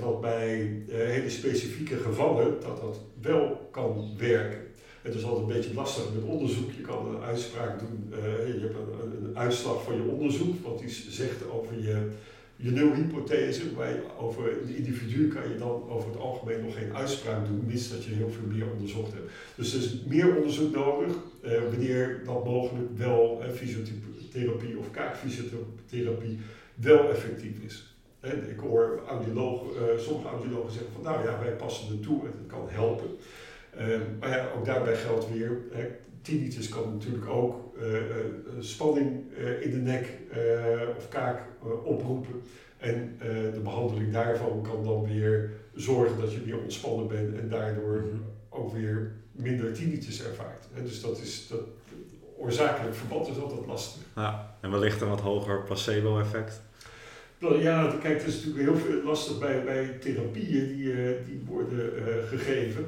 dat 0.01 0.21
bij 0.21 0.83
hele 0.89 1.31
specifieke 1.31 1.97
gevallen 1.97 2.61
dat 2.61 2.81
dat 2.81 3.01
wel 3.21 3.69
kan 3.71 4.11
werken. 4.19 4.61
Het 5.03 5.15
is 5.15 5.25
altijd 5.25 5.47
een 5.47 5.55
beetje 5.55 5.75
lastig 5.75 6.05
met 6.15 6.25
onderzoek. 6.25 6.71
Je 6.77 6.83
kan 6.83 7.07
een 7.07 7.23
uitspraak 7.23 7.79
doen, 7.79 8.07
je 8.47 8.61
hebt 8.61 8.77
een, 9.03 9.37
uitslag 9.37 9.83
van 9.83 9.95
je 9.95 10.11
onderzoek, 10.11 10.65
wat 10.65 10.81
iets 10.81 11.09
zegt 11.09 11.51
over 11.51 11.83
je, 11.83 12.09
je 12.63 12.71
nulhypothese. 12.71 13.63
Over 14.19 14.63
een 14.63 14.77
individu 14.77 15.29
kan 15.29 15.49
je 15.49 15.57
dan 15.59 15.89
over 15.89 16.09
het 16.09 16.19
algemeen 16.19 16.65
nog 16.65 16.75
geen 16.75 16.95
uitspraak 16.95 17.47
doen, 17.47 17.65
mits 17.67 17.91
dat 17.91 18.05
je 18.05 18.11
heel 18.11 18.31
veel 18.31 18.47
meer 18.57 18.67
onderzocht 18.73 19.13
hebt. 19.13 19.31
Dus 19.55 19.75
er 19.75 19.79
is 19.79 20.03
meer 20.07 20.37
onderzoek 20.37 20.75
nodig 20.75 21.13
wanneer 21.71 22.23
dat 22.25 22.45
mogelijk 22.45 22.97
wel 22.97 23.43
fysiotherapie 23.55 24.79
of 24.79 24.91
kaakfysiotherapie 24.91 26.39
wel 26.75 27.11
effectief 27.11 27.59
is. 27.59 27.93
En 28.23 28.51
ik 28.51 28.59
hoor 28.59 29.03
audiologen, 29.09 29.67
uh, 29.77 29.99
sommige 29.99 30.29
audiologen 30.29 30.73
zeggen 30.73 30.93
van 30.93 31.03
nou 31.03 31.27
ja, 31.27 31.39
wij 31.39 31.53
passen 31.53 31.89
het 31.89 32.03
toe 32.03 32.21
en 32.21 32.35
het 32.39 32.47
kan 32.47 32.69
helpen. 32.69 33.11
Uh, 33.81 33.99
maar 34.21 34.29
ja, 34.29 34.49
ook 34.57 34.65
daarbij 34.65 34.97
geldt 34.97 35.33
weer, 35.33 35.59
tinnitus 36.23 36.69
kan 36.69 36.93
natuurlijk 36.93 37.27
ook 37.27 37.75
uh, 37.83 37.99
spanning 38.61 39.23
in 39.61 39.71
de 39.71 39.77
nek 39.77 40.19
of 40.97 41.09
kaak 41.09 41.41
oproepen. 41.85 42.43
En 42.77 43.17
de 43.53 43.61
behandeling 43.63 44.13
daarvan 44.13 44.63
kan 44.63 44.85
dan 44.85 45.07
weer 45.07 45.51
zorgen 45.75 46.21
dat 46.21 46.33
je 46.33 46.43
meer 46.45 46.59
ontspannen 46.59 47.09
bent 47.09 47.39
en 47.39 47.49
daardoor 47.49 47.97
mhm. 47.97 48.23
ook 48.49 48.73
weer 48.73 49.13
minder 49.33 49.73
tinnitus 49.73 50.25
ervaart. 50.25 50.67
dus 50.85 51.01
dat 51.01 51.21
is, 51.21 51.47
dat, 51.49 51.61
oorzakelijk 52.43 52.95
verband 52.95 53.29
is 53.29 53.39
altijd 53.39 53.67
lastig. 53.67 54.03
Ja, 54.15 54.57
en 54.61 54.71
wellicht 54.71 55.01
een 55.01 55.09
wat 55.09 55.21
hoger 55.21 55.63
placebo-effect? 55.63 56.61
Ja, 57.39 57.95
kijk, 58.03 58.19
het 58.19 58.27
is 58.27 58.45
natuurlijk 58.45 58.69
heel 58.69 58.77
veel 58.77 59.03
lastig 59.03 59.39
bij, 59.39 59.65
bij 59.65 59.87
therapieën 60.01 60.67
die, 60.67 60.95
die 61.25 61.43
worden 61.47 61.93
uh, 61.95 62.29
gegeven. 62.29 62.87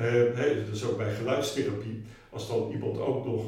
Uh, 0.00 0.66
dat 0.66 0.74
is 0.74 0.84
ook 0.84 0.96
bij 0.96 1.14
geluidstherapie. 1.14 2.02
Als 2.30 2.48
dan 2.48 2.70
iemand 2.70 2.98
ook 2.98 3.24
nog 3.24 3.42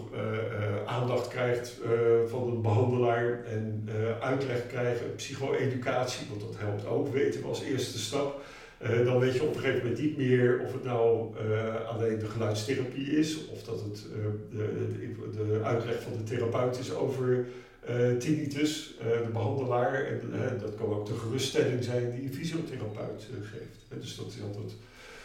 aandacht 0.86 1.28
krijgt 1.28 1.80
van 2.28 2.48
een 2.48 2.62
behandelaar 2.62 3.44
en 3.44 3.88
uitleg 4.20 4.66
krijgt, 4.66 5.16
psycho-educatie, 5.16 6.26
want 6.28 6.40
dat 6.40 6.54
helpt 6.56 6.86
ook, 6.86 7.12
weten 7.12 7.40
we 7.40 7.46
als 7.46 7.62
eerste 7.62 7.98
stap. 7.98 8.42
dan 9.04 9.18
weet 9.18 9.34
je 9.34 9.42
op 9.42 9.54
een 9.54 9.60
gegeven 9.60 9.82
moment 9.82 10.00
niet 10.00 10.16
meer 10.16 10.60
of 10.64 10.72
het 10.72 10.84
nou 10.84 11.34
alleen 11.86 12.18
de 12.18 12.28
geluidstherapie 12.28 13.18
is, 13.18 13.48
of 13.48 13.62
dat 13.62 13.80
het 13.80 14.06
de, 14.50 14.90
de, 15.32 15.60
uitleg 15.62 16.02
van 16.02 16.12
de 16.12 16.22
therapeut 16.22 16.78
is 16.78 16.94
over 16.94 17.46
tinnitus, 18.18 18.94
de 18.98 19.30
behandelaar. 19.32 20.04
En 20.04 20.20
dat 20.60 20.74
kan 20.74 20.94
ook 20.94 21.06
de 21.06 21.14
geruststelling 21.14 21.84
zijn 21.84 22.14
die 22.14 22.22
een 22.22 22.34
fysiotherapeut 22.34 23.28
geeft. 23.42 24.02
dus 24.02 24.16
dat 24.16 24.26
altijd, 24.46 24.70
er 24.70 24.78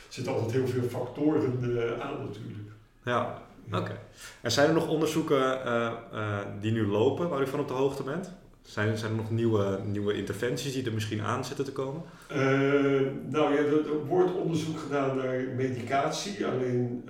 zitten 0.10 0.34
altijd 0.34 0.51
heel 0.51 0.68
veel 0.68 0.89
factoren 0.89 2.01
aan 2.01 2.26
natuurlijk. 2.26 2.75
Ja, 3.06 3.41
oké. 3.72 3.99
En 4.41 4.51
zijn 4.51 4.68
er 4.68 4.74
nog 4.74 4.88
onderzoeken 4.88 5.60
die 6.62 6.72
nu 6.72 6.88
lopen 6.88 7.30
waar 7.30 7.41
u 7.41 7.47
van 7.47 7.60
op 7.60 7.68
de 7.68 7.74
hoogte 7.74 8.03
bent? 8.03 8.32
Zijn, 8.62 8.97
zijn 8.97 9.12
er 9.12 9.18
nog 9.18 9.32
nieuwe, 9.32 9.80
nieuwe 9.86 10.14
interventies 10.14 10.74
die 10.74 10.86
er 10.86 10.93
misschien 10.93 11.22
aan 11.22 11.45
zitten 11.45 11.66
te 11.66 11.72
komen? 11.72 12.01
nou 13.30 13.53
ja, 13.53 13.58
er, 13.58 13.89
er, 13.89 14.06
wordt 14.06 14.36
onderzoek 14.36 14.80
gedaan 14.80 15.18
naar 15.18 15.43
medicatie. 15.56 16.45
Alleen 16.45 17.03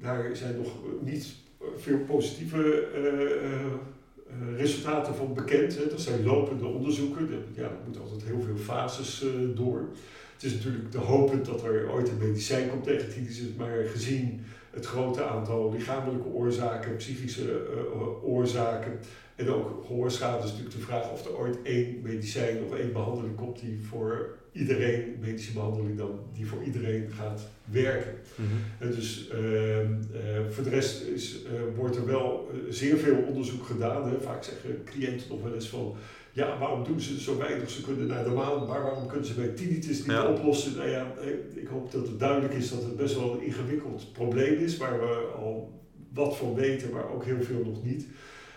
daar 0.00 0.36
zijn 0.36 0.56
nog 0.56 0.72
niet 1.00 1.34
veel 1.76 1.98
positieve 1.98 2.88
eh, 2.94 4.56
resultaten 4.56 5.14
van 5.14 5.34
bekend. 5.34 5.76
Hè. 5.76 5.88
Dat 5.88 6.00
zijn 6.00 6.24
lopende 6.24 6.66
onderzoeken. 6.66 7.28
Ja, 7.54 7.62
er 7.62 7.70
moeten 7.84 8.02
altijd 8.02 8.24
heel 8.24 8.40
veel 8.40 8.56
fases 8.56 9.24
door. 9.54 9.88
Het 10.32 10.44
is 10.44 10.52
natuurlijk 10.52 10.90
te 10.90 10.98
hopen 10.98 11.44
dat 11.44 11.64
er 11.64 11.90
ooit 11.90 12.08
een 12.08 12.18
medicijn 12.18 12.68
komt 12.68 12.84
tegen 12.84 13.10
tinnitus, 13.10 13.54
maar 13.56 13.84
gezien 13.92 14.44
het 14.76 14.86
grote 14.86 15.24
aantal 15.24 15.72
lichamelijke 15.72 16.28
oorzaken, 16.28 16.96
psychische 16.96 17.66
uh, 17.94 18.24
oorzaken 18.24 18.98
en 19.36 19.50
ook 19.50 19.84
gehoorschade 19.86 20.38
is 20.38 20.50
natuurlijk 20.50 20.76
de 20.76 20.82
vraag 20.82 21.10
of 21.10 21.26
er 21.26 21.36
ooit 21.36 21.62
één 21.62 22.00
medicijn 22.02 22.64
of 22.64 22.78
één 22.78 22.92
behandeling 22.92 23.36
komt 23.36 23.60
die 23.60 23.80
voor 23.88 24.36
iedereen, 24.52 25.16
medische 25.20 25.52
behandeling 25.52 25.98
dan, 25.98 26.20
die 26.32 26.46
voor 26.46 26.62
iedereen 26.62 27.10
gaat 27.10 27.48
werken. 27.64 28.14
Mm 28.34 28.46
-hmm. 28.46 28.90
dus 28.90 29.30
uh, 29.34 29.80
uh, 29.80 29.88
voor 30.50 30.64
de 30.64 30.70
rest 30.70 31.02
is, 31.02 31.42
uh, 31.44 31.50
wordt 31.76 31.96
er 31.96 32.06
wel 32.06 32.50
zeer 32.68 32.96
veel 32.96 33.16
onderzoek 33.16 33.66
gedaan. 33.66 34.08
Hè. 34.08 34.20
Vaak 34.20 34.44
zeggen 34.44 34.84
cliënten 34.84 35.28
nog 35.28 35.42
wel 35.42 35.54
eens 35.54 35.68
van, 35.68 35.96
ja, 36.36 36.58
waarom 36.58 36.84
doen 36.84 37.00
ze 37.00 37.20
zo 37.20 37.38
weinig? 37.38 37.70
Ze 37.70 37.82
kunnen 37.82 38.06
naar 38.06 38.24
de 38.24 38.30
maan, 38.30 38.66
maar 38.66 38.82
waarom 38.82 39.06
kunnen 39.06 39.26
ze 39.26 39.34
bij 39.34 39.48
tinnitus 39.48 39.98
niet 39.98 40.06
ja. 40.06 40.32
oplossen? 40.32 40.76
Nou 40.76 40.88
ja, 40.88 41.14
ik 41.54 41.66
hoop 41.66 41.92
dat 41.92 42.06
het 42.06 42.18
duidelijk 42.18 42.54
is 42.54 42.70
dat 42.70 42.82
het 42.82 42.96
best 42.96 43.14
wel 43.14 43.32
een 43.32 43.42
ingewikkeld 43.42 44.12
probleem 44.12 44.58
is, 44.58 44.76
waar 44.76 45.00
we 45.00 45.14
al 45.36 45.82
wat 46.12 46.36
van 46.36 46.54
weten, 46.54 46.92
maar 46.92 47.12
ook 47.12 47.24
heel 47.24 47.42
veel 47.42 47.62
nog 47.64 47.84
niet. 47.84 48.06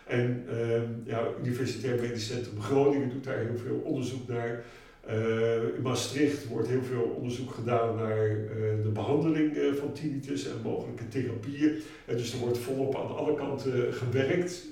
En 0.05 0.45
uh, 0.49 0.82
ja, 1.05 1.27
Universitair 1.43 2.01
Medisch 2.01 2.27
Centrum 2.27 2.61
Groningen 2.61 3.09
doet 3.09 3.23
daar 3.23 3.38
heel 3.38 3.57
veel 3.57 3.82
onderzoek 3.84 4.27
naar. 4.27 4.63
Uh, 5.10 5.76
in 5.76 5.82
Maastricht 5.82 6.47
wordt 6.47 6.68
heel 6.68 6.84
veel 6.84 7.01
onderzoek 7.01 7.51
gedaan 7.51 7.95
naar 7.95 8.30
uh, 8.30 8.84
de 8.84 8.89
behandeling 8.93 9.55
uh, 9.55 9.74
van 9.74 9.93
tinnitus 9.93 10.47
en 10.47 10.62
mogelijke 10.64 11.07
therapieën. 11.07 11.82
En 12.05 12.18
dus 12.18 12.34
er 12.34 12.39
wordt 12.39 12.57
volop 12.57 12.95
aan 12.95 13.16
alle 13.16 13.36
kanten 13.36 13.93
gewerkt 13.93 14.66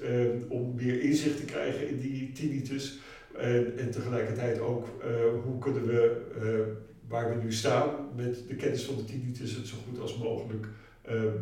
om 0.48 0.76
meer 0.76 1.02
inzicht 1.02 1.38
te 1.38 1.46
krijgen 1.46 1.90
in 1.90 2.00
die 2.00 2.32
tinnitus. 2.32 3.00
En, 3.38 3.78
en 3.78 3.92
tegelijkertijd 3.92 4.60
ook 4.60 4.88
hoe 5.44 5.58
kunnen 5.60 5.86
we, 5.86 6.22
waar 7.08 7.30
we 7.30 7.44
nu 7.44 7.54
staan 7.54 7.90
met 8.16 8.44
de 8.48 8.56
kennis 8.56 8.84
van 8.84 8.96
de 8.96 9.06
tinnitus, 9.06 9.56
het 9.56 9.68
zo 9.68 9.76
goed 9.90 10.02
als 10.02 10.18
mogelijk 10.18 10.68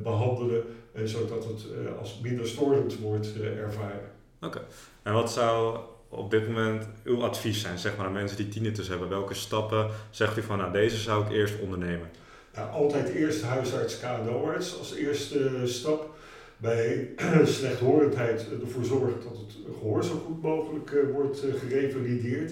behandelen, 0.03 0.63
zodat 1.03 1.45
het 1.45 1.65
als 1.99 2.19
minder 2.23 2.47
storend 2.47 2.99
wordt 2.99 3.33
ervaren. 3.41 4.11
Oké, 4.41 4.61
en 5.03 5.13
wat 5.13 5.31
zou 5.31 5.79
op 6.15 6.31
dit 6.31 6.47
moment 6.47 6.87
uw 7.03 7.23
advies 7.23 7.61
zijn, 7.61 7.77
zeg 7.77 7.97
maar, 7.97 8.05
aan 8.05 8.11
mensen 8.11 8.37
die 8.37 8.47
tinnitus 8.47 8.87
hebben? 8.87 9.09
Welke 9.09 9.33
stappen 9.33 9.87
zegt 10.09 10.37
u 10.37 10.41
van, 10.41 10.57
nou, 10.57 10.71
deze 10.71 10.97
zou 10.97 11.25
ik 11.25 11.31
eerst 11.31 11.59
ondernemen? 11.59 12.09
Ja, 12.53 12.63
altijd 12.63 13.09
eerst 13.09 13.43
huisarts, 13.43 13.99
KNO-arts 13.99 14.77
als 14.79 14.95
eerste 14.95 15.61
stap. 15.63 16.15
Bij 16.57 17.09
slechthorendheid 17.43 18.45
ervoor 18.61 18.85
zorgen 18.85 19.19
dat 19.23 19.37
het 19.37 19.57
gehoor 19.79 20.03
zo 20.03 20.23
goed 20.25 20.41
mogelijk 20.41 20.91
uh, 20.91 21.11
wordt 21.11 21.45
uh, 21.45 21.53
gerevalideerd. 21.53 22.51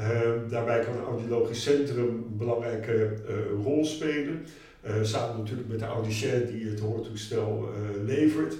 Uh, 0.00 0.06
daarbij 0.50 0.80
kan 0.80 0.96
een 0.96 1.04
audiologisch 1.04 1.62
centrum 1.62 2.08
een 2.08 2.36
belangrijke 2.36 3.16
rol 3.62 3.84
spelen. 3.84 4.46
samen 5.02 5.38
natuurlijk 5.38 5.68
met 5.68 5.78
de 5.78 5.84
audicien 5.84 6.46
die 6.46 6.68
het 6.70 6.80
hoortoestel 6.80 7.68
levert. 8.04 8.54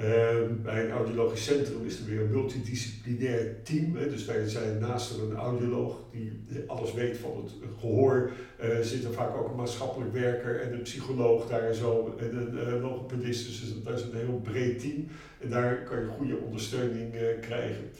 Ehm, 0.00 0.62
bij 0.62 0.84
een 0.84 0.90
audiologisch 0.90 1.44
centrum 1.44 1.86
is 1.86 1.98
er 1.98 2.06
weer 2.06 2.20
een 2.20 2.30
multidisciplinair 2.30 3.62
team. 3.62 3.96
Hè, 3.96 4.08
dus 4.08 4.26
daar 4.26 4.48
zijn 4.48 4.78
naast 4.78 5.18
een 5.18 5.36
audioloog 5.36 5.96
die 6.12 6.42
alles 6.66 6.92
weet 6.92 7.18
van 7.18 7.36
het 7.36 7.52
gehoor, 7.80 8.30
uh, 8.62 8.78
zit 8.78 9.04
er 9.04 9.12
vaak 9.12 9.36
ook 9.36 9.48
een 9.48 9.56
maatschappelijk 9.56 10.12
werker 10.12 10.60
en 10.60 10.72
een 10.72 10.82
psycholoog 10.82 11.48
daar 11.48 11.74
zo 11.74 12.16
en 12.18 12.36
een 12.36 12.54
uh, 12.54 12.82
logopedist. 12.82 13.46
Dus 13.46 13.82
dat 13.84 13.98
is 13.98 14.02
een 14.02 14.14
heel 14.14 14.40
breed 14.42 14.78
team 14.78 15.06
en 15.38 15.50
daar 15.50 15.82
kan 15.82 16.00
je 16.00 16.06
goede 16.06 16.36
ondersteuning 16.36 17.14
uh, 17.14 17.20
krijgen. 17.40 17.90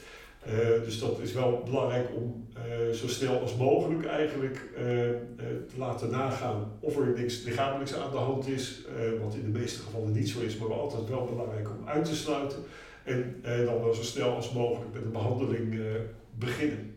Uh, 0.47 0.83
dus 0.83 0.99
dat 0.99 1.19
is 1.19 1.33
wel 1.33 1.61
belangrijk 1.65 2.09
om 2.15 2.47
uh, 2.57 2.93
zo 2.93 3.07
snel 3.07 3.39
als 3.39 3.55
mogelijk 3.55 4.05
eigenlijk 4.05 4.69
uh, 4.73 4.81
te 5.67 5.77
laten 5.77 6.09
nagaan 6.09 6.71
of 6.79 6.97
er 6.97 7.13
niks 7.15 7.43
lichamelijks 7.43 7.95
aan 7.95 8.11
de 8.11 8.17
hand 8.17 8.47
is, 8.47 8.81
wat 9.21 9.33
in 9.33 9.51
de 9.51 9.59
meeste 9.59 9.81
gevallen 9.81 10.11
niet 10.11 10.29
zo 10.29 10.39
is, 10.39 10.57
maar 10.57 10.73
altijd 10.73 11.09
wel 11.09 11.25
belangrijk 11.25 11.69
om 11.69 11.87
uit 11.87 12.05
te 12.05 12.15
sluiten. 12.15 12.57
En 13.03 13.41
dan 13.65 13.83
wel 13.83 13.93
zo 13.93 14.03
snel 14.03 14.35
als 14.35 14.51
mogelijk 14.51 14.93
met 14.93 15.03
de 15.03 15.09
behandeling 15.09 15.81
beginnen. 16.37 16.95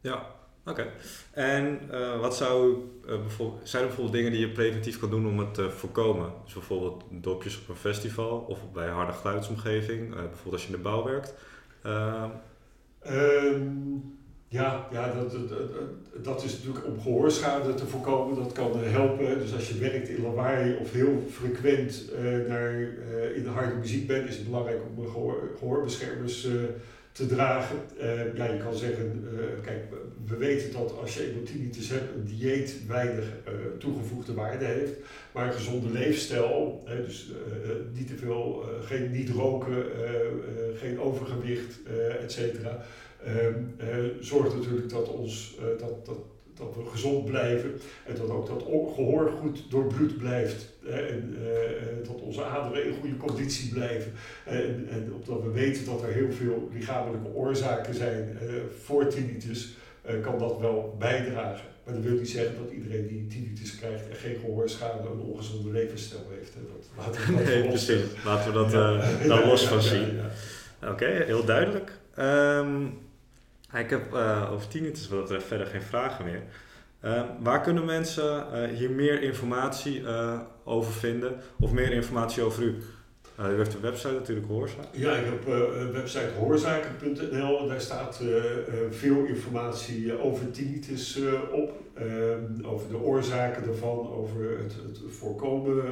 Ja, 0.00 0.26
oké. 0.66 0.86
En 1.30 1.80
wat 2.20 2.36
zou 2.36 2.76
bijvoorbeeld, 3.06 3.68
zijn 3.68 3.82
er 3.82 3.88
bijvoorbeeld 3.88 4.16
dingen 4.16 4.32
die 4.32 4.40
je 4.40 4.52
preventief 4.52 4.98
kan 4.98 5.10
doen 5.10 5.26
om 5.26 5.38
het 5.38 5.54
te 5.54 5.70
voorkomen? 5.70 6.32
Dus 6.44 6.52
bijvoorbeeld 6.52 7.04
dopjes 7.10 7.60
op 7.60 7.68
een 7.68 7.76
festival 7.76 8.38
of 8.38 8.72
bij 8.72 8.88
harde 8.88 9.12
geluidsomgeving, 9.12 10.14
bijvoorbeeld 10.14 10.52
als 10.52 10.62
je 10.62 10.68
in 10.68 10.76
de 10.76 10.82
bouw 10.82 11.04
werkt. 11.04 11.34
Um, 13.10 14.18
ja, 14.48 14.88
ja 14.92 15.12
dat, 15.12 15.32
dat, 15.32 15.60
dat, 16.22 16.44
is 16.44 16.52
natuurlijk 16.52 16.86
om 16.86 17.00
gehoorschade 17.00 17.74
te 17.74 17.86
voorkomen. 17.86 18.36
Dat 18.36 18.52
kan 18.52 18.78
helpen. 18.78 19.38
Dus 19.38 19.54
als 19.54 19.68
je 19.68 19.78
werkt 19.78 20.08
in 20.08 20.22
lawaai 20.22 20.76
of 20.80 20.92
heel 20.92 21.24
frequent 21.30 22.10
uh, 22.12 22.48
naar, 22.48 22.72
uh, 22.72 23.36
in 23.36 23.42
de 23.42 23.48
harde 23.48 23.74
muziek 23.74 24.06
bent, 24.06 24.28
is 24.28 24.36
het 24.36 24.44
belangrijk 24.44 24.80
om 24.96 25.06
gehoor, 25.06 25.50
gehoorbeschermers 25.58 26.48
te 27.16 27.26
dragen. 27.26 27.76
ja, 28.34 28.44
je 28.44 28.58
kan 28.62 28.74
zeggen, 28.74 29.24
kijk, 29.62 29.84
we 30.26 30.36
weten 30.36 30.72
dat 30.72 30.98
als 31.00 31.14
je 31.14 31.42
tinnitus 31.42 31.88
hebt, 31.88 32.14
een 32.14 32.24
dieet 32.24 32.86
weinig 32.86 33.24
toegevoegde 33.78 34.34
waarde 34.34 34.64
heeft. 34.64 34.92
Maar 35.32 35.46
een 35.46 35.52
gezonde 35.52 35.90
leefstijl, 35.90 36.84
dus 36.86 37.30
niet 37.92 38.06
te 38.06 38.16
veel, 38.16 38.64
geen 38.82 39.10
niet 39.10 39.30
roken, 39.30 39.84
geen 40.76 41.00
overgewicht, 41.00 41.78
et 42.20 42.32
cetera. 42.32 42.84
Ehm, 43.24 43.62
zorgt 44.20 44.54
natuurlijk 44.54 44.90
dat, 44.90 45.08
ons, 45.08 45.56
dat, 45.78 46.06
dat, 46.06 46.18
dat 46.58 46.74
we 46.76 46.90
gezond 46.90 47.24
blijven 47.24 47.80
en 48.06 48.14
dat 48.14 48.30
ook 48.30 48.46
dat 48.46 48.62
gehoor 48.94 49.30
goed 49.40 49.70
doorbloed 49.70 50.18
blijft. 50.18 50.74
En 50.88 51.36
uh, 51.40 52.06
dat 52.06 52.20
onze 52.20 52.44
aderen 52.44 52.86
in 52.86 52.94
goede 53.00 53.16
conditie 53.16 53.72
blijven. 53.72 54.12
En, 54.44 54.88
en 54.90 55.12
omdat 55.12 55.42
we 55.42 55.50
weten 55.50 55.84
dat 55.84 56.02
er 56.02 56.12
heel 56.12 56.32
veel 56.32 56.68
lichamelijke 56.72 57.34
oorzaken 57.34 57.94
zijn 57.94 58.38
voor 58.84 59.06
tinnitus, 59.06 59.76
kan 60.22 60.38
dat 60.38 60.58
wel 60.60 60.96
bijdragen. 60.98 61.66
Maar 61.84 61.94
dat 61.94 62.02
wil 62.02 62.14
niet 62.14 62.30
zeggen 62.30 62.54
dat 62.62 62.72
iedereen 62.72 63.06
die 63.06 63.26
tinnitus 63.26 63.76
krijgt 63.76 64.08
en 64.08 64.16
geen 64.16 64.36
gehoorschade 64.40 65.08
een 65.08 65.20
ongezonde 65.20 65.70
levensstijl 65.70 66.26
heeft. 66.30 66.52
Dat 66.54 67.06
laten 67.06 67.36
we 67.36 67.42
nee, 67.42 67.68
precies. 67.68 68.02
Laten 68.24 68.52
we 68.52 68.58
dat 68.58 68.70
daar 68.70 69.46
los 69.46 69.66
van 69.66 69.82
zien. 69.82 70.20
Oké, 70.84 71.06
heel 71.06 71.44
duidelijk. 71.44 71.92
Um, 72.18 72.98
ik 73.74 73.90
heb 73.90 74.14
uh, 74.14 74.48
over 74.52 74.68
tinnitus 74.68 75.08
wat 75.08 75.30
er 75.30 75.42
verder 75.42 75.66
geen 75.66 75.82
vragen 75.82 76.24
meer. 76.24 76.42
Uh, 77.04 77.22
waar 77.40 77.60
kunnen 77.60 77.84
mensen 77.84 78.46
uh, 78.52 78.76
hier 78.76 78.90
meer 78.90 79.22
informatie 79.22 80.02
over 80.64 80.92
vinden 80.92 81.40
of 81.60 81.72
meer 81.72 81.92
informatie 81.92 82.42
over 82.42 82.62
u? 82.62 82.74
u 83.38 83.42
heeft 83.42 83.74
een 83.74 83.80
website 83.80 84.12
natuurlijk, 84.12 84.46
Hoorzaak. 84.46 84.86
Ja, 84.92 85.16
ik 85.16 85.24
heb 85.24 85.46
een 85.46 85.92
website 85.92 86.30
hoorzaken.nl 86.38 87.60
en 87.60 87.68
daar 87.68 87.80
staat 87.80 88.22
veel 88.90 89.24
informatie 89.24 90.20
over 90.22 90.50
tinnitus 90.50 91.18
op. 91.52 91.84
Ehm, 91.94 92.64
over 92.64 92.88
de 92.88 92.96
oorzaken 92.96 93.68
ervan, 93.68 94.12
over 94.12 94.58
het, 94.58 94.74
het 94.86 95.00
voorkomen, 95.08 95.84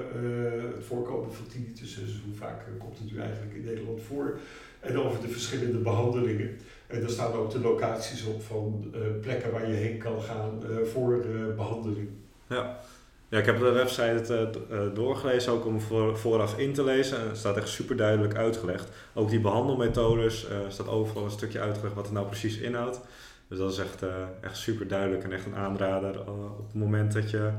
het 0.75 0.85
voorkomen 0.85 1.33
van 1.33 1.47
tinnitus. 1.47 1.95
Dus 1.95 2.21
hoe 2.25 2.35
vaak 2.35 2.65
komt 2.79 2.99
het 2.99 3.13
nu 3.13 3.19
eigenlijk 3.19 3.55
in 3.55 3.65
Nederland 3.65 4.01
voor? 4.03 4.39
En 4.85 4.99
over 4.99 5.21
de 5.21 5.29
verschillende 5.29 5.79
behandelingen. 5.79 6.59
En 6.87 7.01
daar 7.01 7.11
staan 7.11 7.33
ook 7.33 7.51
de 7.51 7.61
locaties 7.61 8.25
op 8.25 8.43
van 8.43 8.93
uh, 8.95 9.01
plekken 9.21 9.53
waar 9.53 9.69
je 9.69 9.75
heen 9.75 9.99
kan 9.99 10.23
gaan 10.23 10.63
uh, 10.71 10.87
voor 10.93 11.25
uh, 11.25 11.55
behandeling. 11.57 12.09
Ja. 12.49 12.81
ja, 13.29 13.39
ik 13.39 13.47
heb 13.47 13.59
de 13.59 13.71
website 13.71 14.51
doorgelezen 14.95 15.53
ook 15.53 15.67
om 15.67 15.81
voor, 15.81 16.19
vooraf 16.19 16.59
in 16.59 16.73
te 16.73 16.85
lezen. 16.85 17.21
En 17.21 17.29
het 17.29 17.37
staat 17.37 17.57
echt 17.57 17.69
super 17.69 17.97
duidelijk 17.97 18.37
uitgelegd. 18.37 18.91
Ook 19.15 19.31
die 19.31 19.41
behandelmethodes 19.41 20.47
staat 20.69 20.89
overal 20.89 21.25
een 21.25 21.31
stukje 21.31 21.61
uitgelegd 21.61 21.95
wat 21.95 22.05
het 22.05 22.15
nou 22.15 22.27
precies 22.27 22.59
inhoudt. 22.59 23.01
Dus 23.49 23.59
dat 23.59 23.73
is 23.73 23.79
echt, 23.79 24.03
echt 24.41 24.57
super 24.57 24.89
duidelijk 24.89 25.25
en 25.25 25.33
echt 25.33 25.47
een 25.47 25.57
aanrader 25.57 26.21
op 26.31 26.67
het 26.67 26.75
moment 26.75 27.13
dat 27.13 27.31
je 27.31 27.51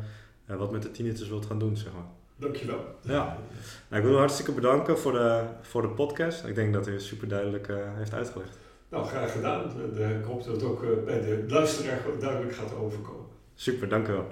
wat 0.46 0.72
met 0.72 0.82
de 0.82 0.92
tinnitus 0.92 1.30
wilt 1.30 1.46
gaan 1.46 1.60
doen, 1.60 1.78
zeg 1.78 1.94
maar. 1.94 2.25
Dankjewel. 2.36 2.86
Ja. 3.02 3.38
Nou, 3.90 4.02
ik 4.02 4.08
wil 4.08 4.18
u 4.18 4.18
hartstikke 4.18 4.52
bedanken 4.52 5.00
voor 5.00 5.12
de, 5.12 5.44
voor 5.62 5.82
de 5.82 5.88
podcast. 5.88 6.46
Ik 6.46 6.56
denk 6.56 6.74
dat 6.74 6.88
u 6.88 7.00
super 7.00 7.28
duidelijk 7.28 7.68
heeft 7.96 8.14
uitgelegd. 8.14 8.58
Nou, 8.90 9.06
graag 9.06 9.32
gedaan. 9.32 9.72
ik 10.20 10.26
hoop 10.26 10.44
dat 10.44 10.54
het 10.56 10.64
ook 10.64 11.06
bij 11.06 11.22
de 11.22 11.46
luisteraar 11.48 12.02
duidelijk 12.20 12.56
gaat 12.56 12.76
overkomen. 12.76 13.26
Super, 13.56 13.90
dank 13.90 14.08
u 14.08 14.12
wel. 14.12 14.28